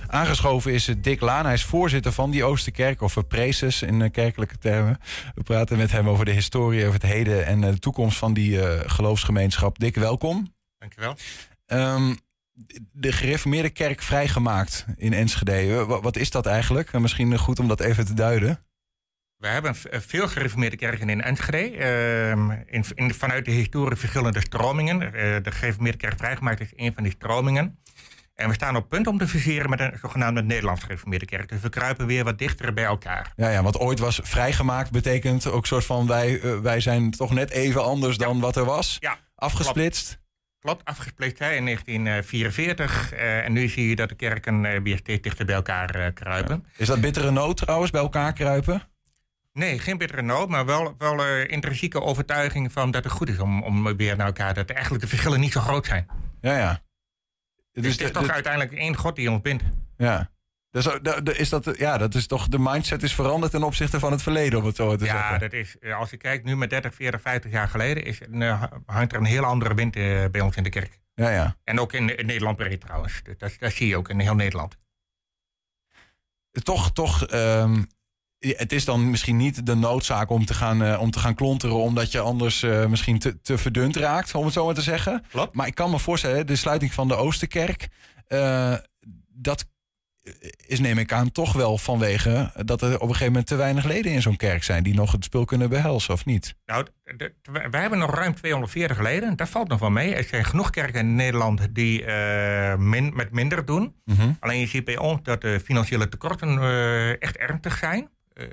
Aangeschoven 0.07 0.73
is 0.73 0.91
Dick 0.99 1.21
Laan. 1.21 1.45
Hij 1.45 1.55
is 1.55 1.65
voorzitter 1.65 2.13
van 2.13 2.31
die 2.31 2.45
Oosterkerk, 2.45 3.03
of 3.03 3.27
preces 3.29 3.83
in 3.83 4.03
eh, 4.03 4.11
kerkelijke 4.11 4.59
termen. 4.59 4.99
We 5.35 5.43
praten 5.43 5.77
met 5.77 5.91
hem 5.91 6.09
over 6.09 6.25
de 6.25 6.31
historie, 6.31 6.83
over 6.83 7.01
het 7.01 7.11
heden 7.11 7.47
en 7.47 7.65
eh, 7.65 7.71
de 7.71 7.79
toekomst 7.79 8.19
van 8.19 8.33
die 8.33 8.63
eh, 8.63 8.91
geloofsgemeenschap. 8.91 9.79
Dick, 9.79 9.95
welkom. 9.95 10.55
Dankjewel. 10.79 11.17
Ehm, 11.67 12.15
de 12.93 13.13
gereformeerde 13.13 13.71
kerk 13.71 14.03
vrijgemaakt 14.03 14.85
in 14.97 15.13
Enschede. 15.13 15.85
Wa- 15.85 16.01
Wat 16.01 16.17
is 16.17 16.31
dat 16.31 16.47
eigenlijk? 16.47 16.93
En 16.93 17.03
Misschien 17.03 17.39
goed 17.39 17.59
om 17.59 17.69
dat 17.69 17.81
even 17.81 18.07
te 18.07 18.15
duiden. 18.15 18.65
We 19.37 19.49
hebben 19.49 19.75
veel 19.91 20.29
gereformeerde 20.29 20.77
kerken 20.77 21.09
in 21.09 21.23
Enschede. 21.23 21.77
ehm, 21.77 22.51
in, 22.51 22.85
in- 22.95 23.15
vanuit 23.15 23.45
de 23.45 23.51
historie 23.51 23.97
verschillende 23.99 24.41
stromingen. 24.41 25.03
Eh, 25.03 25.13
de 25.43 25.51
gereformeerde 25.51 25.99
kerk 25.99 26.19
vrijgemaakt 26.19 26.61
is 26.61 26.73
een 26.77 26.95
van 26.95 27.03
die 27.03 27.13
stromingen. 27.13 27.79
En 28.35 28.49
we 28.49 28.55
staan 28.55 28.77
op 28.77 28.89
punt 28.89 29.07
om 29.07 29.19
te 29.19 29.29
fuseren 29.29 29.71
met 29.71 29.81
een 29.81 29.99
zogenaamde 30.01 30.43
Nederlands 30.43 30.83
gereformeerde 30.83 31.25
kerk. 31.27 31.49
Dus 31.49 31.61
we 31.61 31.69
kruipen 31.69 32.07
weer 32.07 32.25
wat 32.25 32.39
dichter 32.39 32.73
bij 32.75 32.85
elkaar. 32.85 33.33
Ja, 33.37 33.49
ja, 33.51 33.63
want 33.63 33.79
ooit 33.79 33.99
was 33.99 34.21
vrijgemaakt 34.23 34.91
betekent 34.91 35.47
ook 35.47 35.67
soort 35.67 35.85
van 35.85 36.07
wij, 36.07 36.41
eh, 36.41 36.59
wij 36.59 36.81
zijn 36.81 37.11
toch 37.11 37.31
net 37.33 37.51
even 37.51 37.85
anders 37.85 38.17
dan 38.17 38.41
wat 38.41 38.57
er 38.57 38.65
was. 38.65 38.97
Ja, 39.01 39.19
Afgesplitst. 39.35 40.07
Klopt, 40.07 40.22
afgesplitst 40.85 41.39
hè, 41.39 41.53
in 41.53 41.65
1944. 41.65 43.13
eh, 43.13 43.45
en 43.45 43.53
nu 43.53 43.69
zie 43.69 43.89
je 43.89 43.97
dat 43.97 44.09
de 44.09 44.15
kerken 44.15 44.65
eh, 44.65 44.81
weer 44.83 44.97
steeds 44.97 45.23
dichter 45.23 45.45
bij 45.45 45.55
elkaar 45.55 45.95
eh, 45.95 46.13
kruipen. 46.15 46.67
Is 46.77 46.87
dat 46.87 47.01
bittere 47.01 47.31
nood 47.31 47.57
trouwens, 47.57 47.91
bij 47.91 48.01
elkaar 48.01 48.33
kruipen? 48.33 48.83
Nee, 49.53 49.79
geen 49.79 49.99
bittere 49.99 50.23
nood, 50.23 50.49
maar 50.49 50.67
wel, 50.67 50.95
wel 50.99 51.27
intrinsieke 51.27 52.01
overtuiging 52.01 52.73
van 52.73 52.91
dat 52.91 53.05
het 53.05 53.13
goed 53.13 53.29
is 53.29 53.39
om, 53.39 53.63
om 53.63 53.97
weer 53.97 54.17
naar 54.17 54.27
elkaar... 54.27 54.55
dat 54.55 54.71
eigenlijk 54.71 55.03
de 55.03 55.09
verschillen 55.09 55.41
niet 55.41 55.53
zo 55.53 55.61
groot 55.61 55.87
zijn. 55.87 56.07
Ja, 56.41 56.57
ja. 56.57 56.83
Dus 57.73 57.93
het 57.93 58.01
is 58.01 58.11
toch 58.11 58.29
uiteindelijk 58.29 58.73
één 58.73 58.97
God 58.97 59.17
die 59.17 59.31
ons 59.31 59.41
bindt. 59.41 59.63
Ja. 59.97 60.31
Dus, 60.73 60.87
eh, 60.87 61.39
is 61.39 61.49
dat, 61.49 61.75
ja, 61.79 61.99
dat 61.99 62.15
is 62.15 62.27
toch, 62.27 62.49
de 62.49 62.59
mindset 62.59 63.03
is 63.03 63.15
veranderd 63.15 63.53
ten 63.53 63.63
opzichte 63.63 63.99
van 63.99 64.13
het 64.13 64.23
verleden, 64.23 64.59
om 64.59 64.65
het 64.65 64.77
zo 64.77 64.97
te 64.97 65.05
Ja, 65.05 65.11
zeggen. 65.13 65.41
dat 65.41 65.53
is, 65.53 65.79
eh, 65.79 65.99
als 65.99 66.11
je 66.11 66.17
kijkt 66.17 66.45
nu 66.45 66.57
met 66.57 66.71
30, 66.71 66.95
40, 66.95 67.21
50 67.21 67.51
jaar 67.51 67.69
geleden... 67.69 68.05
Is, 68.05 68.21
eh, 68.21 68.63
hangt 68.87 69.13
er 69.13 69.19
een 69.19 69.25
heel 69.25 69.45
andere 69.45 69.75
wind 69.75 69.97
eh, 69.97 70.25
bij 70.31 70.41
ons 70.41 70.57
in 70.57 70.63
de 70.63 70.71
kerk. 70.71 71.01
Ja, 71.15 71.31
ja. 71.31 71.57
En 71.65 71.81
ook 71.81 71.93
in, 71.93 72.17
in 72.19 72.27
Nederland 72.27 72.57
breed 72.57 72.81
trouwens. 72.81 73.23
Dat, 73.39 73.57
dat, 73.59 73.73
zie 73.73 73.87
je 73.89 73.97
ook 73.97 74.09
in 74.09 74.21
heel 74.21 74.35
Nederland. 74.35 74.77
Toch, 76.63 76.93
toch, 76.93 77.27
ehm, 77.27 77.83
ja, 78.39 78.55
het 78.57 78.73
is 78.73 78.85
dan 78.85 79.11
misschien 79.11 79.37
niet 79.37 79.67
de 79.67 79.75
noodzaak 79.75 80.31
om 80.31 80.45
te 80.45 80.55
gaan, 80.55 80.83
eh, 80.83 81.01
om 81.01 81.11
te 81.11 81.19
gaan 81.19 81.35
klonteren, 81.35 81.77
omdat 81.77 82.13
je 82.13 82.21
anders 82.21 82.63
eh, 82.63 82.87
misschien 82.87 83.19
te, 83.19 83.41
te 83.41 83.59
verdund 83.59 83.97
raakt, 83.97 84.35
om 84.35 84.45
het 84.45 84.55
zo 84.55 84.65
maar 84.65 84.75
te 84.75 84.83
zeggen. 84.83 85.25
Klopt. 85.31 85.55
Maar 85.55 85.67
ik 85.67 85.75
kan 85.75 85.91
me 85.91 85.99
voorstellen, 85.99 86.47
de 86.47 86.57
sluiting 86.57 86.93
van 86.93 87.09
de 87.09 87.15
Oosterkerk, 87.15 87.89
eh, 88.27 88.75
dat 89.29 89.67
is 90.67 90.81
neem 90.81 90.99
ik 90.99 91.13
aan 91.13 91.33
toch 91.33 91.53
wel 91.53 91.79
vanwege 91.79 92.53
dat 92.65 92.83
er 92.83 92.95
op 92.95 93.01
een 93.01 93.07
gegeven 93.09 93.27
moment 93.27 93.47
te 93.47 93.57
weinig 93.57 93.85
leden 93.85 94.13
in 94.13 94.23
zo'n 94.23 94.37
kerk 94.37 94.63
zijn 94.63 94.83
die 94.83 94.95
nog 94.95 95.13
het 95.13 95.25
spul 95.25 95.45
kunnen 95.45 95.69
behelzen, 95.69 96.15
of 96.15 96.25
niet? 96.25 96.55
Nou, 96.67 96.87
wij 97.71 97.81
hebben 97.81 97.99
nog 97.99 98.15
ruim 98.15 98.35
240 98.35 99.01
leden. 99.01 99.37
Dat 99.37 99.49
valt 99.49 99.69
nog 99.69 99.79
wel 99.79 99.91
mee. 99.91 100.15
Er 100.15 100.25
zijn 100.25 100.45
genoeg 100.45 100.71
kerken 100.71 101.01
in 101.01 101.15
Nederland 101.15 101.75
die 101.75 102.05
eh, 102.05 102.77
min, 102.77 103.13
met 103.15 103.31
minder 103.31 103.65
doen. 103.65 103.95
Mhm. 104.05 104.33
Alleen 104.41 104.61
je 104.61 104.67
ziet 104.67 104.85
bij 104.85 104.97
ons 104.97 105.23
dat 105.23 105.41
de 105.41 105.61
financiële 105.65 106.09
tekorten 106.09 106.59
eh, 106.59 107.23
echt 107.23 107.37
ernstig 107.37 107.79
zijn. 107.79 108.09
Eh, 108.33 108.47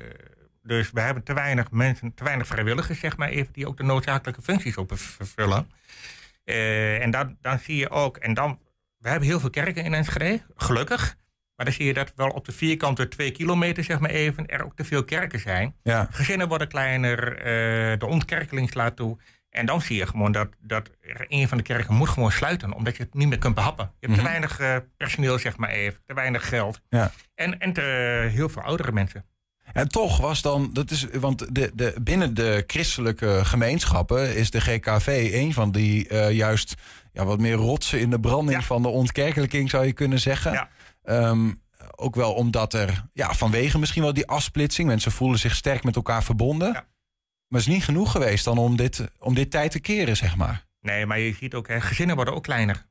dus 0.63 0.91
we 0.91 1.01
hebben 1.01 1.23
te 1.23 1.33
weinig 1.33 1.71
mensen, 1.71 2.13
te 2.13 2.23
weinig 2.23 2.47
vrijwilligers, 2.47 2.99
zeg 2.99 3.17
maar 3.17 3.29
even, 3.29 3.53
die 3.53 3.67
ook 3.67 3.77
de 3.77 3.83
noodzakelijke 3.83 4.41
functies 4.41 4.77
op 4.77 4.91
vervullen. 4.95 5.71
En 6.43 7.11
dan, 7.11 7.37
dan 7.41 7.59
zie 7.59 7.75
je 7.75 7.89
ook, 7.89 8.17
en 8.17 8.33
dan, 8.33 8.59
we 8.97 9.09
hebben 9.09 9.27
heel 9.27 9.39
veel 9.39 9.49
kerken 9.49 9.83
in 9.83 9.93
Enschede, 9.93 10.41
gelukkig. 10.55 11.17
Maar 11.59 11.67
dan 11.67 11.77
zie 11.77 11.87
je 11.87 11.93
dat 11.93 12.11
wel 12.15 12.29
op 12.29 12.45
de 12.45 12.51
vierkante 12.51 13.07
twee 13.07 13.31
kilometer, 13.31 13.83
zeg 13.83 13.99
maar 13.99 14.09
even, 14.09 14.47
er 14.47 14.65
ook 14.65 14.75
te 14.75 14.83
veel 14.85 15.03
kerken 15.03 15.39
zijn. 15.39 15.75
Ja. 15.83 16.07
Gezinnen 16.11 16.47
worden 16.47 16.67
kleiner, 16.67 17.37
eh, 17.37 17.99
de 17.99 18.05
ontkerkeling 18.05 18.69
slaat 18.69 18.95
toe. 18.95 19.17
En 19.49 19.65
dan 19.65 19.81
zie 19.81 19.97
je 19.97 20.07
gewoon 20.07 20.31
dat, 20.31 20.47
dat 20.61 20.89
een 21.27 21.47
van 21.47 21.57
de 21.57 21.63
kerken 21.63 21.95
moet 21.95 22.09
gewoon 22.09 22.31
sluiten, 22.31 22.73
omdat 22.73 22.97
je 22.97 23.03
het 23.03 23.13
niet 23.13 23.27
meer 23.27 23.37
kunt 23.37 23.55
behappen. 23.55 23.91
Je 23.99 24.07
hebt 24.07 24.11
Mhm. 24.19 24.25
te 24.25 24.29
weinig 24.31 24.59
eh, 24.59 24.75
personeel, 24.97 25.39
zeg 25.39 25.57
maar 25.57 25.69
even, 25.69 25.99
te 26.05 26.13
weinig 26.13 26.47
geld. 26.49 26.81
Ja. 26.89 27.11
En, 27.35 27.59
en 27.59 27.73
te, 27.73 27.81
heel 28.31 28.49
veel 28.49 28.61
oudere 28.61 28.91
mensen. 28.91 29.25
En 29.73 29.87
toch 29.87 30.17
was 30.17 30.41
dan, 30.41 30.69
dat 30.73 30.91
is, 30.91 31.05
want 31.13 31.55
de, 31.55 31.71
de, 31.73 31.95
binnen 32.01 32.33
de 32.33 32.63
christelijke 32.67 33.39
gemeenschappen 33.43 34.35
is 34.35 34.51
de 34.51 34.61
GKV 34.61 35.29
een 35.33 35.53
van 35.53 35.71
die 35.71 36.07
eh, 36.07 36.31
juist 36.31 36.73
ja, 37.13 37.25
wat 37.25 37.39
meer 37.39 37.55
rotsen 37.55 37.99
in 37.99 38.09
de 38.09 38.19
branding 38.19 38.65
van 38.65 38.81
de 38.81 38.87
ontkerkelijking, 38.87 39.69
zou 39.69 39.85
je 39.85 39.93
kunnen 39.93 40.19
zeggen. 40.19 40.69
Ehm, 41.09 41.51
ook 41.95 42.15
wel 42.15 42.33
omdat 42.33 42.73
er, 42.73 43.05
ja, 43.13 43.33
vanwege 43.33 43.79
misschien 43.79 44.01
wel 44.01 44.13
die 44.13 44.27
afsplitsing, 44.27 44.87
mensen 44.87 45.11
voelen 45.11 45.39
zich 45.39 45.55
sterk 45.55 45.83
met 45.83 45.95
elkaar 45.95 46.23
verbonden. 46.23 46.71
Maar 46.71 47.59
het 47.59 47.59
is 47.59 47.67
niet 47.67 47.83
genoeg 47.83 48.11
geweest 48.11 48.45
dan 48.45 48.57
om 48.57 48.75
dit, 48.75 49.07
om 49.19 49.33
dit 49.33 49.51
tijd 49.51 49.71
te 49.71 49.79
keren, 49.79 50.17
zeg 50.17 50.35
maar. 50.35 50.65
Nee, 50.81 51.05
maar 51.05 51.19
je 51.19 51.33
ziet 51.33 51.53
ook, 51.53 51.67
hè, 51.67 51.81
gezinnen 51.81 52.15
worden 52.15 52.33
ook 52.33 52.43
kleiner. 52.43 52.85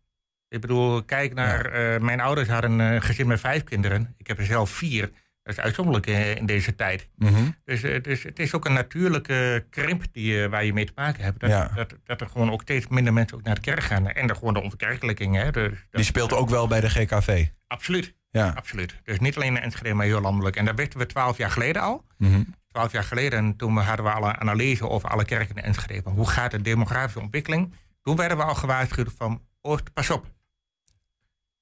Ik 0.48 0.60
bedoel, 0.60 1.04
kijk 1.04 1.34
naar, 1.34 1.64
eh, 1.66 2.00
mijn 2.00 2.20
ouders 2.20 2.48
hadden 2.48 2.78
een 2.78 3.02
gezin 3.02 3.26
met 3.26 3.40
vijf 3.40 3.64
kinderen. 3.64 4.14
Ik 4.16 4.26
heb 4.26 4.38
er 4.38 4.44
zelf 4.44 4.70
vier. 4.70 5.10
Dat 5.48 5.56
is 5.58 5.62
uitzonderlijk 5.64 6.06
in 6.38 6.46
deze 6.46 6.74
tijd. 6.74 7.08
Mhm. 7.16 7.50
Dus, 7.64 7.82
eh, 7.82 8.02
dus 8.02 8.22
het 8.22 8.38
is 8.38 8.54
ook 8.54 8.64
een 8.64 8.72
natuurlijke 8.72 9.66
krimp 9.70 10.04
die, 10.12 10.42
eh, 10.42 10.50
waar 10.50 10.64
je 10.64 10.72
mee 10.72 10.84
te 10.84 10.92
maken 10.94 11.22
hebt. 11.24 11.40
Dat, 11.40 11.50
Ja. 11.50 11.68
dat, 11.74 11.94
dat 12.04 12.20
er 12.20 12.28
gewoon 12.28 12.50
ook 12.50 12.62
steeds 12.62 12.88
minder 12.88 13.12
mensen 13.12 13.36
ook 13.36 13.42
naar 13.42 13.54
de 13.54 13.60
kerk 13.60 13.80
gaan. 13.82 14.08
En 14.08 14.28
er 14.28 14.34
gewoon 14.36 14.54
de 14.54 14.60
ontkerkelijking. 14.62 15.36
Hè. 15.36 15.50
Dus, 15.50 15.70
Die 15.90 16.04
speelt 16.04 16.32
ook 16.32 16.48
wel 16.48 16.66
bij 16.68 16.80
de 16.80 16.90
GKV. 16.90 17.46
Absoluut. 17.66 18.14
Ja. 18.30 18.48
Absoluut. 18.56 19.00
Dus 19.02 19.18
niet 19.18 19.36
alleen 19.36 19.56
in 19.56 19.62
Enschede, 19.62 19.94
maar 19.94 20.06
heel 20.06 20.20
landelijk. 20.20 20.56
En 20.56 20.64
dat 20.64 20.76
wisten 20.76 20.98
we 20.98 21.06
twaalf 21.06 21.36
jaar 21.36 21.50
geleden 21.50 21.82
al. 21.82 22.04
Mhm. 22.18 22.42
Twaalf 22.68 22.92
jaar 22.92 23.04
geleden, 23.04 23.56
toen 23.56 23.74
we- 23.74 23.80
hadden 23.80 24.04
we 24.04 24.10
al 24.12 24.28
een 24.28 24.36
analyse 24.40 24.88
over 24.88 25.08
alle 25.08 25.24
kerken 25.24 25.56
in 25.56 25.62
Enschede. 25.62 26.02
Van 26.02 26.12
hoe 26.12 26.28
gaat 26.28 26.50
de 26.50 26.60
demografische 26.62 27.20
ontwikkeling? 27.20 27.74
Toen 28.02 28.16
werden 28.16 28.36
we 28.36 28.42
al 28.42 28.54
gewaarschuwd 28.54 29.12
van, 29.16 29.42
Oost, 29.60 29.92
pas 29.92 30.10
op. 30.10 30.26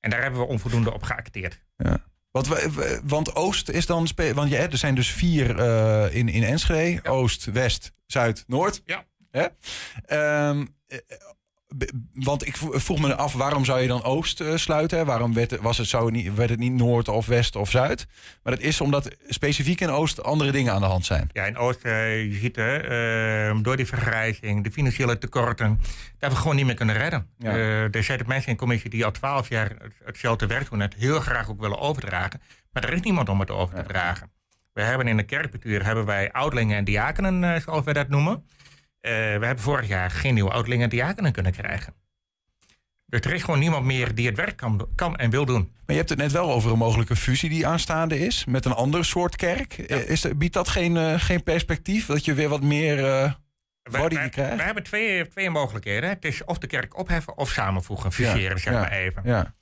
En 0.00 0.10
daar 0.10 0.22
hebben 0.22 0.40
we 0.40 0.46
onvoldoende 0.46 0.92
op 0.92 1.02
geacteerd. 1.02 1.60
Ja. 1.76 1.98
We- 2.44 3.00
want 3.04 3.34
Oost 3.34 3.68
is 3.68 3.86
dan. 3.86 4.08
Want 4.34 4.50
je, 4.50 4.56
er 4.56 4.76
zijn 4.78 4.94
dus 4.94 5.10
vier 5.10 5.58
eh, 5.58 6.14
in, 6.14 6.28
in 6.28 6.42
Enschede: 6.42 7.08
Oost, 7.10 7.44
West, 7.44 7.92
Zuid, 8.06 8.44
Noord. 8.46 8.82
Ja. 8.84 9.04
Hè? 9.30 9.46
Ehm, 10.06 10.66
eh, 10.86 10.98
want 12.14 12.46
ik 12.46 12.56
vroeg 12.56 13.00
me 13.00 13.14
af, 13.14 13.32
waarom 13.32 13.64
zou 13.64 13.80
je 13.80 13.88
dan 13.88 14.02
Oost 14.02 14.40
eh, 14.40 14.56
sluiten? 14.56 15.06
Waarom 15.06 15.34
werd 15.34 15.50
het, 15.50 15.60
was 15.60 15.78
het, 15.78 15.86
zou 15.86 16.10
niet, 16.10 16.34
werd 16.34 16.50
het 16.50 16.58
niet 16.58 16.72
Noord 16.72 17.08
of 17.08 17.26
West 17.26 17.56
of 17.56 17.70
Zuid? 17.70 18.06
Maar 18.42 18.54
dat 18.54 18.62
is 18.62 18.80
omdat 18.80 19.16
specifiek 19.28 19.80
in 19.80 19.88
Oost 19.90 20.22
andere 20.22 20.50
dingen 20.52 20.72
aan 20.72 20.80
de 20.80 20.86
hand 20.86 21.04
zijn. 21.04 21.28
Ja, 21.32 21.44
in 21.44 21.56
Oost, 21.56 21.82
eh, 21.84 22.22
je 22.24 22.32
ziet 22.38 22.56
eh, 22.56 23.62
door 23.62 23.76
die 23.76 23.86
vergrijzing, 23.86 24.64
de 24.64 24.72
financiële 24.72 25.18
tekorten, 25.18 25.80
dat 26.18 26.30
we 26.32 26.36
gewoon 26.38 26.56
niet 26.56 26.66
meer 26.66 26.74
kunnen 26.74 26.96
redden. 26.96 27.26
Ja. 27.38 27.50
Eh, 27.50 27.94
er 27.94 28.04
zitten 28.04 28.28
mensen 28.28 28.46
in 28.48 28.52
de 28.52 28.58
commissie 28.60 28.90
die 28.90 29.04
al 29.04 29.10
twaalf 29.10 29.48
jaar 29.48 29.70
het- 29.70 29.94
hetzelfde 30.04 30.46
werk 30.46 30.70
doen, 30.70 30.80
het 30.80 30.94
heel 30.98 31.20
graag 31.20 31.48
ook 31.50 31.60
willen 31.60 31.78
overdragen. 31.78 32.40
Maar 32.72 32.84
er 32.84 32.92
is 32.92 33.00
niemand 33.00 33.28
om 33.28 33.40
het 33.40 33.50
over 33.50 33.76
te 33.76 33.82
dragen. 33.88 34.30
We 34.72 34.82
hebben 34.82 35.08
in 35.08 35.16
de 35.16 35.22
kerkbestuur 35.22 35.84
hebben 35.84 36.04
wij 36.04 36.32
oudlingen 36.32 36.76
en 36.76 36.84
diakenen, 36.84 37.60
zoals 37.60 37.84
wij 37.84 37.94
dat 37.94 38.08
noemen. 38.08 38.44
Eh, 39.00 39.12
we 39.12 39.18
hebben 39.46 39.58
vorig 39.60 39.88
jaar 39.88 40.10
geen 40.10 40.34
nieuwe 40.34 40.50
oudlingen 40.50 40.84
en 40.84 40.90
diakenen 40.90 41.32
kunnen 41.32 41.52
krijgen. 41.52 41.94
Dus 43.06 43.20
er 43.20 43.32
is 43.34 43.42
gewoon 43.42 43.60
niemand 43.60 43.84
meer 43.84 44.14
die 44.14 44.26
het 44.26 44.36
werk 44.36 44.56
kan, 44.56 44.88
kan 44.94 45.16
en 45.16 45.30
wil 45.30 45.44
doen. 45.44 45.62
Maar 45.62 45.70
je 45.86 45.94
hebt 45.96 46.08
het 46.08 46.18
net 46.18 46.32
wel 46.32 46.52
over 46.52 46.70
een 46.72 46.78
mogelijke 46.78 47.16
fusie 47.16 47.48
die 47.48 47.66
aanstaande 47.66 48.18
is 48.18 48.44
met 48.44 48.64
een 48.64 48.72
ander 48.72 49.04
soort 49.04 49.36
kerk. 49.36 49.78
Eh, 49.78 50.08
Is 50.08 50.24
er, 50.24 50.36
biedt 50.36 50.54
dat 50.54 50.68
geen, 50.68 50.96
eh, 50.96 51.14
geen 51.20 51.42
perspectief? 51.42 52.06
Dat 52.06 52.24
je 52.24 52.34
weer 52.34 52.48
wat 52.48 52.62
meer 52.62 52.96
body 53.90 54.18
we, 54.18 54.28
krijgt? 54.28 54.56
we 54.56 54.62
hebben 54.62 54.82
twee, 54.82 55.28
twee 55.28 55.50
mogelijkheden. 55.50 56.08
Het 56.08 56.24
is 56.24 56.44
of 56.44 56.58
de 56.58 56.66
kerk 56.66 56.98
opheffen 56.98 57.36
of 57.36 57.50
samenvoegen, 57.50 58.12
fuseren, 58.12 58.40
Ja, 58.42 58.56
zeg 58.56 58.72
ja, 58.72 58.80
maar 58.80 58.92
even. 58.92 59.22
ja. 59.24 59.54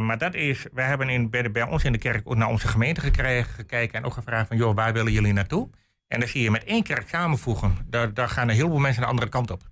Maar 0.00 0.18
dat 0.18 0.34
is, 0.34 0.66
we 0.72 0.82
hebben 0.82 1.08
in, 1.08 1.30
bij, 1.30 1.50
bij 1.50 1.62
ons 1.62 1.84
in 1.84 1.92
de 1.92 1.98
kerk 1.98 2.20
ook 2.24 2.36
naar 2.36 2.48
onze 2.48 2.68
gemeente 2.68 3.00
gekregen, 3.00 3.52
gekeken 3.54 3.98
en 3.98 4.04
ook 4.04 4.12
gevraagd 4.12 4.48
van, 4.48 4.56
joh, 4.56 4.74
waar 4.74 4.92
willen 4.92 5.12
jullie 5.12 5.32
naartoe? 5.32 5.70
En 6.08 6.20
dan 6.20 6.28
zie 6.28 6.42
je 6.42 6.50
met 6.50 6.64
één 6.64 6.82
kerk 6.82 7.08
samenvoegen, 7.08 7.76
daar, 7.86 8.14
daar 8.14 8.28
gaan 8.28 8.48
een 8.48 8.54
heleboel 8.54 8.78
mensen 8.78 9.02
de 9.02 9.08
andere 9.08 9.28
kant 9.28 9.50
op. 9.50 9.62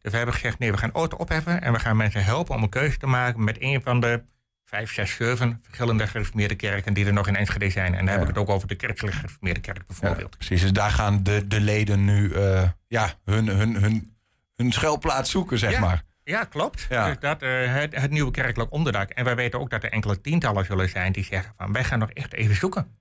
Dus 0.00 0.10
we 0.10 0.16
hebben 0.16 0.34
gezegd, 0.34 0.58
nee, 0.58 0.70
we 0.70 0.78
gaan 0.78 0.92
auto 0.92 1.16
opheffen 1.16 1.62
en 1.62 1.72
we 1.72 1.78
gaan 1.78 1.96
mensen 1.96 2.24
helpen 2.24 2.54
om 2.54 2.62
een 2.62 2.68
keuze 2.68 2.98
te 2.98 3.06
maken 3.06 3.44
met 3.44 3.56
een 3.60 3.82
van 3.82 4.00
de 4.00 4.22
vijf, 4.64 4.92
zes, 4.92 5.14
zeven 5.14 5.60
verschillende 5.62 6.06
gereformeerde 6.06 6.54
kerken 6.54 6.94
die 6.94 7.06
er 7.06 7.12
nog 7.12 7.26
in 7.28 7.36
Enschede 7.36 7.70
zijn. 7.70 7.94
En 7.94 8.04
dan 8.04 8.08
heb 8.14 8.20
ik 8.20 8.28
het 8.28 8.38
ook 8.38 8.48
over 8.48 8.68
de 8.68 8.74
kerkelijke 8.74 9.16
gereformeerde 9.16 9.60
kerk 9.60 9.86
bijvoorbeeld. 9.86 10.36
Precies, 10.36 10.60
dus 10.60 10.72
daar 10.72 10.90
gaan 10.90 11.22
de, 11.22 11.46
de 11.46 11.60
leden 11.60 12.04
nu 12.04 12.32
eh, 12.32 12.68
ja, 12.88 13.12
hun, 13.24 13.46
hun, 13.46 13.74
hun, 13.74 14.16
hun 14.56 14.72
schuilplaats 14.72 15.30
zoeken, 15.30 15.58
zeg 15.58 15.70
ja, 15.70 15.80
maar. 15.80 16.02
Ja, 16.22 16.44
klopt. 16.44 16.86
Ja. 16.88 17.06
Dus 17.06 17.18
dat, 17.18 17.42
eh, 17.42 17.74
het, 17.74 18.00
het 18.00 18.10
nieuwe 18.10 18.30
kerkelijk 18.30 18.72
onderdak. 18.72 19.10
En 19.10 19.24
wij 19.24 19.36
weten 19.36 19.60
ook 19.60 19.70
dat 19.70 19.82
er 19.82 19.92
enkele 19.92 20.20
tientallen 20.20 20.64
zullen 20.64 20.88
zijn 20.88 21.12
die 21.12 21.24
zeggen 21.24 21.52
van 21.56 21.72
wij 21.72 21.84
gaan 21.84 21.98
nog 21.98 22.10
echt 22.10 22.32
even 22.32 22.54
zoeken. 22.54 22.96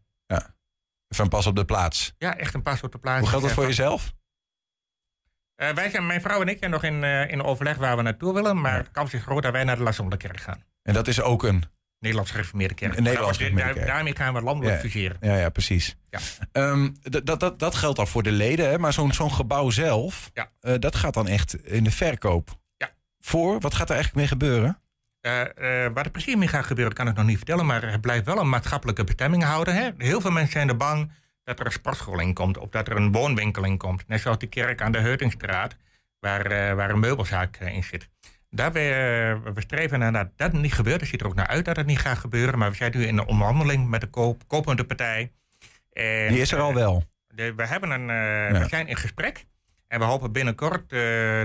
Van 1.16 1.30
pas 1.30 1.46
op 1.48 1.56
de 1.56 1.66
plaats. 1.66 2.14
Ja, 2.18 2.38
echt 2.38 2.54
een 2.54 2.62
pas 2.62 2.82
op 2.82 2.92
de 2.92 2.98
plaats. 2.98 3.20
Hoe 3.20 3.30
geldt 3.30 3.46
dat 3.46 3.54
voor 3.54 3.66
jezelf? 3.66 4.14
eh, 5.56 5.70
wij 5.70 5.90
zijn, 5.90 6.08
mijn 6.08 6.22
vrouw 6.22 6.42
en 6.42 6.48
ik 6.48 6.58
zijn 6.60 6.72
nog 6.72 6.84
in, 6.84 7.04
eh, 7.04 7.32
in 7.32 7.44
overleg 7.44 7.78
waar 7.78 7.96
we 7.98 8.02
naartoe 8.02 8.34
willen. 8.34 8.62
Maar 8.62 8.84
de 8.84 8.92
kans 8.92 9.14
is 9.14 9.22
groot 9.22 9.44
dat 9.44 9.52
wij 9.52 9.64
naar 9.64 9.78
de 9.78 9.84
Lasonderkerk 9.84 10.40
gaan. 10.40 10.64
En 10.84 10.94
dat 10.94 11.08
is 11.08 11.22
ook 11.22 11.44
een... 11.44 11.64
Nederlands 12.00 12.32
gereformeerde 12.32 12.74
kerk. 12.74 12.98
Een 12.98 13.04
Nederlands 13.04 13.38
daar-. 13.38 13.86
Daarmee 13.86 14.16
gaan 14.16 14.34
we 14.34 14.42
landelijk 14.42 14.76
Ja, 14.76 14.82
fuseren. 14.82 15.18
Ja, 15.20 15.36
ja, 15.38 15.50
precies. 15.50 15.96
Ja. 16.10 16.20
D- 17.10 17.26
dat, 17.26 17.40
dat, 17.40 17.60
dat 17.60 17.76
geldt 17.76 17.98
dan 17.98 18.08
voor 18.08 18.24
de 18.24 18.32
leden, 18.32 18.70
hè? 18.70 18.78
maar 18.78 18.94
zo'n 18.94 19.14
zo'n 19.14 19.32
gebouw 19.32 19.70
zelf, 19.70 20.30
Ja. 20.34 20.52
eh, 20.60 20.74
dat 20.80 20.96
gaat 20.96 21.14
dan 21.14 21.28
echt 21.28 21.56
in 21.64 21.84
de 21.84 21.92
verkoop. 21.92 22.60
Ja. 22.78 22.90
Voor, 23.20 23.60
wat 23.60 23.74
gaat 23.74 23.90
er 23.90 23.96
eigenlijk 23.96 24.16
mee 24.16 24.28
gebeuren? 24.40 24.82
Eh, 25.26 25.86
wat 25.94 26.06
er 26.06 26.12
precies 26.12 26.36
mee 26.36 26.48
gaat 26.48 26.66
gebeuren, 26.66 26.94
kan 26.94 27.08
ik 27.08 27.16
nog 27.16 27.26
niet 27.26 27.38
vertellen. 27.38 27.66
Maar 27.66 27.92
het 27.92 28.02
blijft 28.02 28.26
wel 28.26 28.38
een 28.40 28.50
maatschappelijke 28.50 29.04
bestemming 29.04 29.44
houden. 29.44 29.76
Hè? 29.76 29.90
Heel 29.98 30.22
veel 30.22 30.32
mensen 30.32 30.52
zijn 30.52 30.70
er 30.70 30.78
bang 30.78 31.12
dat 31.44 31.60
er 31.60 31.66
een 31.66 31.72
sportschool 31.72 32.20
in 32.20 32.34
komt. 32.34 32.58
Of 32.58 32.70
dat 32.70 32.88
er 32.88 32.96
een 32.96 33.12
woonwinkel 33.12 33.64
in 33.64 33.78
komt. 33.78 34.08
Net 34.08 34.22
zoals 34.22 34.38
die 34.38 34.50
kerk 34.50 34.82
aan 34.82 34.92
de 34.92 34.98
Heutingstraat, 35.00 35.76
waar, 36.20 36.46
eh, 36.46 36.74
waar 36.74 36.90
een 36.90 37.00
meubelzaak 37.00 37.58
in 37.58 37.84
zit. 37.84 38.10
Daar 38.50 38.72
we, 38.72 39.40
we 39.54 39.62
streven 39.62 40.00
naar 40.00 40.12
dat 40.12 40.28
dat 40.36 40.54
niet 40.54 40.74
gebeurt. 40.74 41.00
Het 41.00 41.10
ziet 41.10 41.22
er 41.22 41.28
ook 41.28 41.36
naar 41.36 41.48
uit 41.48 41.66
dat 41.66 41.76
het 41.76 41.86
niet 41.86 42.00
gaat 42.00 42.18
gebeuren. 42.18 42.58
Maar 42.60 42.70
we 42.70 42.76
zijn 42.76 42.92
nu 42.96 43.06
in 43.06 43.18
een 43.18 43.26
onderhandeling 43.28 43.88
met 43.90 44.02
de 44.02 44.08
koop, 44.08 44.44
kopende 44.48 44.84
partij. 44.84 45.32
En, 45.94 46.28
Die 46.28 46.42
is 46.42 46.52
er 46.52 46.60
al 46.60 46.74
wel. 46.74 47.04
de- 47.28 47.54
we, 47.56 47.66
hebben 47.66 47.92
een, 47.92 48.08
we 48.60 48.66
zijn 48.70 48.88
in 48.88 48.96
gesprek. 48.96 49.46
En 49.88 50.00
we 50.00 50.06
hopen 50.06 50.32
binnenkort 50.32 50.90
de, 50.90 51.44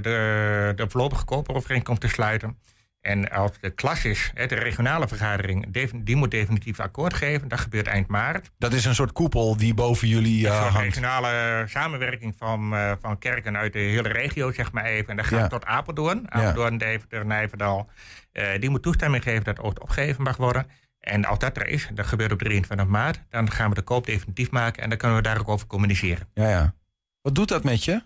de 0.77 0.85
voorlopige 0.89 1.25
koopovereenkomst 1.25 2.01
te 2.01 2.09
sluiten. 2.09 2.59
En 3.01 3.31
als 3.31 3.51
de 3.61 3.71
klas 3.71 4.05
is, 4.05 4.31
de 4.35 4.45
regionale 4.55 5.09
vergadering, 5.09 5.67
die 6.05 6.17
moet 6.17 6.31
definitief 6.31 6.81
akkoord 6.81 7.15
geven. 7.15 7.49
Dat 7.49 7.61
gebeurt 7.61 7.87
eind 7.87 8.07
maart. 8.09 8.51
Dat 8.59 8.73
is 8.73 8.85
een 8.85 8.95
soort 8.95 9.13
koepel 9.13 9.57
die 9.57 9.75
boven 9.75 10.09
jullie 10.09 10.49
eh, 10.49 10.55
Een 10.55 10.61
hangt. 10.61 10.79
regionale 10.79 11.65
samenwerking 11.69 12.35
van, 12.39 12.75
eh, 12.75 12.93
van 13.01 13.19
kerken 13.19 13.57
uit 13.57 13.73
de 13.73 13.79
hele 13.79 14.09
regio, 14.09 14.53
zeg 14.53 14.73
maar 14.73 14.85
even. 14.85 15.09
En 15.09 15.17
dat 15.17 15.27
gaat 15.27 15.39
Ja. 15.39 15.47
tot 15.49 15.65
Apeldoorn. 15.65 16.31
Apeldoorn, 16.33 16.79
Deventer, 16.79 17.27
Nijverdal. 17.27 17.89
Eh, 18.33 18.61
die 18.61 18.71
moet 18.71 18.83
toestemming 18.83 19.23
geven 19.23 19.45
dat 19.45 19.57
het 19.57 19.81
opgegeven 19.81 20.23
mag 20.23 20.37
worden. 20.37 20.67
En 21.01 21.25
als 21.25 21.39
dat 21.39 21.57
er 21.57 21.67
is, 21.67 21.89
dat 21.95 22.07
gebeurt 22.07 22.33
op 22.33 22.39
23 22.39 22.87
maart... 22.87 23.21
dan 23.31 23.51
gaan 23.51 23.69
we 23.69 23.75
de 23.75 23.83
koop 23.83 24.07
definitief 24.07 24.51
maken 24.51 24.83
en 24.83 24.89
dan 24.89 24.99
kunnen 24.99 25.17
we 25.17 25.23
daar 25.23 25.39
ook 25.39 25.49
over 25.49 25.67
communiceren. 25.67 26.29
Ja, 26.35 26.49
ja. 26.49 26.75
Wat 27.23 27.35
doet 27.35 27.49
dat 27.49 27.65
met 27.65 27.85
je? 27.85 28.03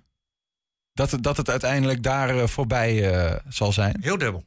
Dat, 0.93 1.11
het- 1.11 1.23
dat 1.23 1.37
het 1.37 1.51
uiteindelijk 1.51 2.03
daar 2.03 2.49
voorbij 2.49 3.41
zal 3.49 3.73
zijn? 3.73 3.97
Heel 4.01 4.19
dubbel. 4.19 4.45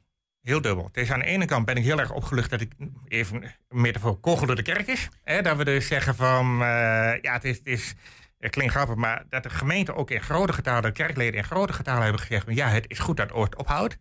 Heel 0.47 0.61
dubbel. 0.61 0.85
Het 0.85 0.97
is 0.97 1.11
aan 1.11 1.19
de 1.19 1.25
ene 1.25 1.45
kant 1.45 1.65
ben 1.65 1.75
ik 1.75 1.83
heel 1.83 1.99
erg 1.99 2.11
opgelucht 2.11 2.49
dat 2.49 2.61
ik 2.61 2.71
even 3.07 3.55
meer 3.69 3.99
voor 3.99 4.19
kogel 4.19 4.45
door 4.45 4.55
de 4.55 4.61
kerk 4.61 4.87
is. 4.87 5.09
Hè, 5.23 5.41
dat 5.41 5.57
we 5.57 5.63
dus 5.63 5.87
zeggen 5.87 6.15
van, 6.15 6.45
eh, 6.61 7.21
ja, 7.21 7.33
het 7.33 7.43
is, 7.43 7.57
het 7.57 7.67
is, 7.67 7.93
het 8.39 8.51
klinkt 8.51 8.73
grappig, 8.73 8.95
maar 8.95 9.23
dat 9.29 9.43
de 9.43 9.49
gemeente 9.49 9.95
ook 9.95 10.11
in 10.11 10.21
grote 10.21 10.53
getalen, 10.53 10.81
de 10.81 10.91
kerkleden 10.91 11.33
in 11.33 11.43
grote 11.43 11.73
getalen 11.73 12.03
hebben 12.03 12.21
gezegd, 12.21 12.45
ja, 12.49 12.67
het 12.67 12.85
is 12.87 12.99
goed 12.99 13.17
dat 13.17 13.31
het 13.33 13.55
ophoudt. 13.55 13.97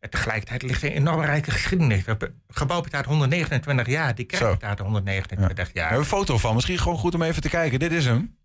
En 0.00 0.10
tegelijkertijd 0.10 0.62
ligt 0.62 0.82
er 0.82 0.90
een 0.90 0.96
enorm 0.96 1.20
rijke 1.20 1.50
geschiedenis. 1.50 2.06
Het 2.06 2.30
gebouw 2.48 2.80
bestaat 2.80 3.04
129 3.04 3.86
jaar, 3.86 4.14
die 4.14 4.24
kerk 4.24 4.50
bestaat 4.50 4.78
129 4.78 5.66
We 5.66 5.70
jaar. 5.72 5.88
hebben 5.88 6.04
een 6.04 6.10
foto 6.10 6.38
van. 6.38 6.54
Misschien 6.54 6.78
gewoon 6.78 6.98
goed 6.98 7.14
om 7.14 7.22
even 7.22 7.42
te 7.42 7.48
kijken. 7.48 7.78
Dit 7.78 7.92
is 7.92 8.04
hem. 8.04 8.36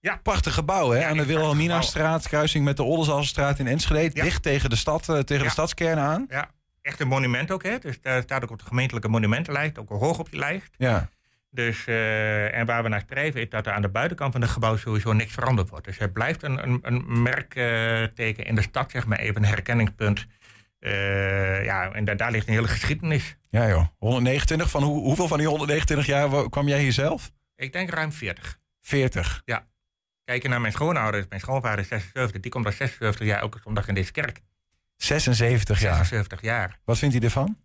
Ja. 0.00 0.16
Prachtig 0.22 0.54
gebouw, 0.54 0.90
hè? 0.90 1.04
aan 1.04 1.16
de 1.16 1.26
Wilhelminastraat, 1.26 2.28
kruising 2.28 2.64
met 2.64 2.76
de 2.76 2.82
Oldenzaalstraat 2.82 3.58
in 3.58 3.66
Enschede. 3.66 4.22
Dicht 4.22 4.42
tegen 4.42 4.70
de 4.70 4.76
stad, 4.76 5.08
eh, 5.08 5.18
tegen 5.18 5.44
de 5.44 5.50
stadskern 5.50 5.98
aan. 5.98 6.26
Ja, 6.28 6.50
echt 6.82 7.00
een 7.00 7.08
monument 7.08 7.50
ook, 7.50 7.62
hè. 7.62 7.78
Dus 7.78 8.00
daar 8.00 8.22
staat 8.22 8.42
ook 8.42 8.50
op 8.50 8.58
de 8.58 8.64
gemeentelijke 8.64 9.08
monumentenlijst, 9.08 9.78
ook 9.78 9.90
al 9.90 9.98
hoog 9.98 10.18
op 10.18 10.30
die 10.30 10.38
lijst. 10.38 10.70
Ja. 10.76 11.10
Dus, 11.50 11.86
eh, 11.86 12.54
en 12.54 12.66
waar 12.66 12.82
we 12.82 12.88
naar 12.88 13.00
streven 13.00 13.40
is 13.40 13.48
dat 13.48 13.66
er 13.66 13.72
aan 13.72 13.82
de 13.82 13.88
buitenkant 13.88 14.32
van 14.32 14.40
het 14.40 14.50
gebouw 14.50 14.76
sowieso 14.76 15.12
niks 15.12 15.32
veranderd 15.32 15.70
wordt. 15.70 15.84
Dus 15.84 15.98
het 15.98 16.12
blijft 16.12 16.42
een, 16.42 16.62
een, 16.62 16.78
een 16.82 17.22
merkteken 17.22 18.44
in 18.44 18.54
de 18.54 18.62
stad, 18.62 18.90
zeg 18.90 19.06
maar 19.06 19.18
even, 19.18 19.36
een 19.36 19.48
herkenningspunt. 19.48 20.26
Eh, 20.78 21.64
ja, 21.64 21.92
en 21.92 22.04
daar, 22.04 22.16
daar 22.16 22.30
ligt 22.30 22.48
een 22.48 22.54
hele 22.54 22.68
geschiedenis. 22.68 23.36
Ja, 23.50 23.68
joh. 23.68 23.86
129. 23.98 24.70
Van 24.70 24.82
hoe, 24.82 25.00
hoeveel 25.00 25.28
van 25.28 25.38
die 25.38 25.46
129 25.46 26.06
jaar 26.06 26.48
kwam 26.48 26.68
jij 26.68 26.80
hier 26.80 26.92
zelf? 26.92 27.32
Ik 27.56 27.72
denk 27.72 27.90
ruim 27.90 28.12
40. 28.12 28.58
40. 28.80 29.42
Ja. 29.44 29.68
Kijk 30.24 30.42
je 30.42 30.48
naar 30.48 30.60
mijn 30.60 30.72
schoonouders, 30.72 31.26
mijn 31.28 31.40
schoonvader 31.40 31.78
is 31.78 31.88
76, 31.88 32.40
die 32.40 32.50
komt 32.50 32.66
al 32.66 32.72
76 32.72 33.26
jaar 33.26 33.40
elke 33.40 33.58
zondag 33.62 33.88
in 33.88 33.94
deze 33.94 34.12
kerk. 34.12 34.40
76 35.02 35.80
jaar. 35.80 35.94
76 35.94 36.40
jaar. 36.42 36.78
Wat 36.84 36.98
vindt 36.98 37.14
hij 37.14 37.24
ervan? 37.24 37.56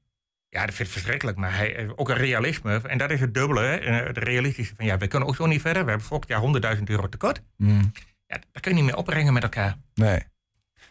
Ja, 0.49 0.65
dat 0.65 0.75
vind 0.75 0.87
ik 0.87 0.93
verschrikkelijk. 0.93 1.37
Maar 1.37 1.55
hij, 1.55 1.75
eh, 1.75 1.89
ook 1.95 2.09
een 2.09 2.15
realisme. 2.15 2.81
En 2.81 2.97
dat 2.97 3.11
is 3.11 3.19
het 3.19 3.33
dubbele. 3.33 3.67
Eh, 3.67 4.05
Het 4.07 4.17
realistische 4.17 4.73
van 4.75 4.85
ja, 4.85 4.97
we 4.97 5.07
kunnen 5.07 5.27
ook 5.27 5.35
zo 5.35 5.45
niet 5.45 5.61
verder. 5.61 5.83
We 5.83 5.89
hebben 5.89 6.07
volgend 6.07 6.29
jaar 6.29 6.39
100.000 6.39 6.89
euro 6.89 7.09
tekort. 7.09 7.41
Hmm. 7.57 7.91
Ja, 8.27 8.39
dat 8.51 8.61
kun 8.61 8.71
je 8.71 8.77
niet 8.77 8.85
meer 8.85 8.95
opbrengen 8.95 9.33
met 9.33 9.43
elkaar. 9.43 9.75
Nee. 9.93 10.19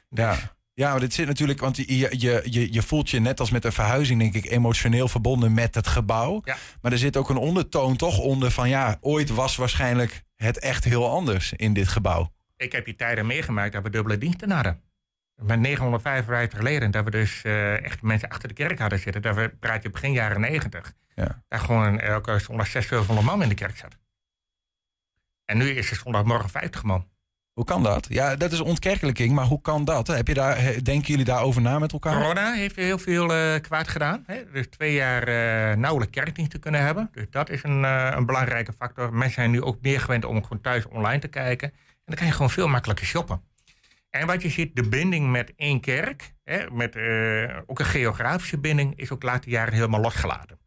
Ja. 0.09 0.37
Ja, 0.75 0.91
maar 0.91 1.01
dit 1.01 1.15
zit 1.15 1.27
natuurlijk, 1.27 1.61
want 1.61 1.77
je, 1.77 1.99
je, 1.99 2.43
je, 2.51 2.73
je 2.73 2.83
voelt 2.83 3.11
je 3.11 3.21
net 3.21 3.41
als 3.41 3.51
met 3.51 3.65
een 3.65 3.73
verhuizing, 3.73 4.21
denk 4.21 4.35
ik, 4.35 4.51
emotioneel 4.51 5.09
verbonden 5.09 5.55
met 5.55 5.75
het 5.75 5.87
gebouw. 5.87 6.41
Ja. 6.45 6.57
Maar 6.81 6.93
er 6.93 6.99
zit 6.99 7.17
ook 7.17 7.29
een 7.31 7.37
ondertoon 7.37 7.97
toch 7.97 8.19
onder 8.19 8.51
van 8.51 8.69
ja, 8.69 8.99
ooit 9.01 9.29
was 9.29 9.57
waarschijnlijk 9.57 10.23
het 10.37 10.59
echt 10.59 10.85
heel 10.85 11.11
anders 11.11 11.53
in 11.53 11.73
dit 11.73 11.89
gebouw. 11.89 12.33
Ik 12.57 12.73
heb 12.73 12.85
die 12.85 12.97
tijden 12.97 13.27
meegemaakt 13.27 13.73
dat 13.73 13.83
we 13.83 13.91
dubbele 13.91 14.19
diensten 14.19 14.51
hadden. 14.51 14.81
Met 15.43 15.59
955 15.59 16.61
leden, 16.61 16.91
dat 16.91 17.05
we 17.05 17.11
dus 17.11 17.43
eh, 17.43 17.85
echt 17.85 18.03
mensen 18.03 18.29
achter 18.29 18.49
de 18.49 18.55
kerk 18.55 18.79
hadden 18.79 18.99
zitten. 18.99 19.23
Dat 19.23 19.35
we, 19.35 19.49
praat 19.61 19.83
je 19.83 19.91
begin 19.91 20.13
jaren 20.13 20.41
90. 20.41 20.93
Ja. 21.15 21.43
Daar 21.49 21.61
gewoon 21.61 22.01
elke 22.01 22.39
zondag 22.39 22.67
600, 22.67 23.07
700 23.07 23.27
man 23.27 23.43
in 23.43 23.49
de 23.49 23.55
kerk 23.55 23.77
zat. 23.77 23.99
En 25.45 25.59
nu 25.59 25.69
is 25.71 25.91
er 25.91 25.97
zondagmorgen 25.97 26.49
50 26.49 26.83
man. 26.83 27.09
Hoe 27.53 27.65
kan 27.65 27.83
dat? 27.83 28.07
Ja, 28.09 28.37
dat 28.37 28.53
is 28.53 28.61
ontkerkelijking, 28.61 29.33
maar 29.33 29.45
hoe 29.45 29.61
kan 29.61 29.85
dat? 29.85 30.07
Heb 30.07 30.29
je 30.29 30.35
daar, 30.35 30.57
denken 30.83 31.11
jullie 31.11 31.25
daarover 31.25 31.63
na 31.63 31.79
met 31.79 31.93
elkaar? 31.93 32.21
Corona 32.21 32.53
heeft 32.53 32.77
heel 32.77 32.99
veel 32.99 33.35
eh, 33.35 33.61
kwaad 33.61 33.89
gedaan. 33.89 34.23
Hè? 34.27 34.51
Dus 34.53 34.67
twee 34.69 34.93
jaar 34.93 35.23
eh 35.23 35.77
nauwelijks 35.77 36.17
kerkdienst 36.17 36.51
te 36.51 36.59
kunnen 36.59 36.81
hebben. 36.81 37.09
Dus 37.13 37.27
dat 37.31 37.51
is 37.51 37.63
een, 37.63 37.83
een 37.83 38.27
belangrijke 38.27 38.73
factor. 38.73 39.13
Mensen 39.13 39.35
zijn 39.35 39.51
nu 39.51 39.63
ook 39.63 39.79
meer 39.81 40.01
gewend 40.01 40.25
om 40.25 40.43
gewoon 40.43 40.61
thuis 40.61 40.87
online 40.87 41.19
te 41.19 41.29
kijken. 41.29 41.69
En 41.71 42.05
dan 42.05 42.17
kan 42.17 42.27
je 42.27 42.33
gewoon 42.33 42.51
veel 42.51 42.69
makkelijker 42.69 43.07
shoppen. 43.07 43.43
En 44.15 44.27
wat 44.27 44.43
je 44.43 44.49
ziet, 44.49 44.77
de 44.77 44.89
binding 44.89 45.31
met 45.31 45.53
één 45.57 45.81
kerk, 45.81 46.35
hè, 46.45 46.71
met 46.71 46.97
eh, 46.97 47.59
ook 47.67 47.79
een 47.79 47.85
geografische 47.85 48.59
binding, 48.59 48.97
is 48.97 49.11
ook 49.11 49.21
de 49.21 49.27
laatste 49.27 49.51
jaren 49.51 49.75
helemaal 49.75 50.01
losgelaten. 50.01 50.59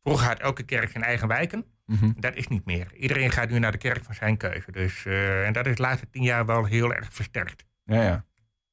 Vroeger 0.00 0.26
had 0.26 0.38
elke 0.38 0.62
kerk 0.62 0.90
zijn 0.90 1.04
eigen 1.04 1.28
wijken. 1.28 1.64
Mhm. 1.86 2.10
Dat 2.16 2.34
is 2.34 2.48
niet 2.48 2.64
meer. 2.64 2.86
Iedereen 2.96 3.30
gaat 3.30 3.50
nu 3.50 3.58
naar 3.58 3.72
de 3.72 3.78
kerk 3.78 4.04
van 4.04 4.14
zijn 4.14 4.36
keuze. 4.36 4.72
Dus, 4.72 5.06
eh, 5.06 5.46
en 5.46 5.52
dat 5.52 5.66
is 5.66 5.76
de 5.76 5.82
laatste 5.82 6.10
tien 6.10 6.22
jaar 6.22 6.46
wel 6.46 6.64
heel 6.64 6.94
erg 6.94 7.08
versterkt. 7.12 7.64
Ja, 7.84 8.02
ja. 8.02 8.24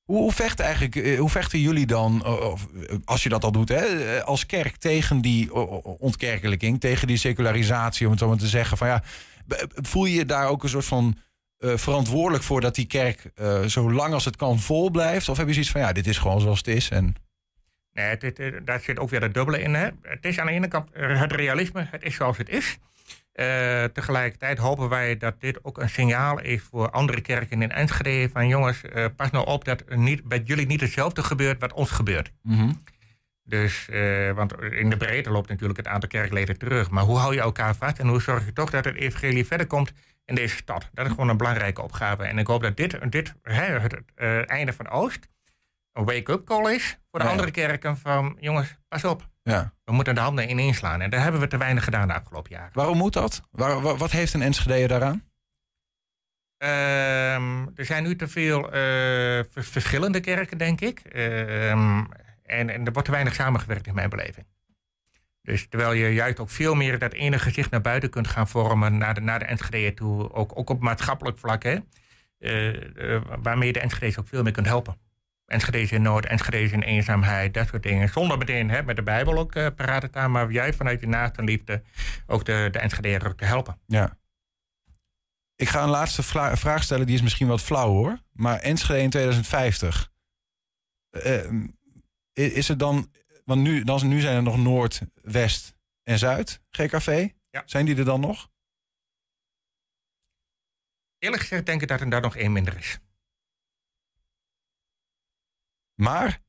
Hoe, 0.03 0.17
hoe, 0.17 0.32
vecht 0.32 0.59
eigenlijk, 0.59 0.95
eh, 0.95 1.19
hoe 1.19 1.30
vechten 1.30 1.59
jullie 1.59 1.86
dan, 1.86 2.24
als 3.05 3.24
je 3.24 3.30
dat 3.30 3.43
al 3.43 3.51
doet, 3.51 3.69
hè, 3.69 4.24
als 4.24 4.45
kerk 4.45 4.76
tegen 4.76 5.22
die 5.22 5.53
ontkerkelijking, 5.99 6.80
tegen 6.80 7.07
die 7.07 7.17
secularisatie, 7.17 8.05
om 8.05 8.11
het 8.11 8.22
zo 8.22 8.28
maar 8.28 8.38
te 8.38 8.47
zeggen? 8.47 8.78
Van, 8.78 8.88
ja, 8.88 9.03
voel 9.74 10.05
je 10.05 10.15
je 10.15 10.26
daar 10.26 10.47
ook 10.47 10.63
een 10.63 10.69
soort 10.69 10.86
van 10.86 11.17
eh, 11.62 11.78
verantwoordelijk 11.78 12.43
voor 12.43 12.62
dat 12.62 12.76
die 12.76 12.86
kerk 12.88 13.24
eh, 13.36 13.62
zo 13.62 13.91
lang 13.91 14.14
als 14.14 14.26
het 14.26 14.36
kan 14.36 14.59
vol 14.59 14.89
blijft? 14.89 15.30
Of 15.30 15.38
heb 15.38 15.47
je 15.47 15.53
zoiets 15.53 15.72
van, 15.72 15.82
ja, 15.82 15.91
dit 15.91 16.07
is 16.07 16.18
gewoon 16.18 16.41
zoals 16.41 16.57
het 16.57 16.68
is? 16.68 16.89
En... 16.89 17.16
Nee, 17.93 18.05
het, 18.05 18.22
het- 18.22 18.38
het- 18.38 18.66
daar 18.68 18.80
zit 18.80 18.99
ook 18.99 19.09
weer 19.09 19.22
het 19.22 19.34
dubbele 19.34 19.62
in. 19.62 19.74
Hè. 19.74 19.89
Het 20.01 20.26
is 20.26 20.39
aan 20.39 20.45
de 20.45 20.51
ene 20.51 20.68
kant 20.68 20.91
eh, 20.91 21.20
het 21.20 21.32
realisme, 21.32 21.88
het 21.91 22.03
is 22.03 22.16
zoals 22.16 22.38
het 22.38 22.49
is. 22.49 22.78
Tegelijkertijd 23.93 24.57
hopen 24.57 24.89
wij 24.89 25.18
dat 25.18 25.41
dit 25.41 25.64
ook 25.64 25.78
een 25.78 25.89
signaal 25.89 26.39
is 26.41 26.62
voor 26.62 26.89
andere 26.91 27.22
kerken 27.22 27.62
in 27.62 27.72
Enschede. 27.72 28.30
Van 28.34 28.47
jongens, 28.47 28.82
pas 29.16 29.32
nou 29.32 29.45
op 29.47 29.66
dat 29.66 29.84
niet, 29.95 30.24
bij 30.24 30.41
jullie 30.45 30.66
niet 30.66 30.82
hetzelfde 30.82 31.24
gebeurt 31.24 31.59
wat 31.59 31.74
ons 31.74 31.91
gebeurt. 31.91 32.32
Dus, 33.43 33.89
eh, 33.89 34.32
want 34.32 34.62
in 34.62 34.89
de 34.89 34.97
breedte 34.97 35.30
loopt 35.32 35.49
natuurlijk 35.49 35.78
het 35.78 35.88
aantal 35.88 36.09
kerkleden 36.09 36.57
terug. 36.57 36.89
Maar 36.89 37.03
hoe 37.03 37.18
hou 37.18 37.34
je 37.34 37.41
elkaar 37.41 37.76
vast 37.76 37.99
en 37.99 38.07
hoe 38.07 38.22
zorg 38.22 38.45
je 38.45 38.53
toch 38.53 38.70
dat 38.70 38.86
het 38.86 38.95
evangelie 38.95 39.45
verder 39.45 39.68
komt 39.68 39.91
in 40.32 40.38
deze 40.38 40.55
stad? 40.55 40.89
Dat 40.93 41.05
is 41.05 41.11
gewoon 41.11 41.29
een 41.29 41.38
belangrijke 41.38 41.82
opgave. 41.82 42.23
En 42.23 42.38
ik 42.38 42.47
hoop 42.47 42.61
dat 42.61 42.77
dit, 42.77 43.11
dit 43.11 43.34
hè, 43.41 43.79
het 43.79 44.01
eh, 44.15 44.49
einde 44.49 44.73
van 44.73 44.89
Oost 44.89 45.27
een 45.93 46.05
wake-up 46.05 46.45
call 46.45 46.73
is 46.73 46.97
voor 47.11 47.19
de 47.19 47.25
Ja. 47.25 47.32
andere 47.32 47.51
kerken 47.51 47.97
van 47.97 48.38
jongens, 48.39 48.77
pas 48.88 49.03
op. 49.03 49.29
Ja. 49.43 49.73
We 49.84 49.91
moeten 49.93 50.15
de 50.15 50.21
handen 50.21 50.49
ineens 50.49 50.77
slaan. 50.77 51.01
En 51.01 51.09
daar 51.09 51.21
hebben 51.23 51.41
we 51.41 51.47
te 51.47 51.57
weinig 51.57 51.84
gedaan 51.84 52.07
de 52.07 52.13
afgelopen 52.13 52.51
jaren. 52.51 52.69
Waarom 52.73 52.97
moet 52.97 53.13
dat? 53.13 53.41
Waar, 53.51 53.82
wa- 53.82 53.95
wat 53.95 54.11
heeft 54.11 54.34
een 54.34 54.41
Enschede 54.41 54.88
daaraan? 54.88 55.29
Ehm, 56.57 57.67
er 57.75 57.86
zijn 57.86 58.03
nu 58.03 58.15
te 58.15 58.27
veel 58.27 58.65
eh, 58.65 58.71
vers- 59.51 59.69
verschillende 59.69 60.19
kerken, 60.19 60.57
denk 60.57 60.82
ik. 60.82 60.99
Ehm, 60.99 62.03
en, 62.43 62.69
en 62.69 62.86
er 62.86 62.91
wordt 62.91 63.05
te 63.05 63.11
weinig 63.11 63.34
samengewerkt 63.34 63.88
in 63.88 63.95
mijn 63.95 64.09
beleving. 64.09 64.45
Dus 65.42 65.68
terwijl 65.68 65.94
je 65.94 66.14
juist 66.14 66.39
ook 66.39 66.50
veel 66.50 66.76
meer 66.76 67.00
dat 67.00 67.14
ene 67.14 67.39
gezicht 67.39 67.72
naar 67.72 67.82
buiten 67.82 68.10
kunt 68.10 68.28
gaan 68.28 68.48
vormen 68.48 68.98
naar 68.98 69.14
de, 69.14 69.22
naar 69.22 69.39
de 69.39 69.46
Enschede 69.46 69.94
toe, 69.94 70.34
ook, 70.34 70.58
ook 70.58 70.70
op 70.70 70.82
maatschappelijk 70.82 71.39
vlak, 71.39 71.64
hè, 71.64 71.78
eh, 72.38 73.16
eh, 73.16 73.22
waarmee 73.42 73.68
je 73.68 73.74
de 73.74 73.80
Enschede's 73.80 74.18
ook 74.18 74.28
veel 74.28 74.44
meer 74.44 74.52
kunt 74.52 74.66
helpen. 74.66 74.98
Enschede's 75.46 75.92
in 75.92 76.02
nood, 76.02 76.26
Enschede's 76.26 76.72
in 76.72 76.82
eenzaamheid, 76.82 77.54
dat 77.54 77.68
soort 77.68 77.84
dingen. 77.84 78.10
Zonder 78.10 78.38
meteen 78.38 78.70
hè, 78.70 78.84
met 78.84 78.96
de 78.96 79.04
Bijbel 79.04 79.38
ook 79.38 79.56
eh 79.56 79.68
paraat 79.76 80.02
te 80.02 80.08
staan, 80.08 80.32
maar 80.32 80.52
juist 80.52 80.78
vanuit 80.78 81.00
je 81.00 81.08
naastenliefde 81.08 81.84
ook 82.28 82.46
de, 82.46 82.68
de 82.72 82.80
ook 83.26 83.38
te 83.38 83.46
helpen. 83.46 83.80
Ja. 83.88 84.18
Ik 85.56 85.70
ga 85.70 85.84
een 85.84 85.89
laatste 85.89 86.24
vraag 86.58 86.84
stellen, 86.84 87.06
die 87.06 87.16
is 87.16 87.22
misschien 87.22 87.48
wat 87.48 87.62
flauw 87.62 87.89
hoor. 87.89 88.20
Maar 88.32 88.60
Enschede 88.60 89.02
in 89.02 89.10
2050. 89.10 90.12
eh, 91.10 92.56
is 92.56 92.68
het 92.68 92.80
dan, 92.80 93.12
want 93.52 93.64
nu, 93.64 93.84
dan, 93.84 94.08
nu 94.08 94.20
zijn 94.20 94.36
er 94.36 94.43
nog 94.43 94.58
Noord, 94.58 95.02
West 95.14 95.74
en 96.04 96.20
Zuid, 96.20 96.62
GKV. 96.70 97.30
Ja. 97.49 97.64
Zijn 97.66 97.86
die 97.86 97.97
er 97.97 98.06
dan 98.06 98.20
nog? 98.20 98.49
Eerlijk 101.18 101.41
gezegd 101.41 101.66
denk 101.66 101.82
ik 101.82 101.88
dat 101.88 102.02
er 102.02 102.10
daar 102.10 102.22
nog 102.22 102.36
één 102.36 102.52
minder 102.52 102.78
is. 102.78 102.99
Maar? 105.93 106.41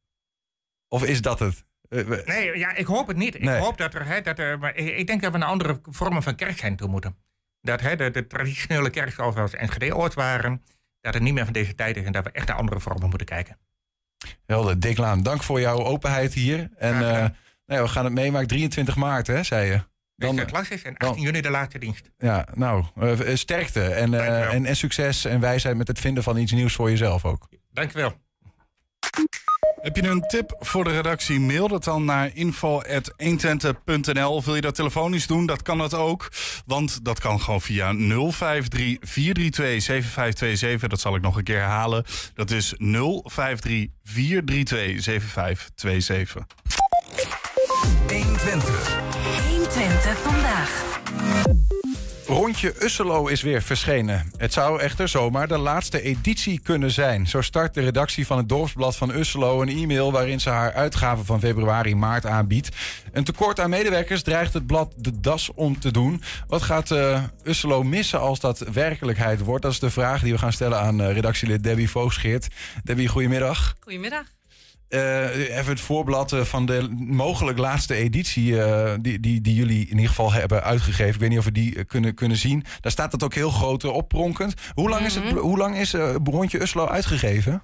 Of 0.89 1.05
is 1.05 1.23
dat 1.23 1.39
het? 1.39 1.65
Eh, 1.89 2.27
Nee, 2.27 2.59
ja, 2.59 2.75
ik 2.75 2.87
hoop 2.87 3.07
het 3.07 3.17
niet. 3.17 3.35
Ik 3.35 3.49
hoop 3.49 3.79
dat 3.79 3.95
er, 3.95 4.07
hè, 4.07 4.21
dat 4.21 4.39
er 4.39 4.59
maar 4.59 4.77
ik 4.77 5.07
denk 5.07 5.23
dat 5.23 5.33
we 5.33 5.39
naar 5.39 5.49
andere 5.49 5.81
vormen 5.83 6.23
van 6.23 6.35
kerk 6.35 6.59
zijn 6.59 6.77
toe 6.77 6.89
moeten. 6.89 7.17
Dat 7.61 7.81
hè, 7.81 7.97
de, 7.97 8.11
de 8.11 8.27
traditionele 8.27 8.91
kerk 8.91 9.11
zoals 9.11 9.35
we 9.35 9.41
als 9.41 9.55
Enschede 9.55 9.97
ooit 9.97 10.15
waren, 10.15 10.65
dat 11.01 11.15
het 11.15 11.23
niet 11.23 11.35
meer 11.35 11.45
van 11.45 11.53
deze 11.53 11.75
tijd 11.75 11.97
is 11.97 12.05
en 12.05 12.13
dat 12.13 12.25
we 12.25 12.31
echt 12.31 12.47
naar 12.47 12.57
andere 12.57 12.81
vormen 12.81 13.09
moeten 13.09 13.27
kijken. 13.27 13.59
Helder, 14.47 14.81
Dick 14.81 14.99
Laan, 14.99 15.23
dank 15.23 15.43
voor 15.43 15.61
jouw 15.61 15.85
openheid 15.85 16.35
hier. 16.35 16.71
En 16.77 16.95
eh, 16.95 17.01
nou 17.01 17.31
ja, 17.67 17.83
we 17.83 17.89
gaan 17.89 18.05
het 18.05 18.15
meemaken 18.15 18.49
23 18.49 18.97
maart, 18.97 19.27
hè, 19.27 19.43
zei 19.43 19.71
je. 19.71 19.81
Dan, 20.17 20.39
het 20.39 20.51
klas 20.51 20.69
is 20.69 20.83
en 20.83 20.97
18 20.97 21.23
juni 21.23 21.41
de 21.41 21.51
laatste 21.51 21.79
dienst. 21.79 22.11
Ja, 22.19 22.47
nou, 22.55 22.85
uh, 23.01 23.35
sterkte 23.35 23.85
en, 23.85 24.13
uh, 24.13 24.55
en, 24.55 24.67
en, 24.67 24.77
succes 24.77 25.25
en 25.25 25.41
wijsheid 25.41 25.77
met 25.77 25.89
het 25.89 26.01
vinden 26.01 26.23
van 26.23 26.37
iets 26.37 26.53
nieuws 26.53 26.75
voor 26.75 26.91
jezelf 26.91 27.25
ook. 27.25 27.49
Dankjewel. 27.71 28.22
Heb 29.83 29.97
je 29.97 30.09
een 30.09 30.27
tip 30.27 30.57
voor 30.59 30.85
de 30.85 30.91
redactie? 30.91 31.41
Mail 31.41 31.69
dat 31.69 31.85
dan 31.85 32.05
naar 32.05 32.31
info.120.nl. 32.35 34.35
Of 34.35 34.45
wil 34.45 34.55
je 34.55 34.61
dat 34.61 34.75
telefonisch 34.75 35.27
doen? 35.27 35.47
Dat 35.47 35.63
kan 35.63 35.79
dat 35.79 35.95
ook. 35.95 36.29
Want 36.67 37.05
dat 37.05 37.21
kan 37.21 37.41
gewoon 37.41 37.61
via 37.61 37.93
053 37.93 38.97
432 39.01 39.83
7527. 39.83 40.89
Dat 40.89 41.01
zal 41.01 41.15
ik 41.15 41.23
nog 41.23 41.37
een 41.37 41.45
keer 41.45 41.59
herhalen. 41.59 42.05
Dat 42.35 42.51
is 42.51 42.75
053 42.79 43.87
432 44.05 45.03
7527. 45.03 46.47
120. 48.09 49.01
120 49.49 50.19
vandaag. 50.19 51.01
Rondje 52.27 52.75
Usselo 52.85 53.27
is 53.27 53.43
weer 53.43 53.63
verschenen. 53.63 54.33
Het 54.37 54.53
zou 54.53 54.81
echter 54.81 55.09
zomaar 55.09 55.49
de 55.49 55.59
laatste 55.59 56.03
editie 56.03 56.61
kunnen 56.61 56.91
zijn. 56.91 57.27
Zo 57.27 57.41
start 57.41 57.75
de 57.75 57.81
redactie 57.81 58.27
van 58.27 58.37
het 58.37 58.49
Dorpsblad 58.49 58.97
van 58.97 59.15
Usselo 59.15 59.63
een 59.63 59.69
e-mail 59.69 60.13
waarin 60.13 60.41
ze 60.41 60.51
haar 60.51 60.73
uitgaven 60.73 61.25
van 61.25 61.41
februari-maart 61.41 62.27
aanbiedt. 62.27 62.77
Een 63.13 63.25
tekort 63.25 63.61
aan 63.61 63.71
medewerkers 63.71 64.23
dreigt 64.23 64.53
het 64.53 64.67
blad 64.67 64.93
de 64.97 65.21
das 65.21 65.51
om 65.55 65.81
te 65.81 65.91
doen. 65.91 66.23
Wat 66.47 66.63
gaat 66.63 66.91
uh, 66.91 67.23
Usselo 67.45 67.83
missen 67.83 68.21
als 68.21 68.41
dat 68.41 68.59
werkelijkheid 68.59 69.41
wordt? 69.41 69.63
Dat 69.63 69.73
is 69.73 69.81
de 69.81 69.91
vraag 69.91 70.23
die 70.23 70.33
we 70.33 70.39
gaan 70.39 70.53
stellen 70.53 70.81
aan 70.81 71.01
uh, 71.01 71.13
redactielid 71.13 71.63
Debbie 71.63 71.91
Voogscheert. 71.91 72.49
Debbie, 72.85 73.09
goedemiddag. 73.09 73.75
Goedemiddag. 73.81 74.25
Uh, 74.95 75.57
even 75.59 75.73
het 75.73 75.81
voorblad 75.81 76.33
uh, 76.33 76.45
van 76.45 76.67
de 76.67 76.89
mogelijk 77.07 77.59
laatste 77.59 77.95
editie 77.95 78.53
uh, 78.53 78.95
die, 79.01 79.21
die, 79.21 79.41
die 79.41 79.55
jullie 79.55 79.81
in 79.81 79.95
ieder 79.95 80.09
geval 80.09 80.33
hebben 80.33 80.63
uitgegeven. 80.63 81.15
Ik 81.15 81.21
weet 81.21 81.29
niet 81.29 81.39
of 81.39 81.45
we 81.45 81.53
die 81.53 81.85
kunnen, 81.85 82.15
kunnen 82.15 82.37
zien. 82.37 82.65
Daar 82.81 82.93
staat 82.93 83.13
het 83.13 83.23
ook 83.23 83.35
heel 83.35 83.51
groot 83.51 83.85
op 83.85 84.09
pronkend. 84.09 84.55
Hoe 84.75 84.89
lang 84.89 85.07
is, 85.07 85.15
het, 85.15 85.31
hoe 85.31 85.59
lang 85.59 85.77
is 85.77 85.93
Rondje 86.25 86.63
Uslo 86.63 86.87
uitgegeven? 86.87 87.63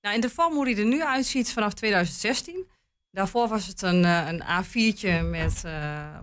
Nou, 0.00 0.14
in 0.14 0.20
de 0.20 0.28
vorm 0.28 0.54
hoe 0.54 0.64
die 0.64 0.76
er 0.76 0.84
nu 0.84 1.04
uitziet 1.04 1.52
vanaf 1.52 1.74
2016. 1.74 2.66
Daarvoor 3.10 3.48
was 3.48 3.66
het 3.66 3.82
een, 3.82 4.04
een 4.04 4.42
A4'tje 4.42 5.24
met 5.24 5.62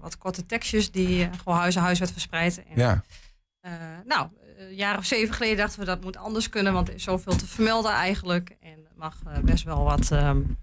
wat 0.01 0.17
korte 0.17 0.45
tekstjes 0.45 0.91
die 0.91 1.29
gewoon 1.43 1.57
huis 1.57 1.77
aan 1.77 1.83
huis 1.83 1.99
werd 1.99 2.11
verspreid. 2.11 2.57
En, 2.57 2.75
ja. 2.75 3.03
nou, 4.05 4.27
een 4.57 4.75
jaar 4.75 4.97
of 4.97 5.05
zeven 5.05 5.35
geleden 5.35 5.57
dachten 5.57 5.79
we 5.79 5.85
dat 5.85 6.03
moet 6.03 6.17
anders 6.17 6.49
kunnen, 6.49 6.73
want 6.73 6.87
er 6.87 6.93
is 6.93 7.03
zoveel 7.03 7.35
te 7.35 7.47
vermelden 7.47 7.91
eigenlijk. 7.91 8.55
En 8.59 8.86
mag 8.97 9.15
best 9.43 9.63
wel 9.63 9.83
wat, 9.83 10.11
um, 10.11 10.57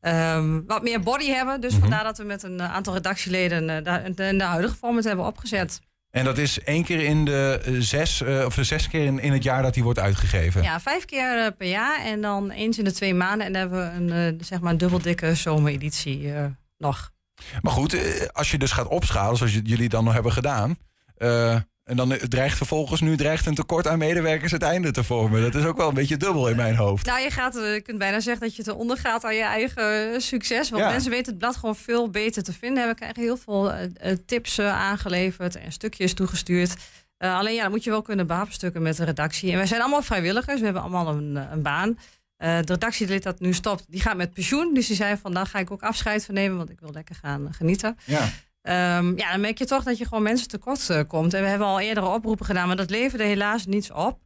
um, 0.00 0.64
wat 0.66 0.82
meer 0.82 1.00
body 1.00 1.26
hebben. 1.26 1.60
Dus 1.60 1.72
Mhm. 1.72 1.80
vandaar 1.80 2.04
dat 2.04 2.18
we 2.18 2.24
met 2.24 2.42
een 2.42 2.58
uh, 2.60 2.72
aantal 2.74 2.94
redactieleden 2.94 3.62
uh, 3.62 3.76
de, 3.76 4.12
de, 4.14 4.36
de 4.36 4.44
huidige 4.44 4.76
vorm 4.76 4.96
het 4.96 5.04
hebben 5.04 5.26
opgezet. 5.26 5.80
En 6.10 6.24
dat 6.24 6.38
is 6.38 6.60
één 6.62 6.84
keer 6.84 7.00
in 7.00 7.24
de 7.24 7.62
uh, 7.66 7.80
zes, 7.80 8.22
of 8.22 8.56
zes 8.60 8.88
keer 8.88 9.04
in, 9.04 9.18
in 9.18 9.32
het 9.32 9.42
jaar 9.42 9.62
dat 9.62 9.74
die 9.74 9.82
wordt 9.82 9.98
uitgegeven? 9.98 10.62
Ja, 10.62 10.80
vijf 10.80 11.04
keer 11.04 11.38
uh, 11.38 11.46
per 11.58 11.68
jaar 11.68 12.00
en 12.04 12.20
dan 12.20 12.50
eens 12.50 12.78
in 12.78 12.84
de 12.84 12.92
twee 12.92 13.14
maanden. 13.14 13.46
En 13.46 13.52
dan 13.52 13.60
hebben 13.60 13.92
we 14.08 14.14
een, 14.14 14.34
uh, 14.34 14.40
zeg 14.44 14.60
maar 14.60 14.72
een 14.72 14.78
dubbeldikke 14.78 15.34
zomereditie 15.34 16.32
nog. 16.78 17.10
Maar 17.62 17.72
goed, 17.72 17.94
eh, 17.94 18.26
als 18.32 18.50
je 18.50 18.58
dus 18.58 18.72
gaat 18.72 18.86
opschalen, 18.88 19.36
zoals 19.36 19.52
jullie 19.64 19.88
dan 19.88 20.04
nog 20.04 20.12
hebben 20.12 20.32
gedaan. 20.32 20.76
Eh, 21.90 22.02
en 22.02 22.08
dan 22.08 22.28
dreigt 22.28 22.56
vervolgens 22.56 23.00
nu 23.00 23.16
dreigt 23.16 23.46
een 23.46 23.54
tekort 23.54 23.86
aan 23.86 23.98
medewerkers 23.98 24.52
het 24.52 24.62
einde 24.62 24.90
te 24.90 25.04
vormen. 25.04 25.42
Dat 25.42 25.54
is 25.54 25.64
ook 25.64 25.76
wel 25.76 25.88
een 25.88 25.94
beetje 25.94 26.16
dubbel 26.16 26.48
in 26.48 26.56
mijn 26.56 26.76
hoofd. 26.76 27.06
Nou, 27.06 27.20
je, 27.20 27.30
gaat, 27.30 27.54
je 27.54 27.80
kunt 27.84 27.98
bijna 27.98 28.20
zeggen 28.20 28.42
dat 28.46 28.56
je 28.56 28.62
te 28.62 28.74
onder 28.74 28.96
gaat 28.98 29.24
aan 29.24 29.34
je 29.34 29.42
eigen 29.42 30.20
succes. 30.22 30.70
Want 30.70 30.82
Ja. 30.82 30.90
mensen 30.90 31.10
weten 31.10 31.26
het 31.30 31.38
blad 31.38 31.56
gewoon 31.56 31.76
veel 31.76 32.10
beter 32.10 32.42
te 32.42 32.52
vinden. 32.52 32.88
We 32.88 32.94
krijgen 32.94 33.22
heel 33.22 33.36
veel 33.36 33.72
eh, 33.72 33.84
eh, 34.10 34.16
tips 34.26 34.58
eh, 34.58 34.66
aangeleverd 34.80 35.56
en 35.56 35.72
stukjes 35.72 36.14
toegestuurd. 36.14 36.74
Eh, 37.16 37.36
alleen 37.38 37.54
ja, 37.54 37.62
dan 37.62 37.70
moet 37.70 37.84
je 37.84 37.90
wel 37.90 38.02
kunnen 38.02 38.26
behaapstukken 38.26 38.82
met 38.82 38.96
de 38.96 39.04
redactie. 39.04 39.50
En 39.50 39.56
wij 39.56 39.66
zijn 39.66 39.80
allemaal 39.80 40.02
vrijwilligers. 40.02 40.58
We 40.58 40.64
hebben 40.64 40.82
allemaal 40.82 41.08
een, 41.08 41.36
eh, 41.36 41.42
een 41.50 41.62
baan. 41.62 41.98
Eh, 42.36 42.56
de 42.58 42.72
redactielid 42.72 43.22
dat 43.22 43.40
nu 43.40 43.52
stopt, 43.52 43.84
die 43.88 44.00
gaat 44.00 44.16
met 44.16 44.32
pensioen. 44.32 44.74
Dus 44.74 44.86
die 44.86 44.96
zei 44.96 45.16
van, 45.22 45.34
daar 45.34 45.46
ga 45.46 45.58
ik 45.58 45.70
ook 45.70 45.82
afscheid 45.82 46.24
van 46.24 46.34
nemen, 46.34 46.56
want 46.56 46.70
ik 46.70 46.80
wil 46.80 46.90
lekker 46.92 47.14
gaan 47.14 47.46
eh, 47.46 47.52
genieten. 47.54 47.98
Ja. 48.04 48.28
Ehm, 48.62 49.16
ja, 49.18 49.30
dan 49.30 49.40
merk 49.40 49.58
je 49.58 49.64
toch 49.66 49.82
dat 49.84 49.98
je 49.98 50.04
gewoon 50.04 50.22
mensen 50.22 50.48
tekort 50.48 50.90
eh, 50.90 51.00
komt. 51.06 51.34
En 51.34 51.42
we 51.42 51.48
hebben 51.48 51.66
al 51.66 51.80
eerdere 51.80 52.06
oproepen 52.06 52.46
gedaan, 52.46 52.66
maar 52.66 52.76
dat 52.76 52.90
leverde 52.90 53.24
helaas 53.24 53.66
niets 53.66 53.90
op. 53.92 54.18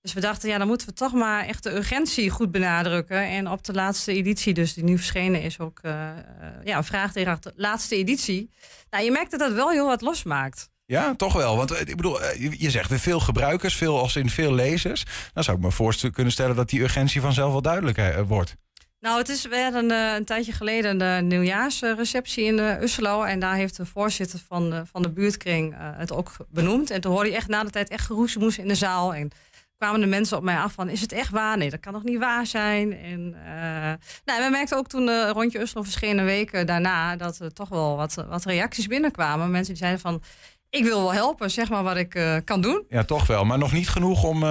Dus 0.00 0.12
we 0.14 0.20
dachten, 0.20 0.48
ja, 0.48 0.58
dan 0.58 0.66
moeten 0.66 0.86
we 0.86 0.92
toch 0.92 1.12
maar 1.12 1.46
echt 1.46 1.62
de 1.62 1.74
urgentie 1.74 2.30
goed 2.30 2.50
benadrukken. 2.50 3.22
En 3.28 3.50
op 3.50 3.64
de 3.64 3.72
laatste 3.72 4.12
editie, 4.12 4.54
dus 4.54 4.74
die 4.74 4.84
nu 4.84 4.96
verschenen 4.96 5.42
is, 5.42 5.58
ook 5.58 5.78
eh, 5.82 6.08
eh, 6.10 6.16
ja, 6.64 6.76
een 6.76 6.84
vraagteken 6.84 7.30
achter 7.32 7.52
laatste 7.56 7.96
editie. 7.96 8.50
Nou, 8.90 9.04
je 9.04 9.10
merkt 9.10 9.30
dat 9.30 9.40
dat 9.40 9.52
wel 9.52 9.70
heel 9.70 9.86
wat 9.86 10.00
losmaakt. 10.00 10.68
Ja, 10.84 11.14
toch 11.16 11.32
wel. 11.32 11.56
Want 11.56 11.80
ik 11.80 11.96
bedoel, 11.96 12.22
je- 12.58 12.70
zegt 12.70 12.90
er 12.90 12.98
veel 12.98 13.20
gebruikers, 13.20 13.76
veel 13.76 13.98
als 13.98 14.16
in 14.16 14.30
veel 14.30 14.52
lezers. 14.54 15.04
Dan 15.32 15.44
zou 15.44 15.56
ik 15.56 15.62
me 15.62 15.70
voorst- 15.70 16.10
kunnen 16.10 16.32
stellen 16.32 16.56
dat 16.56 16.68
die 16.68 16.80
urgentie 16.80 17.20
vanzelf 17.20 17.52
wel 17.52 17.62
duidelijk 17.62 17.98
eh, 17.98 18.20
wordt. 18.26 18.56
Nou, 19.00 19.18
het 19.18 19.28
is, 19.28 19.46
hadden 19.50 19.90
eh, 19.90 20.14
een 20.14 20.24
tijdje 20.24 20.52
geleden 20.52 21.00
een 21.00 21.26
nieuwjaarsreceptie 21.26 22.44
in 22.44 22.58
uh, 22.58 22.82
Usselo. 22.82 23.22
En 23.22 23.40
daar 23.40 23.54
heeft 23.54 23.76
de 23.76 23.86
voorzitter 23.86 24.38
van 24.48 24.70
de, 24.70 24.86
van 24.86 25.02
de 25.02 25.10
buurtkring 25.10 25.74
eh, 25.74 25.78
het 25.96 26.12
ook 26.12 26.32
benoemd. 26.48 26.90
En 26.90 27.00
toen 27.00 27.12
hoorde 27.12 27.30
je 27.30 27.36
echt 27.36 27.48
na 27.48 27.64
de 27.64 27.70
tijd 27.70 27.88
echt 27.88 28.06
geroezemoes 28.06 28.58
in 28.58 28.68
de 28.68 28.74
zaal. 28.74 29.14
En 29.14 29.30
kwamen 29.78 30.00
de 30.00 30.06
mensen 30.06 30.36
op 30.36 30.42
mij 30.42 30.58
af 30.58 30.72
van, 30.72 30.88
is 30.88 31.00
het 31.00 31.12
echt 31.12 31.30
waar? 31.30 31.56
Nee, 31.56 31.70
dat 31.70 31.80
kan 31.80 31.92
nog 31.92 32.02
niet 32.02 32.18
waar 32.18 32.46
zijn. 32.46 32.92
En 32.92 33.34
eh, 33.44 33.92
nou, 34.24 34.44
we 34.44 34.48
merkten 34.50 34.76
ook 34.76 34.88
toen 34.88 35.06
de 35.06 35.28
rondje 35.28 35.60
Usselo 35.60 35.82
verschenen 35.82 36.24
weken 36.24 36.66
daarna... 36.66 37.16
dat 37.16 37.38
er 37.38 37.52
toch 37.52 37.68
wel 37.68 37.96
wat, 37.96 38.14
wat 38.14 38.44
reacties 38.44 38.86
binnenkwamen. 38.86 39.50
Mensen 39.50 39.72
die 39.72 39.82
zeiden 39.82 40.00
van, 40.00 40.22
ik 40.70 40.84
wil 40.84 41.00
wel 41.00 41.12
helpen, 41.12 41.50
zeg 41.50 41.68
maar 41.68 41.82
wat 41.82 41.96
ik 41.96 42.14
eh, 42.14 42.36
kan 42.44 42.60
doen. 42.60 42.84
Ja, 42.88 43.04
toch 43.04 43.26
wel. 43.26 43.44
Maar 43.44 43.58
nog 43.58 43.72
niet 43.72 43.88
genoeg 43.88 44.22
om... 44.22 44.44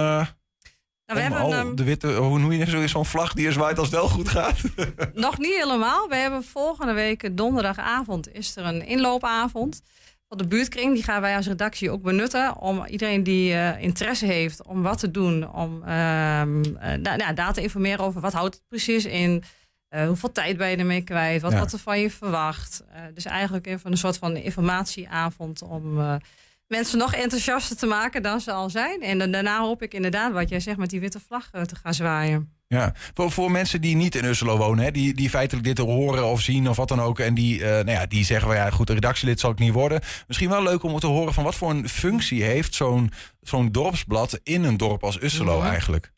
eh, 1.06 1.14
Nou, 1.16 1.28
we 1.28 1.34
hebben 1.34 1.40
al 1.40 1.54
ehm, 1.66 1.74
de 1.74 1.84
witte, 1.84 2.12
hoe 2.14 2.38
noem 2.38 2.52
je 2.52 2.66
zo- 2.70 2.86
zo'n 2.86 3.06
vlag 3.06 3.32
die 3.32 3.46
er 3.46 3.52
zwaait 3.52 3.78
als 3.78 3.86
het 3.90 3.96
wel 3.96 4.08
goed 4.08 4.28
gaat? 4.28 4.58
Nog 5.14 5.38
niet 5.38 5.56
helemaal. 5.56 6.08
We 6.08 6.16
hebben 6.16 6.44
volgende 6.44 6.92
week 6.92 7.36
donderdagavond 7.36 8.32
is 8.34 8.56
er 8.56 8.64
een 8.64 8.86
inloopavond 8.86 9.82
van 10.28 10.38
de 10.38 10.46
buurtkring. 10.46 10.94
Die 10.94 11.02
gaan 11.02 11.20
wij 11.20 11.36
als 11.36 11.46
redactie 11.46 11.90
ook 11.90 12.02
benutten 12.02 12.56
om 12.56 12.84
iedereen 12.86 13.22
die 13.22 13.52
eh, 13.54 13.82
interesse 13.82 14.26
heeft 14.26 14.66
om 14.66 14.82
wat 14.82 14.98
te 14.98 15.10
doen, 15.10 15.52
om 15.54 15.82
ehm, 15.82 16.64
eh, 16.78 16.94
nou, 16.98 17.34
daar 17.34 17.52
te 17.52 17.62
informeren 17.62 18.04
over 18.04 18.20
wat 18.20 18.32
houdt 18.32 18.54
het 18.54 18.64
precies 18.68 19.04
in. 19.04 19.42
eh, 19.88 20.06
hoeveel 20.06 20.32
tijd 20.32 20.56
ben 20.56 20.68
je 20.70 20.76
ermee 20.76 21.02
kwijt? 21.02 21.42
Wat 21.42 21.50
Ja. 21.52 21.56
wordt 21.58 21.72
er 21.72 21.78
van 21.78 22.00
je 22.00 22.10
verwacht? 22.10 22.84
Eh, 22.92 23.00
dus 23.14 23.24
eigenlijk 23.24 23.66
even 23.66 23.90
een 23.90 23.96
soort 23.98 24.18
van 24.18 24.36
informatieavond 24.36 25.62
om 25.62 26.00
eh, 26.00 26.14
mensen 26.66 26.98
nog 26.98 27.14
enthousiaster 27.14 27.76
te 27.76 27.86
maken 27.86 28.22
dan 28.22 28.40
ze 28.40 28.52
al 28.52 28.70
zijn. 28.70 29.02
En 29.02 29.18
dan, 29.18 29.30
daarna 29.30 29.60
hoop 29.60 29.82
ik 29.82 29.94
inderdaad, 29.94 30.32
wat 30.32 30.48
jij 30.48 30.60
zegt, 30.60 30.78
met 30.78 30.90
die 30.90 31.00
witte 31.00 31.20
vlag 31.26 31.48
eh, 31.52 31.62
te 31.62 31.76
gaan 31.76 31.94
zwaaien. 31.94 32.54
Ja, 32.68 32.92
voor, 33.14 33.30
voor 33.30 33.50
mensen 33.50 33.80
die 33.80 33.96
niet 33.96 34.14
in 34.14 34.24
Usselo 34.24 34.56
wonen, 34.56 34.84
hè, 34.84 34.90
die, 34.90 35.14
die 35.14 35.30
feitelijk 35.30 35.66
dit 35.66 35.78
horen 35.78 36.26
of 36.26 36.40
zien 36.40 36.68
of 36.68 36.76
wat 36.76 36.88
dan 36.88 37.00
ook. 37.00 37.18
En 37.18 37.34
die, 37.34 37.64
eh, 37.64 37.70
nou 37.70 37.90
ja, 37.90 38.06
die 38.06 38.24
zeggen, 38.24 38.48
well, 38.48 38.56
ja, 38.56 38.70
goed, 38.70 38.90
redactielid 38.90 39.40
zal 39.40 39.50
ik 39.50 39.58
niet 39.58 39.72
worden. 39.72 40.00
Misschien 40.26 40.48
wel 40.48 40.62
leuk 40.62 40.82
om 40.82 40.98
te 40.98 41.06
horen 41.06 41.34
van 41.34 41.44
wat 41.44 41.54
voor 41.54 41.70
een 41.70 41.88
functie 41.88 42.42
heeft 42.42 42.74
zo'n 42.74 43.12
zo'n 43.40 43.72
dorpsblad 43.72 44.40
in 44.42 44.64
een 44.64 44.76
dorp 44.76 45.04
als 45.04 45.22
Usselo 45.22 45.62
eigenlijk. 45.62 46.14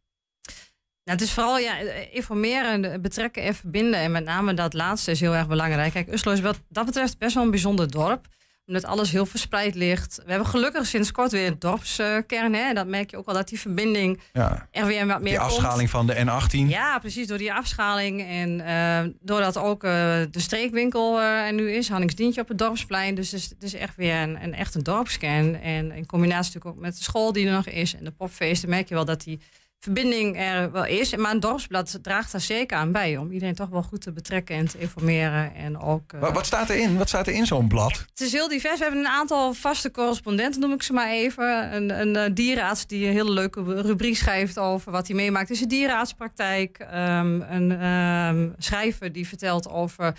Nou, 1.05 1.21
het 1.21 1.29
is 1.29 1.35
vooral 1.35 1.59
ja, 1.59 1.77
informeren, 2.11 3.03
betrekken 3.03 3.43
en 3.43 3.55
verbinden. 3.55 4.01
En 4.01 4.11
met 4.11 4.25
name 4.25 4.55
dat 4.55 4.75
laatste 4.75 5.11
is 5.11 5.21
heel 5.21 5.35
erg 5.35 5.49
belangrijk. 5.49 5.93
Kijk, 5.93 6.13
Uslo 6.13 6.33
is 6.33 6.41
wat 6.41 6.61
dat 6.69 6.87
betreft 6.87 7.19
best 7.19 7.35
wel 7.35 7.45
een 7.45 7.51
bijzonder 7.51 7.91
dorp. 7.91 8.27
Omdat 8.69 8.85
alles 8.85 9.11
heel 9.11 9.27
verspreid 9.27 9.75
ligt. 9.75 10.21
We 10.25 10.31
hebben 10.31 10.49
gelukkig 10.49 10.87
sinds 10.87 11.11
kort 11.13 11.33
weer 11.33 11.47
een 11.47 11.59
dorpskern. 11.59 12.55
Hè? 12.55 12.61
En 12.69 12.75
dat 12.75 12.87
merk 12.87 13.11
je 13.11 13.17
ook 13.17 13.27
wel 13.27 13.35
dat 13.35 13.49
die 13.49 13.61
verbinding 13.61 14.21
Ja. 14.33 14.69
er 14.71 14.87
weer 14.87 15.07
wat 15.07 15.21
meer 15.21 15.31
Die 15.31 15.39
komt. 15.41 15.51
afschaling 15.53 15.91
van 15.91 16.07
de 16.07 16.15
N18. 16.15 16.69
Ja, 16.69 16.99
precies. 16.99 17.27
Door 17.27 17.39
die 17.39 17.53
afschaling. 17.53 18.23
En 18.29 18.61
eh, 18.61 19.13
doordat 19.21 19.57
ook 19.57 19.85
eh, 19.85 19.91
de 20.31 20.41
streekwinkel 20.41 21.21
eh, 21.21 21.47
er 21.47 21.53
nu 21.53 21.73
is. 21.73 21.89
Hanningsdientje 21.89 22.41
op 22.41 22.49
het 22.49 22.59
dorpsplein. 22.59 23.15
Dus 23.15 23.31
het 23.31 23.41
is, 23.41 23.49
het 23.49 23.63
is 23.63 23.75
echt 23.75 23.97
weer 23.97 24.15
een, 24.17 24.43
een 24.43 24.55
echt 24.55 24.75
een 24.75 24.83
dorpskern. 24.83 25.61
En 25.61 25.91
in 25.93 26.07
combinatie 26.07 26.45
natuurlijk 26.55 26.77
ook 26.77 26.83
met 26.83 26.97
de 26.97 27.03
school 27.03 27.33
die 27.33 27.47
er 27.47 27.53
nog 27.53 27.67
is. 27.67 27.95
En 27.97 28.05
de 28.05 28.11
popfeesten 28.11 28.69
merk 28.69 28.89
je 28.89 28.95
wel 28.95 29.05
dat 29.05 29.23
die 29.23 29.41
verbinding 29.81 30.37
er 30.39 30.73
wel 30.73 30.85
is. 30.85 31.17
Maar 31.17 31.31
een 31.31 31.41
dorpsblad 31.41 31.99
draagt 32.03 32.33
daar 32.33 32.41
zeker 32.41 32.77
aan 32.77 32.93
bij. 32.93 33.17
Om 33.17 33.31
iedereen 33.33 33.55
toch 33.55 33.69
wel 33.69 33.83
goed 33.83 34.01
te 34.01 34.13
betrekken 34.13 34.57
en 34.57 34.69
te 34.69 34.79
informeren. 34.79 35.55
En 35.55 35.81
ook... 35.81 36.13
eh, 36.13 36.33
Wat, 36.33 36.47
staat 36.47 36.71
erin? 36.71 36.97
Wat 36.97 37.09
staat 37.09 37.27
er 37.27 37.33
in 37.33 37.47
zo'n 37.47 37.69
blad? 37.69 37.93
het 38.11 38.21
is 38.21 38.33
heel 38.33 38.49
divers. 38.49 38.77
We 38.79 38.83
hebben 38.85 39.01
een 39.01 39.11
aantal 39.11 39.55
vaste 39.55 39.91
correspondenten, 39.91 40.61
noem 40.61 40.73
ik 40.73 40.83
ze 40.83 40.93
maar 40.93 41.11
even. 41.11 41.75
Een, 41.77 42.01
een 42.01 42.17
eh, 42.17 42.31
dierenarts 42.35 42.87
die 42.87 43.07
een 43.07 43.13
hele 43.13 43.31
leuke 43.31 43.81
rubriek 43.83 44.17
schrijft 44.17 44.59
over 44.59 44.93
wat 44.93 45.07
hij 45.07 45.17
meemaakt. 45.17 45.49
Dus 45.49 45.61
een 45.61 45.69
dierenartspraktijk. 45.69 46.79
Ehm, 46.79 47.41
een 47.41 47.73
ehm, 47.81 48.49
schrijver 48.59 49.13
die 49.13 49.29
vertelt 49.29 49.69
over 49.69 50.15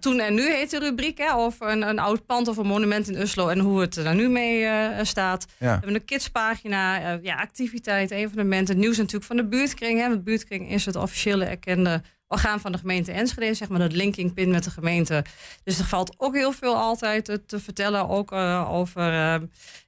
toen 0.00 0.20
en 0.20 0.34
nu 0.34 0.52
heet 0.52 0.70
de 0.70 0.78
rubriek. 0.78 1.18
Hè, 1.18 1.34
over 1.34 1.68
een, 1.68 1.88
een 1.88 1.98
oud 1.98 2.26
pand 2.26 2.48
of 2.48 2.56
een 2.56 2.66
monument 2.66 3.08
in 3.08 3.22
Oslo 3.22 3.48
en 3.48 3.58
hoe 3.58 3.80
het 3.80 3.96
er 3.96 4.04
daar 4.04 4.14
nu 4.14 4.28
mee 4.28 4.64
eh, 4.64 5.04
staat. 5.04 5.46
Ja. 5.48 5.66
We 5.66 5.72
hebben 5.72 5.94
een 5.94 6.04
kidspagina, 6.04 7.00
eh, 7.00 7.22
ja, 7.22 7.34
activiteiten, 7.34 8.16
evenementen. 8.16 8.78
Nieuws 8.78 8.96
natuurlijk 8.96 9.24
van 9.24 9.36
de 9.36 9.46
buurtkring. 9.46 10.00
Hè. 10.00 10.08
De 10.08 10.20
buurtkring 10.20 10.70
is 10.70 10.86
het 10.86 10.96
officiële 10.96 11.44
erkende 11.44 12.02
orgaan 12.32 12.60
van 12.60 12.72
de 12.72 12.78
gemeente 12.78 13.12
Enschede, 13.12 13.54
zeg 13.54 13.68
maar 13.68 13.78
dat 13.78 13.92
linking 13.92 14.34
pin 14.34 14.50
met 14.50 14.64
de 14.64 14.70
gemeente. 14.70 15.24
Dus 15.64 15.78
er 15.78 15.84
valt 15.84 16.14
ook 16.16 16.34
heel 16.34 16.52
veel 16.52 16.76
altijd 16.76 17.24
te, 17.24 17.44
te 17.46 17.60
vertellen, 17.60 18.08
ook 18.08 18.32
eh, 18.32 18.70
over 18.72 19.12
eh, 19.12 19.40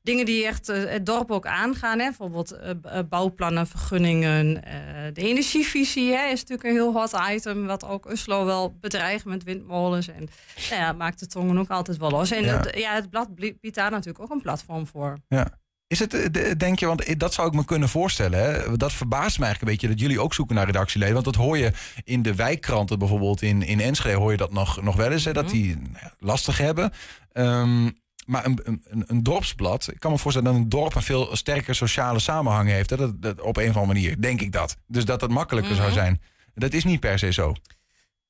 dingen 0.03 0.25
die 0.27 0.47
echt 0.47 0.69
eh, 0.69 0.85
het 0.85 1.07
dorp 1.07 1.31
ook 1.31 1.47
aangaan. 1.47 1.99
Hè? 1.99 2.05
Bijvoorbeeld 2.05 2.51
eh, 2.53 2.71
eh, 2.83 3.05
bouwplannen, 3.09 3.67
vergunningen, 3.67 4.65
eh, 4.65 4.73
de 5.13 5.21
energievisie 5.23 6.13
hè, 6.13 6.25
is 6.27 6.41
natuurlijk 6.41 6.69
een 6.69 6.75
heel 6.75 6.93
hot 6.93 7.13
item, 7.31 7.67
wat 7.67 7.85
ook 7.85 8.11
Uslo 8.11 8.45
wel 8.45 8.77
bedreigt 8.81 9.25
met 9.25 9.45
windmolens. 9.45 10.09
En 10.09 10.29
nou 10.71 10.81
ja, 10.81 10.93
maakt 10.93 11.21
de 11.21 11.27
tongen 11.27 11.59
ook 11.59 11.71
altijd 11.71 11.97
wel 11.97 12.11
los. 12.11 12.31
En 12.31 12.45
Ja. 12.45 12.57
het, 12.57 12.79
ja, 12.79 12.95
het 12.95 13.11
blad 13.11 13.35
biedt 13.35 13.75
daar 13.75 13.91
natuurlijk 13.91 14.25
ook 14.25 14.31
een 14.31 14.41
platform 14.43 14.87
voor. 14.87 15.19
Ja. 15.29 15.63
Is 15.95 16.01
het, 16.01 16.15
eh, 16.15 16.25
de- 16.31 16.57
denk 16.57 16.79
je, 16.79 16.87
want 16.87 17.19
dat 17.21 17.35
zou 17.35 17.49
ik 17.49 17.55
me 17.55 17.65
kunnen 17.65 17.89
voorstellen. 17.89 18.39
Hè? 18.39 18.77
Dat 18.77 18.93
verbaast 18.93 19.39
me 19.39 19.45
eigenlijk 19.45 19.61
een 19.61 19.69
beetje 19.79 19.89
dat 19.97 20.01
jullie 20.07 20.21
ook 20.25 20.35
zoeken 20.35 20.55
naar 20.55 20.67
redactieleden. 20.67 21.15
Want 21.15 21.25
dat 21.27 21.35
hoor 21.35 21.59
je 21.59 21.73
in 22.05 22.23
de 22.23 22.35
wijkkranten 22.35 22.99
bijvoorbeeld 22.99 23.43
in, 23.43 23.63
in 23.63 23.81
Enschede 23.81 24.17
hoor 24.17 24.31
je 24.31 24.37
dat 24.37 24.53
nog, 24.53 24.83
nog 24.83 24.97
wel 24.97 25.11
eens. 25.11 25.25
Hè? 25.25 25.33
Dat 25.33 25.49
die 25.49 25.77
nou 25.77 26.13
lastig 26.19 26.59
hebben. 26.59 26.93
Ehm, 27.33 27.91
maar 28.27 28.45
een, 28.47 28.61
een, 28.65 29.05
een 29.07 29.23
dorpsblad, 29.23 29.89
ik 29.93 30.01
kan 30.01 30.11
me 30.11 30.19
voorstellen 30.19 30.53
dat 30.53 30.61
een 30.63 30.69
dorp 30.69 30.95
een 30.95 31.03
veel 31.03 31.37
sterker 31.37 31.75
sociale 31.75 32.19
samenhang 32.19 32.69
heeft. 32.69 32.91
Hè? 32.91 32.97
Dat, 32.97 33.23
dat, 33.23 33.41
op 33.41 33.57
een 33.57 33.69
of 33.69 33.77
andere 33.77 34.01
manier, 34.01 34.21
denk 34.21 34.41
ik 34.41 34.53
dat. 34.53 34.77
Dus 34.87 35.05
dat 35.05 35.21
het 35.21 35.31
makkelijker 35.31 35.75
zou 35.75 35.89
Mhm. 35.89 35.97
zijn. 35.99 36.21
Dat 36.55 36.73
is 36.73 36.85
niet 36.85 37.01
per 37.01 37.19
se 37.19 37.33
zo. 37.33 37.45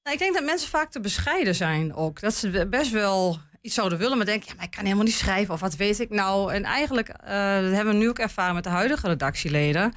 Nou, 0.02 0.16
ik 0.16 0.18
denk 0.18 0.34
dat 0.34 0.44
mensen 0.44 0.68
vaak 0.68 0.90
te 0.90 1.00
bescheiden 1.00 1.54
zijn 1.54 1.94
ook. 1.94 2.20
Dat 2.20 2.34
ze 2.34 2.66
best 2.70 2.90
wel 2.90 3.38
iets 3.64 3.74
zouden 3.74 3.98
willen, 3.98 4.16
maar 4.16 4.26
denken... 4.26 4.48
ja, 4.48 4.54
maar 4.54 4.64
ik 4.64 4.70
kan 4.70 4.84
helemaal 4.84 5.04
niet 5.04 5.14
schrijven 5.14 5.54
of 5.54 5.60
wat 5.60 5.76
weet 5.76 6.00
ik 6.00 6.10
nou. 6.10 6.52
En 6.52 6.64
eigenlijk, 6.64 7.08
eh, 7.08 7.60
dat 7.60 7.72
hebben 7.72 7.94
we 7.94 8.00
nu 8.00 8.08
ook 8.08 8.18
ervaren 8.18 8.54
met 8.54 8.64
de 8.64 8.70
huidige 8.70 9.08
redactieleden... 9.08 9.92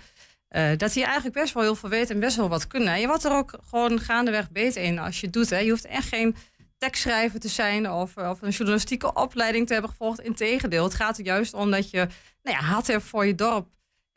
eh, 0.47 0.78
dat 0.78 0.93
die 0.93 1.03
eigenlijk 1.03 1.36
best 1.36 1.53
wel 1.53 1.63
heel 1.63 1.76
veel 1.76 1.89
weten 1.89 2.15
en 2.15 2.22
best 2.22 2.36
wel 2.36 2.49
wat 2.49 2.68
kunnen. 2.68 2.93
En 2.93 2.99
je 2.99 3.07
wordt 3.07 3.24
er 3.24 3.32
ook 3.32 3.59
gewoon 3.70 3.99
gaandeweg 3.99 4.51
beter 4.51 4.82
in 4.82 4.99
als 4.99 5.20
je 5.20 5.26
het 5.26 5.36
doet. 5.36 5.49
Hè. 5.49 5.57
Je 5.57 5.70
hoeft 5.70 5.86
echt 5.86 6.07
geen 6.07 6.36
tekstschrijver 6.78 7.39
te 7.39 7.47
zijn 7.47 7.91
of, 7.91 8.18
of 8.18 8.41
een 8.41 8.49
journalistieke 8.49 9.13
opleiding 9.13 9.68
te 9.68 9.74
hebben 9.74 9.91
gevolgd. 9.91 10.20
Integendeel, 10.20 10.84
het 10.84 10.93
gaat 10.93 11.18
er 11.18 11.26
juist 11.26 11.53
om 11.53 11.72
dat 11.72 11.89
je 11.89 12.07
nou 12.43 12.57
ja, 12.57 12.63
hart 12.63 12.88
hebt 12.88 13.03
voor 13.03 13.26
je 13.26 13.36
dorp. 13.36 13.68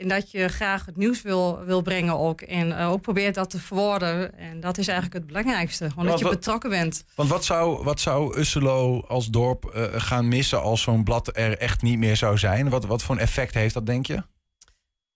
En 0.01 0.09
dat 0.09 0.31
je 0.31 0.49
graag 0.49 0.87
het 0.87 0.97
nieuws 0.97 1.23
wil, 1.23 1.65
wil 1.65 1.83
brengen 1.83 2.19
ook. 2.19 2.41
En 2.41 2.79
eh, 2.79 2.91
ook 2.91 3.01
probeert 3.01 3.35
dat 3.35 3.51
te 3.51 3.59
verwoorden. 3.59 4.39
En 4.39 4.61
dat 4.61 4.79
is 4.79 4.89
eigenlijk 4.89 5.19
het 5.19 5.27
belangrijkste. 5.27 5.91
Gewoon 5.91 6.05
dat 6.05 6.21
Wat- 6.21 6.31
je 6.31 6.37
betrokken 6.37 6.71
bent. 6.71 7.05
Want 7.15 7.29
wat 7.29 7.45
zou, 7.45 7.85
wat 7.85 8.01
zou 8.01 8.39
Usselo 8.39 9.01
als 9.01 9.27
dorp 9.27 9.65
eh, 9.65 9.85
gaan 9.93 10.29
missen 10.29 10.63
als 10.63 10.83
zo'n 10.83 11.05
blad 11.05 11.37
er 11.37 11.59
echt 11.59 11.83
niet 11.83 11.99
meer 11.99 12.17
zou 12.17 12.39
zijn? 12.39 12.69
Wat, 12.69 12.85
wat 12.85 13.03
voor 13.03 13.15
een 13.15 13.21
effect 13.21 13.55
heeft 13.55 13.75
dat, 13.75 13.87
denk 13.87 14.07
je? 14.07 14.23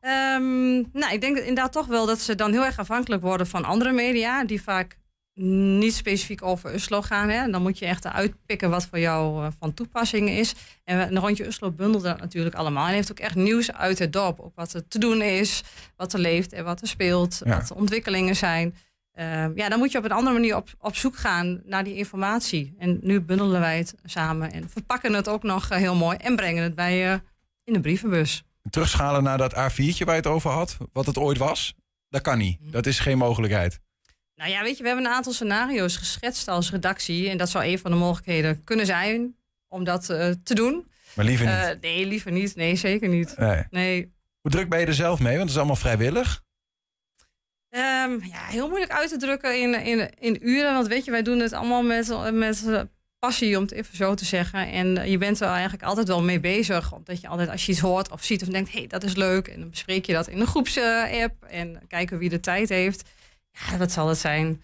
Ehm, 0.00 0.74
nou, 0.74 1.12
ik 1.12 1.20
denk 1.20 1.36
inderdaad 1.38 1.72
toch 1.72 1.86
wel 1.86 2.06
dat 2.06 2.20
ze 2.20 2.34
dan 2.34 2.52
heel 2.52 2.64
erg 2.64 2.78
afhankelijk 2.78 3.22
worden 3.22 3.46
van 3.46 3.64
andere 3.64 3.92
media. 3.92 4.44
Die 4.44 4.62
vaak 4.62 4.98
niet 5.34 5.94
specifiek 5.94 6.42
over 6.42 6.74
Uslo 6.74 7.02
gaan. 7.02 7.28
Hè. 7.28 7.50
Dan 7.50 7.62
moet 7.62 7.78
je 7.78 7.86
echt 7.86 8.06
uitpikken 8.06 8.70
wat 8.70 8.86
voor 8.86 8.98
jou 8.98 9.44
eh, 9.44 9.50
van 9.58 9.74
toepassing 9.74 10.30
is. 10.30 10.54
En 10.84 10.98
een 11.00 11.18
rondje 11.18 11.46
Uslo 11.46 11.70
bundelt 11.70 12.02
dat 12.02 12.20
natuurlijk 12.20 12.54
allemaal. 12.54 12.86
En 12.86 12.92
heeft 12.92 13.10
ook 13.10 13.18
echt 13.18 13.34
nieuws 13.34 13.72
uit 13.72 13.98
het 13.98 14.12
dorp. 14.12 14.40
Ook 14.40 14.54
wat 14.54 14.72
er 14.72 14.88
te 14.88 14.98
doen 14.98 15.22
is, 15.22 15.62
wat 15.96 16.12
er 16.12 16.18
leeft 16.18 16.52
en 16.52 16.64
wat 16.64 16.80
er 16.80 16.88
speelt. 16.88 17.40
Ja. 17.44 17.56
Wat 17.56 17.68
de 17.68 17.74
ontwikkelingen 17.74 18.36
zijn. 18.36 18.74
Ehm, 19.12 19.52
ja, 19.54 19.68
dan 19.68 19.78
moet 19.78 19.92
je 19.92 19.98
op 19.98 20.04
een 20.04 20.12
andere 20.12 20.36
manier 20.36 20.56
op, 20.56 20.68
op 20.78 20.96
zoek 20.96 21.16
gaan 21.16 21.60
naar 21.64 21.84
die 21.84 21.96
informatie. 21.96 22.74
En 22.78 22.98
nu 23.02 23.20
bundelen 23.20 23.60
wij 23.60 23.78
het 23.78 23.94
samen 24.04 24.52
en 24.52 24.70
verpakken 24.70 25.12
het 25.12 25.28
ook 25.28 25.42
nog 25.42 25.68
eh, 25.68 25.78
heel 25.78 25.94
mooi. 25.94 26.16
En 26.16 26.36
brengen 26.36 26.62
het 26.62 26.74
bij 26.74 26.96
je 26.96 27.20
in 27.64 27.72
de 27.72 27.80
brievenbus. 27.80 28.44
Terugschalen 28.70 29.22
naar 29.22 29.38
dat 29.38 29.54
A4'tje 29.54 30.04
waar 30.04 30.14
je 30.14 30.20
het 30.20 30.26
over 30.26 30.50
had, 30.50 30.76
wat 30.92 31.06
het 31.06 31.18
ooit 31.18 31.38
was? 31.38 31.74
Dat 32.08 32.22
kan 32.22 32.38
niet. 32.38 32.58
Dat 32.60 32.86
is 32.86 32.98
geen 32.98 33.18
mogelijkheid. 33.18 33.80
Nou 34.36 34.50
ja, 34.50 34.62
weet 34.62 34.76
je, 34.76 34.82
we 34.82 34.88
hebben 34.88 35.06
een 35.06 35.12
aantal 35.12 35.32
scenario's 35.32 35.96
geschetst 35.96 36.48
als 36.48 36.70
redactie. 36.70 37.28
En 37.30 37.36
dat 37.36 37.50
zou 37.50 37.64
een 37.64 37.78
van 37.78 37.90
de 37.90 37.96
mogelijkheden 37.96 38.64
kunnen 38.64 38.86
zijn 38.86 39.36
om 39.68 39.84
dat 39.84 40.10
eh, 40.10 40.30
te 40.44 40.54
doen. 40.54 40.86
Maar 41.14 41.24
liever 41.24 41.46
niet. 41.46 41.54
Eh, 41.54 41.70
nee, 41.80 42.06
liever 42.06 42.32
niet. 42.32 42.56
Nee, 42.56 42.76
zeker 42.76 43.08
niet. 43.08 43.36
Nee. 43.36 43.64
Nee. 43.70 44.12
Hoe 44.40 44.50
druk 44.50 44.68
ben 44.68 44.80
je 44.80 44.86
er 44.86 44.94
zelf 44.94 45.18
mee? 45.18 45.32
Want 45.36 45.40
het 45.40 45.50
is 45.50 45.56
allemaal 45.56 45.76
vrijwillig. 45.76 46.42
Ehm, 47.70 48.10
ja, 48.10 48.44
heel 48.46 48.68
moeilijk 48.68 48.92
uit 48.92 49.08
te 49.08 49.16
drukken 49.16 49.60
in, 49.60 49.74
in, 49.74 50.10
in 50.18 50.48
uren. 50.48 50.74
Want 50.74 50.86
weet 50.86 51.04
je, 51.04 51.10
wij 51.10 51.22
doen 51.22 51.38
het 51.38 51.52
allemaal 51.52 51.82
met, 51.82 52.32
met 52.32 52.66
eh, 52.66 52.80
passie, 53.18 53.56
om 53.56 53.62
het 53.62 53.72
even 53.72 53.96
zo 53.96 54.14
te 54.14 54.24
zeggen. 54.24 54.72
En 54.72 55.10
je 55.10 55.18
bent 55.18 55.40
er 55.40 55.48
eigenlijk 55.48 55.82
altijd 55.82 56.08
wel 56.08 56.22
mee 56.22 56.40
bezig. 56.40 56.92
Omdat 56.92 57.20
je 57.20 57.28
altijd, 57.28 57.48
als 57.48 57.66
je 57.66 57.72
iets 57.72 57.80
hoort 57.80 58.10
of 58.10 58.24
ziet 58.24 58.42
of 58.42 58.48
denkt, 58.48 58.72
hé, 58.72 58.78
hey, 58.78 58.86
dat 58.86 59.04
is 59.04 59.14
leuk. 59.14 59.48
En 59.48 59.60
dan 59.60 59.70
bespreek 59.70 60.06
je 60.06 60.12
dat 60.12 60.28
in 60.28 60.38
de 60.38 60.46
groepsapp. 60.46 61.32
En 61.48 61.82
kijken 61.88 62.18
wie 62.18 62.28
de 62.28 62.40
tijd 62.40 62.68
heeft. 62.68 63.08
Ja, 63.54 63.76
wat 63.76 63.92
zal 63.92 64.08
het 64.08 64.18
zijn? 64.18 64.62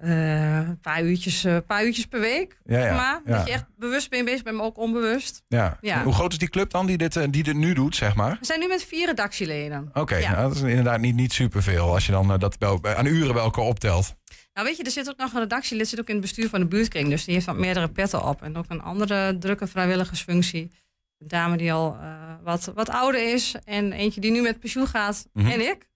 Eh, 0.00 0.56
een 0.56 0.78
paar 0.80 1.02
uurtjes, 1.02 1.44
eh, 1.44 1.56
paar 1.66 1.84
uurtjes 1.84 2.06
per 2.06 2.20
week. 2.20 2.58
Ja, 2.64 2.84
ja, 2.84 2.94
Maar 2.94 3.20
dat 3.24 3.46
je 3.46 3.52
echt 3.52 3.64
bewust 3.76 4.10
mee 4.10 4.24
bezig 4.24 4.42
bent, 4.42 4.56
maar 4.56 4.64
ook 4.64 4.78
onbewust. 4.78 5.42
Ja. 5.48 5.78
Ja. 5.80 6.02
Hoe 6.02 6.12
groot 6.12 6.32
is 6.32 6.38
die 6.38 6.48
club 6.48 6.70
dan 6.70 6.86
die 6.86 6.96
dit, 6.96 7.16
eh, 7.16 7.24
die 7.30 7.42
dit 7.42 7.54
nu 7.54 7.72
doet, 7.72 7.96
zeg 7.96 8.14
maar? 8.14 8.36
We 8.40 8.46
zijn 8.46 8.60
nu 8.60 8.68
met 8.68 8.84
vier 8.84 9.06
redactieleden. 9.06 9.90
Oké, 9.92 10.20
nou, 10.20 10.36
dat 10.36 10.54
is 10.54 10.62
inderdaad 10.62 11.00
niet, 11.00 11.14
niet 11.14 11.32
superveel 11.32 11.92
als 11.92 12.06
je 12.06 12.12
dan 12.12 12.38
dat 12.38 12.56
aan 12.82 13.06
uren 13.06 13.34
bij 13.34 13.42
elkaar 13.42 13.64
optelt. 13.64 14.14
Nou 14.52 14.66
weet 14.66 14.76
je, 14.76 14.82
er 14.82 14.90
zit 14.90 15.08
ook 15.08 15.16
nog 15.16 15.32
een 15.32 15.40
redactielid, 15.40 15.88
zit 15.88 16.00
ook 16.00 16.08
in 16.08 16.12
het 16.14 16.22
bestuur 16.22 16.48
van 16.48 16.60
de 16.60 16.66
buurtkring. 16.66 17.08
Dus 17.08 17.24
die 17.24 17.34
heeft 17.34 17.46
wat 17.46 17.56
meerdere 17.56 17.88
petten 17.88 18.24
op. 18.24 18.42
En 18.42 18.56
ook 18.56 18.64
een 18.68 18.82
andere 18.82 19.38
drukke 19.38 19.66
vrijwilligersfunctie. 19.66 20.70
Een 21.18 21.28
dame 21.28 21.56
die 21.56 21.72
al 21.72 21.96
wat, 22.42 22.72
wat 22.74 22.88
ouder 22.88 23.32
is. 23.32 23.54
En 23.64 23.92
eentje 23.92 24.20
die 24.20 24.30
nu 24.30 24.42
met 24.42 24.60
pensioen 24.60 24.86
gaat. 24.86 25.26
Mhm. 25.32 25.46
En 25.46 25.60
ik. 25.60 25.89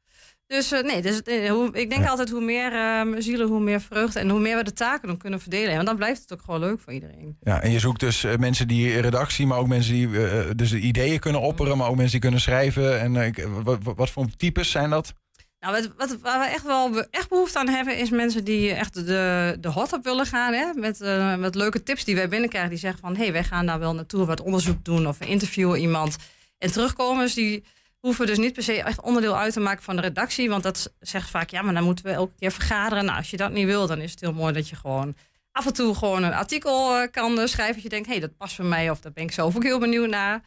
Dus 0.47 0.72
eh, 0.72 0.82
nee, 0.82 1.03
dus, 1.03 1.22
eh, 1.22 1.51
hoe, 1.51 1.70
ik 1.72 1.90
denk 1.90 2.07
altijd 2.07 2.30
hoe 2.30 2.40
meer 2.40 2.72
ehm, 2.72 3.20
zielen, 3.20 3.49
hoe 3.49 3.61
meer 3.61 3.80
vreugde. 3.80 4.18
En 4.20 4.28
hoe 4.28 4.40
meer 4.40 4.57
we 4.57 4.64
de 4.64 4.72
taken 4.72 5.09
dan 5.09 5.16
kunnen 5.16 5.40
verdelen. 5.40 5.74
Want 5.74 5.86
dan 5.86 5.97
blijft 5.97 6.20
het 6.20 6.32
ook 6.32 6.42
gewoon 6.45 6.61
leuk 6.61 6.80
voor 6.80 6.92
iedereen. 6.92 7.36
Ja, 7.40 7.61
en 7.61 7.70
je 7.70 7.78
zoekt 7.78 8.01
dus 8.01 8.24
eh, 8.24 8.36
mensen 8.36 8.68
die 8.68 9.01
redactie, 9.01 9.47
maar 9.47 9.59
ook 9.59 9.66
mensen 9.66 9.92
die 9.92 10.09
dus 10.55 10.72
ideeën 10.72 11.20
kunnen 11.20 11.40
opperen, 11.40 11.76
maar 11.76 11.88
ook 11.88 11.95
mensen 11.95 12.12
die 12.12 12.20
kunnen 12.20 12.40
schrijven. 12.40 13.01
En 13.01 13.34
wat, 13.64 13.78
wat, 13.97 14.11
voor 14.11 14.26
types 14.36 14.70
zijn 14.70 14.90
dat? 14.90 15.14
Nou, 15.61 15.74
wat, 15.74 15.90
wat, 15.97 16.20
waar 16.20 16.40
we 16.40 16.47
echt 16.47 16.64
wel 16.64 17.05
echt 17.11 17.28
behoefte 17.28 17.59
aan 17.59 17.68
hebben, 17.68 17.99
is 17.99 18.11
mensen 18.11 18.45
die 18.45 18.72
echt 18.72 18.95
de, 18.95 19.57
de 19.61 19.68
hot 19.68 19.92
op 19.92 20.05
willen 20.05 20.26
gaan. 20.26 20.53
Hè? 20.53 20.72
Met, 20.74 20.99
met 21.38 21.55
leuke 21.55 21.82
tips 21.82 22.05
die 22.05 22.14
wij 22.14 22.28
binnenkrijgen. 22.28 22.70
Die 22.70 22.78
zeggen 22.78 23.01
van, 23.01 23.16
hé, 23.16 23.22
hey, 23.22 23.32
wij 23.32 23.45
gaan 23.45 23.66
daar 23.66 23.78
wel 23.78 23.95
naartoe, 23.95 24.26
wat 24.26 24.40
onderzoek 24.42 24.84
doen 24.84 25.07
of 25.07 25.18
we 25.18 25.26
interviewen 25.26 25.80
iemand. 25.80 26.16
En 26.59 26.72
terugkomers 26.72 27.34
die 27.34 27.64
hoeven 28.05 28.26
dus 28.26 28.38
niet 28.38 28.52
per 28.52 28.62
se 28.62 28.82
echt 28.82 29.00
onderdeel 29.00 29.36
uit 29.36 29.52
te 29.52 29.61
maken 29.61 29.82
van 29.82 29.96
de 29.96 30.02
redactie. 30.02 30.48
Want 30.48 30.62
dat 30.62 30.92
zegt 31.00 31.30
vaak, 31.30 31.50
ja, 31.50 31.62
maar 31.62 31.74
dan 31.74 31.84
moeten 31.84 32.05
we 32.05 32.11
elke 32.11 32.34
keer 32.38 32.52
vergaderen. 32.52 33.05
Nou, 33.05 33.16
als 33.18 33.30
je 33.30 33.36
dat 33.36 33.52
niet 33.52 33.66
wil, 33.66 33.86
dan 33.86 34.00
is 34.00 34.11
het 34.11 34.20
heel 34.20 34.32
mooi 34.32 34.52
dat 34.52 34.68
je 34.68 34.76
gewoon 34.76 35.14
af 35.52 35.66
en 35.66 35.72
toe 35.72 35.94
gewoon 35.94 36.22
een 36.22 36.32
artikel 36.32 36.96
eh, 36.96 37.11
kan 37.11 37.48
schrijven. 37.48 37.74
Als 37.74 37.82
je 37.82 37.88
denkt, 37.88 38.07
hé, 38.07 38.12
hey, 38.12 38.20
dat 38.20 38.36
past 38.36 38.57
bij 38.57 38.66
mij 38.66 38.90
of 38.90 39.00
daar 39.00 39.12
ben 39.12 39.24
ik 39.24 39.32
zelf 39.32 39.57
ook 39.57 39.62
heel 39.62 39.78
benieuwd 39.78 40.09
naar. 40.09 40.42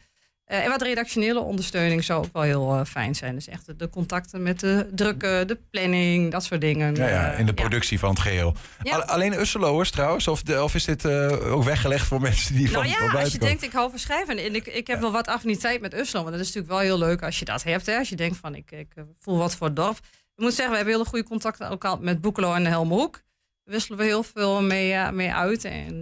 Eh, 0.48 0.64
en 0.64 0.68
wat 0.70 0.82
redactionele 0.82 1.40
ondersteuning 1.40 2.04
zou 2.04 2.24
ook 2.24 2.32
wel 2.32 2.42
heel 2.42 2.74
eh, 2.74 2.84
fijn 2.84 3.14
zijn. 3.14 3.34
Dus 3.34 3.48
echt 3.48 3.66
de, 3.66 3.76
de 3.76 3.88
contacten 3.90 4.42
met 4.42 4.60
de 4.60 4.88
drukken, 4.94 5.46
de 5.46 5.58
planning, 5.70 6.30
dat 6.32 6.44
soort 6.44 6.60
dingen. 6.60 6.94
Ja, 6.94 7.08
ja, 7.08 7.32
Eh, 7.32 7.38
in 7.38 7.46
de 7.46 7.54
productie 7.54 7.98
van 7.98 8.10
het 8.10 8.18
geheel. 8.18 8.54
Ja. 8.82 8.94
Al- 8.96 9.02
alleen 9.02 9.40
Usseloers 9.40 9.90
trouwens? 9.90 10.28
Of, 10.28 10.42
de, 10.42 10.62
of 10.62 10.74
is 10.74 10.84
dit 10.84 11.06
ook 11.06 11.64
weggelegd 11.64 12.06
voor 12.06 12.20
mensen 12.20 12.54
die 12.54 12.70
van, 12.70 12.82
nou 12.82 12.84
van 12.88 12.98
ja, 12.98 13.04
als 13.04 13.12
buiten 13.12 13.32
je 13.32 13.38
komen? 13.38 13.48
denkt, 13.58 13.62
ik 13.74 13.78
hou 13.78 13.90
van 13.90 13.98
schrijven. 13.98 14.38
En 14.38 14.54
ik, 14.54 14.66
ik 14.66 14.86
heb 14.86 15.00
wel 15.00 15.12
wat 15.12 15.26
affiniteit 15.26 15.80
met 15.80 15.94
Uslo. 15.94 16.20
Want 16.22 16.32
dat 16.32 16.40
is 16.40 16.46
natuurlijk 16.46 16.72
wel 16.72 16.82
heel 16.82 16.98
leuk 17.08 17.22
als 17.22 17.38
je 17.38 17.44
dat 17.44 17.62
hebt. 17.62 17.86
Hè? 17.86 17.96
Als 17.98 18.08
je 18.08 18.16
denkt 18.16 18.36
van, 18.36 18.54
ik, 18.54 18.70
ik 18.70 18.92
voel 19.18 19.38
wat 19.38 19.54
voor 19.56 19.66
het 19.66 19.76
dorp. 19.76 19.96
Ik 20.36 20.42
moet 20.44 20.54
zeggen, 20.54 20.70
we 20.70 20.76
hebben 20.76 20.94
hele 20.94 21.08
goede 21.08 21.24
contacten 21.28 21.70
ook 21.70 21.84
al 21.84 21.98
met 22.00 22.20
Boekelo 22.20 22.54
en 22.54 22.62
de 22.64 22.68
Helmhoek. 22.68 23.12
Daar 23.12 23.74
wisselen 23.74 23.98
we 23.98 24.04
heel 24.04 24.22
veel 24.22 24.62
mee, 24.62 25.12
mee 25.12 25.32
uit. 25.32 25.64
En 25.64 26.00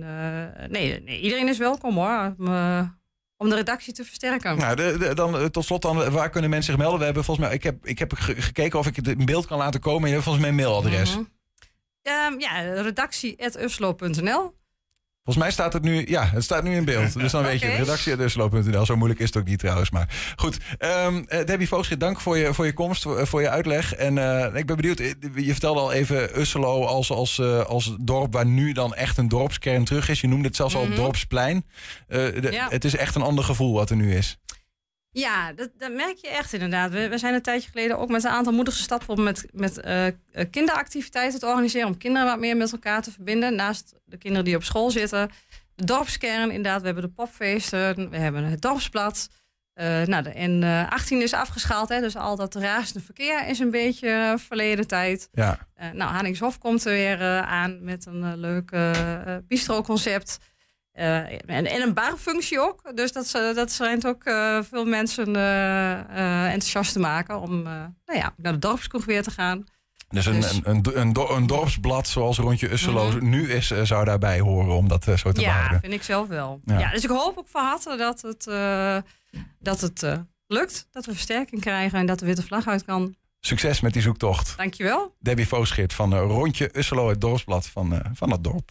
nee, 0.70 1.03
nee, 1.03 1.20
iedereen 1.20 1.49
is 1.49 1.59
welkom 1.59 1.97
hoor. 1.97 2.34
Om 3.37 3.49
de 3.49 3.55
redactie 3.55 3.93
te 3.93 4.05
versterken. 4.05 4.57
Nou, 4.59 4.76
de, 4.76 4.97
de- 4.99 5.14
dan, 5.14 5.39
eh, 5.39 5.45
tot 5.45 5.64
slot 5.64 5.82
dan, 5.82 6.03
eh, 6.03 6.09
waar 6.12 6.30
kunnen 6.30 6.51
mensen 6.51 6.72
zich 6.72 6.80
melden? 6.80 6.99
We 6.99 7.05
hebben 7.05 7.24
volgens 7.24 7.47
mij, 7.47 7.55
ik 7.57 7.62
heb, 7.62 7.87
ik 7.87 7.99
heb 7.99 8.12
ge- 8.14 8.41
gekeken 8.43 8.78
of 8.78 8.87
ik 8.87 8.97
het 8.97 9.09
in 9.09 9.24
beeld 9.24 9.47
kan 9.47 9.59
laten 9.59 9.80
komen. 9.80 10.05
Je 10.07 10.12
hebt 10.12 10.22
volgens 10.24 10.45
mij 10.45 10.53
een 10.55 10.61
mailadres. 10.61 11.11
Mhm. 11.16 11.24
Ehm, 12.03 12.41
ja, 12.41 12.61
redactie.uslo.nl. 12.82 14.55
Volgens 15.26 15.36
mij 15.46 15.50
staat 15.50 15.72
het 15.72 15.82
nu, 15.82 16.04
ja, 16.08 16.24
het 16.32 16.44
staat 16.44 16.62
nu 16.62 16.74
in 16.74 16.84
beeld. 16.84 17.12
Dus 17.20 17.32
dan 17.32 17.42
weet 17.42 17.60
je, 17.60 17.66
Oké. 17.72 17.76
redactie.uslo.nl. 17.76 18.84
Zo 18.86 18.96
moeilijk 18.96 19.20
is 19.20 19.26
het 19.26 19.36
ook 19.36 19.44
niet 19.46 19.58
trouwens. 19.58 19.90
Maar 19.90 20.32
goed, 20.36 20.58
eh, 20.78 21.14
Debbie 21.44 21.68
Voogschit, 21.68 22.00
dank 22.00 22.20
voor 22.20 22.36
je, 22.38 22.54
voor 22.54 22.66
je 22.66 22.72
komst, 22.72 23.02
voor, 23.02 23.26
voor 23.26 23.40
je 23.40 23.48
uitleg. 23.50 23.94
En 23.94 24.18
eh, 24.18 24.54
ik 24.58 24.66
ben 24.66 24.76
benieuwd, 24.76 25.00
eh, 25.00 25.10
je 25.34 25.50
vertelde 25.52 25.80
al 25.80 25.92
even 25.92 26.40
Usselo 26.40 26.84
als, 26.84 27.10
als, 27.10 27.40
als 27.66 27.96
dorp 28.00 28.32
waar 28.32 28.46
nu 28.46 28.72
dan 28.72 28.94
echt 28.94 29.18
een 29.18 29.28
dorpskern 29.28 29.84
terug 29.84 30.08
is. 30.08 30.20
Je 30.20 30.28
noemde 30.28 30.46
het 30.46 30.56
zelfs 30.56 30.74
al 30.74 30.84
Mhm. 30.86 30.94
dorpsplein. 30.96 31.64
De- 32.08 32.48
Ja. 32.50 32.66
Het 32.70 32.84
is 32.84 32.96
echt 32.96 33.14
een 33.14 33.22
ander 33.22 33.44
gevoel 33.44 33.72
wat 33.74 33.90
er 33.90 33.96
nu 33.96 34.14
is. 34.14 34.38
Ja, 35.18 35.52
dat, 35.52 35.70
dat 35.78 35.92
merk 35.92 36.16
je 36.16 36.28
echt 36.28 36.52
inderdaad. 36.52 36.90
We, 36.90 37.08
we 37.08 37.18
zijn 37.18 37.34
een 37.34 37.42
tijdje 37.42 37.70
geleden 37.70 37.98
ook 37.98 38.08
met 38.08 38.24
een 38.24 38.30
aantal 38.30 38.52
moedige 38.52 38.82
stappen 38.82 39.08
op 39.08 39.18
met, 39.18 39.46
met 39.52 39.80
eh, 39.80 40.06
eh, 40.06 40.14
kinderactiviteiten 40.50 41.40
te 41.40 41.46
organiseren. 41.46 41.88
Om 41.88 41.96
kinderen 41.96 42.26
wat 42.28 42.38
meer 42.38 42.56
met 42.56 42.72
elkaar 42.72 43.02
te 43.02 43.12
verbinden. 43.12 43.54
Naast 43.54 43.94
de 44.04 44.16
kinderen 44.16 44.44
die 44.44 44.56
op 44.56 44.62
school 44.64 44.90
zitten. 44.90 45.30
De 45.74 45.84
dorpskern 45.84 46.50
inderdaad. 46.50 46.80
We 46.80 46.86
hebben 46.86 47.04
de 47.04 47.10
popfeesten. 47.10 48.10
We 48.10 48.16
hebben 48.16 48.44
het 48.44 48.62
dorpsblad. 48.62 49.28
Eh, 49.76 50.02
nou, 50.02 50.22
de 50.22 50.32
N18 50.32 51.22
is 51.22 51.32
afgeschaald, 51.32 51.88
hè, 51.88 52.00
dus 52.00 52.16
al 52.16 52.36
dat 52.36 52.54
razende 52.54 53.00
verkeer 53.00 53.46
is 53.48 53.58
een 53.58 53.70
beetje 53.70 54.08
eh, 54.08 54.32
verleden 54.36 54.86
tijd. 54.86 55.28
Ja. 55.32 55.58
Eh, 55.74 55.90
nou, 55.90 56.10
Haningshof 56.10 56.58
komt 56.58 56.84
er 56.84 56.92
weer 56.92 57.20
eh, 57.20 57.40
aan 57.40 57.84
met 57.84 58.06
een 58.06 58.24
eh, 58.24 58.32
leuk 58.34 58.70
eh, 58.70 59.36
bistro-concept. 59.48 60.38
Eh, 60.97 61.16
en, 61.32 61.66
en 61.66 61.82
een 61.82 61.94
barfunctie 61.94 62.61
ook. 62.61 62.97
Dus 62.97 63.12
dat, 63.12 63.26
ze- 63.26 63.53
dat 63.55 63.72
schijnt 63.72 64.07
ook 64.07 64.24
eh, 64.24 64.59
veel 64.70 64.84
mensen 64.84 65.36
eh, 65.36 65.92
eh, 65.92 66.44
enthousiast 66.44 66.92
te 66.92 66.99
maken 66.99 67.40
om 67.40 67.66
eh, 67.66 67.72
nou 68.07 68.18
ja, 68.18 68.34
naar 68.36 68.53
de 68.53 68.59
dorpskroeg 68.59 69.05
weer 69.05 69.22
te 69.22 69.30
gaan. 69.30 69.64
Dus 70.09 70.26
een, 70.26 70.40
Dus- 70.40 70.53
een, 70.53 70.62
een, 70.64 71.01
een, 71.01 71.12
do- 71.12 71.28
een 71.28 71.47
dorpsblad 71.47 72.09
zoals 72.09 72.38
Rondje 72.38 72.72
Usselo 72.72 73.18
nu 73.20 73.51
is, 73.53 73.70
eh, 73.70 73.82
zou 73.82 74.05
daarbij 74.05 74.40
horen 74.40 74.74
om 74.76 74.88
dat 74.88 75.07
eh, 75.09 75.16
zo 75.16 75.32
te 75.32 75.40
ja, 75.40 75.47
behouden. 75.53 75.80
vind 75.80 75.92
ik 75.92 76.03
zelf 76.03 76.28
wel. 76.28 76.61
Ja. 76.64 76.78
Ja. 76.78 76.90
dus 76.90 77.05
ik 77.05 77.11
hoop 77.11 77.38
ook 77.38 77.49
van 77.49 77.64
harte 77.64 77.97
dat 77.97 78.22
het, 78.22 78.47
eh, 78.47 78.97
dat 79.59 79.80
het 79.80 80.03
eh, 80.03 80.18
lukt. 80.47 80.88
Dat 80.90 81.07
we 81.07 81.12
versterking 81.12 81.61
krijgen 81.61 81.99
en 81.99 82.07
dat 82.07 82.18
de 82.18 82.26
witte 82.26 82.42
vlag 82.42 82.66
uit 82.66 82.84
kan. 82.84 83.14
Succes 83.40 83.80
met 83.80 83.92
die 83.92 84.03
zoektocht. 84.03 84.55
Dankjewel. 84.57 85.14
Debbie 85.20 85.49
Vooschit 85.49 85.92
van 85.92 86.12
eh, 86.12 86.18
Rondje 86.20 86.70
Usselo, 86.78 87.09
het 87.09 87.20
dorpsblad 87.20 87.66
van, 87.66 87.92
eh, 87.92 88.01
van 88.14 88.28
dat 88.28 88.44
dorp. 88.44 88.70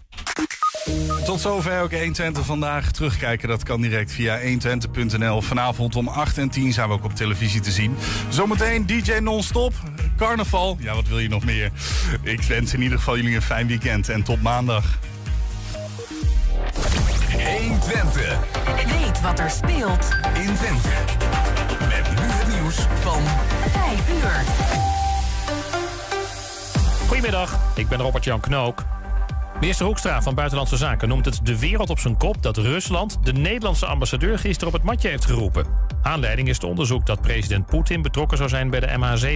Tot 1.26 1.42
zover 1.42 1.82
ook 1.82 1.92
120 1.92 2.46
vandaag. 2.46 2.92
Terugkijken, 2.92 3.48
dat 3.48 3.64
kan 3.64 3.82
direct 3.82 4.12
via 4.12 4.40
120.nl. 4.40 5.42
Vanavond 5.42 5.96
om 5.96 6.08
8 6.08 6.38
en 6.38 6.50
10 6.50 6.74
zijn 6.74 6.88
we 6.88 6.94
ook 6.94 7.04
op 7.04 7.16
televisie 7.16 7.62
te 7.62 7.72
zien. 7.72 7.96
Zometeen 8.30 8.86
DJ 8.86 9.12
Non-Stop, 9.12 9.74
carnaval. 10.18 10.78
Ja, 10.80 10.96
wat 10.96 11.08
wil 11.08 11.20
je 11.20 11.30
nog 11.30 11.46
meer? 11.46 11.72
Ik 12.22 12.42
wens 12.42 12.74
in 12.74 12.82
ieder 12.82 12.98
geval 12.98 13.16
jullie 13.16 13.36
een 13.36 13.42
fijn 13.42 13.68
weekend 13.68 14.10
en 14.10 14.24
tot 14.24 14.42
maandag. 14.42 15.00
120. 17.60 18.40
Weet 18.76 19.22
wat 19.22 19.40
er 19.40 19.50
speelt 19.50 20.10
in 20.34 20.56
Twente. 20.56 20.90
Met 21.80 22.10
nu 22.10 22.26
het 22.26 22.60
nieuws 22.60 22.76
van 23.02 23.22
5 23.72 24.10
uur. 24.10 24.44
Goedemiddag, 27.08 27.60
ik 27.76 27.88
ben 27.88 28.00
Robert-Jan 28.00 28.40
Knook. 28.40 28.84
Minister 29.60 29.86
Hoekstra 29.86 30.22
van 30.22 30.36
Buitenlandse 30.36 30.78
Zaken 30.78 31.08
noemt 31.08 31.26
het 31.26 31.40
de 31.44 31.60
wereld 31.60 31.90
op 31.90 32.00
zijn 32.00 32.18
kop... 32.18 32.42
dat 32.42 32.58
Rusland 32.58 33.18
de 33.24 33.34
Nederlandse 33.34 33.86
ambassadeur 33.86 34.40
gisteren 34.40 34.68
op 34.68 34.74
het 34.74 34.84
matje 34.84 35.10
heeft 35.10 35.26
geroepen. 35.26 35.66
Aanleiding 36.02 36.48
is 36.48 36.56
het 36.56 36.64
onderzoek 36.64 37.06
dat 37.06 37.22
president 37.22 37.66
Poetin 37.66 38.02
betrokken 38.02 38.38
zou 38.38 38.50
zijn 38.50 38.70
bij 38.70 38.80
de 38.80 38.88
MH17. 38.88 39.32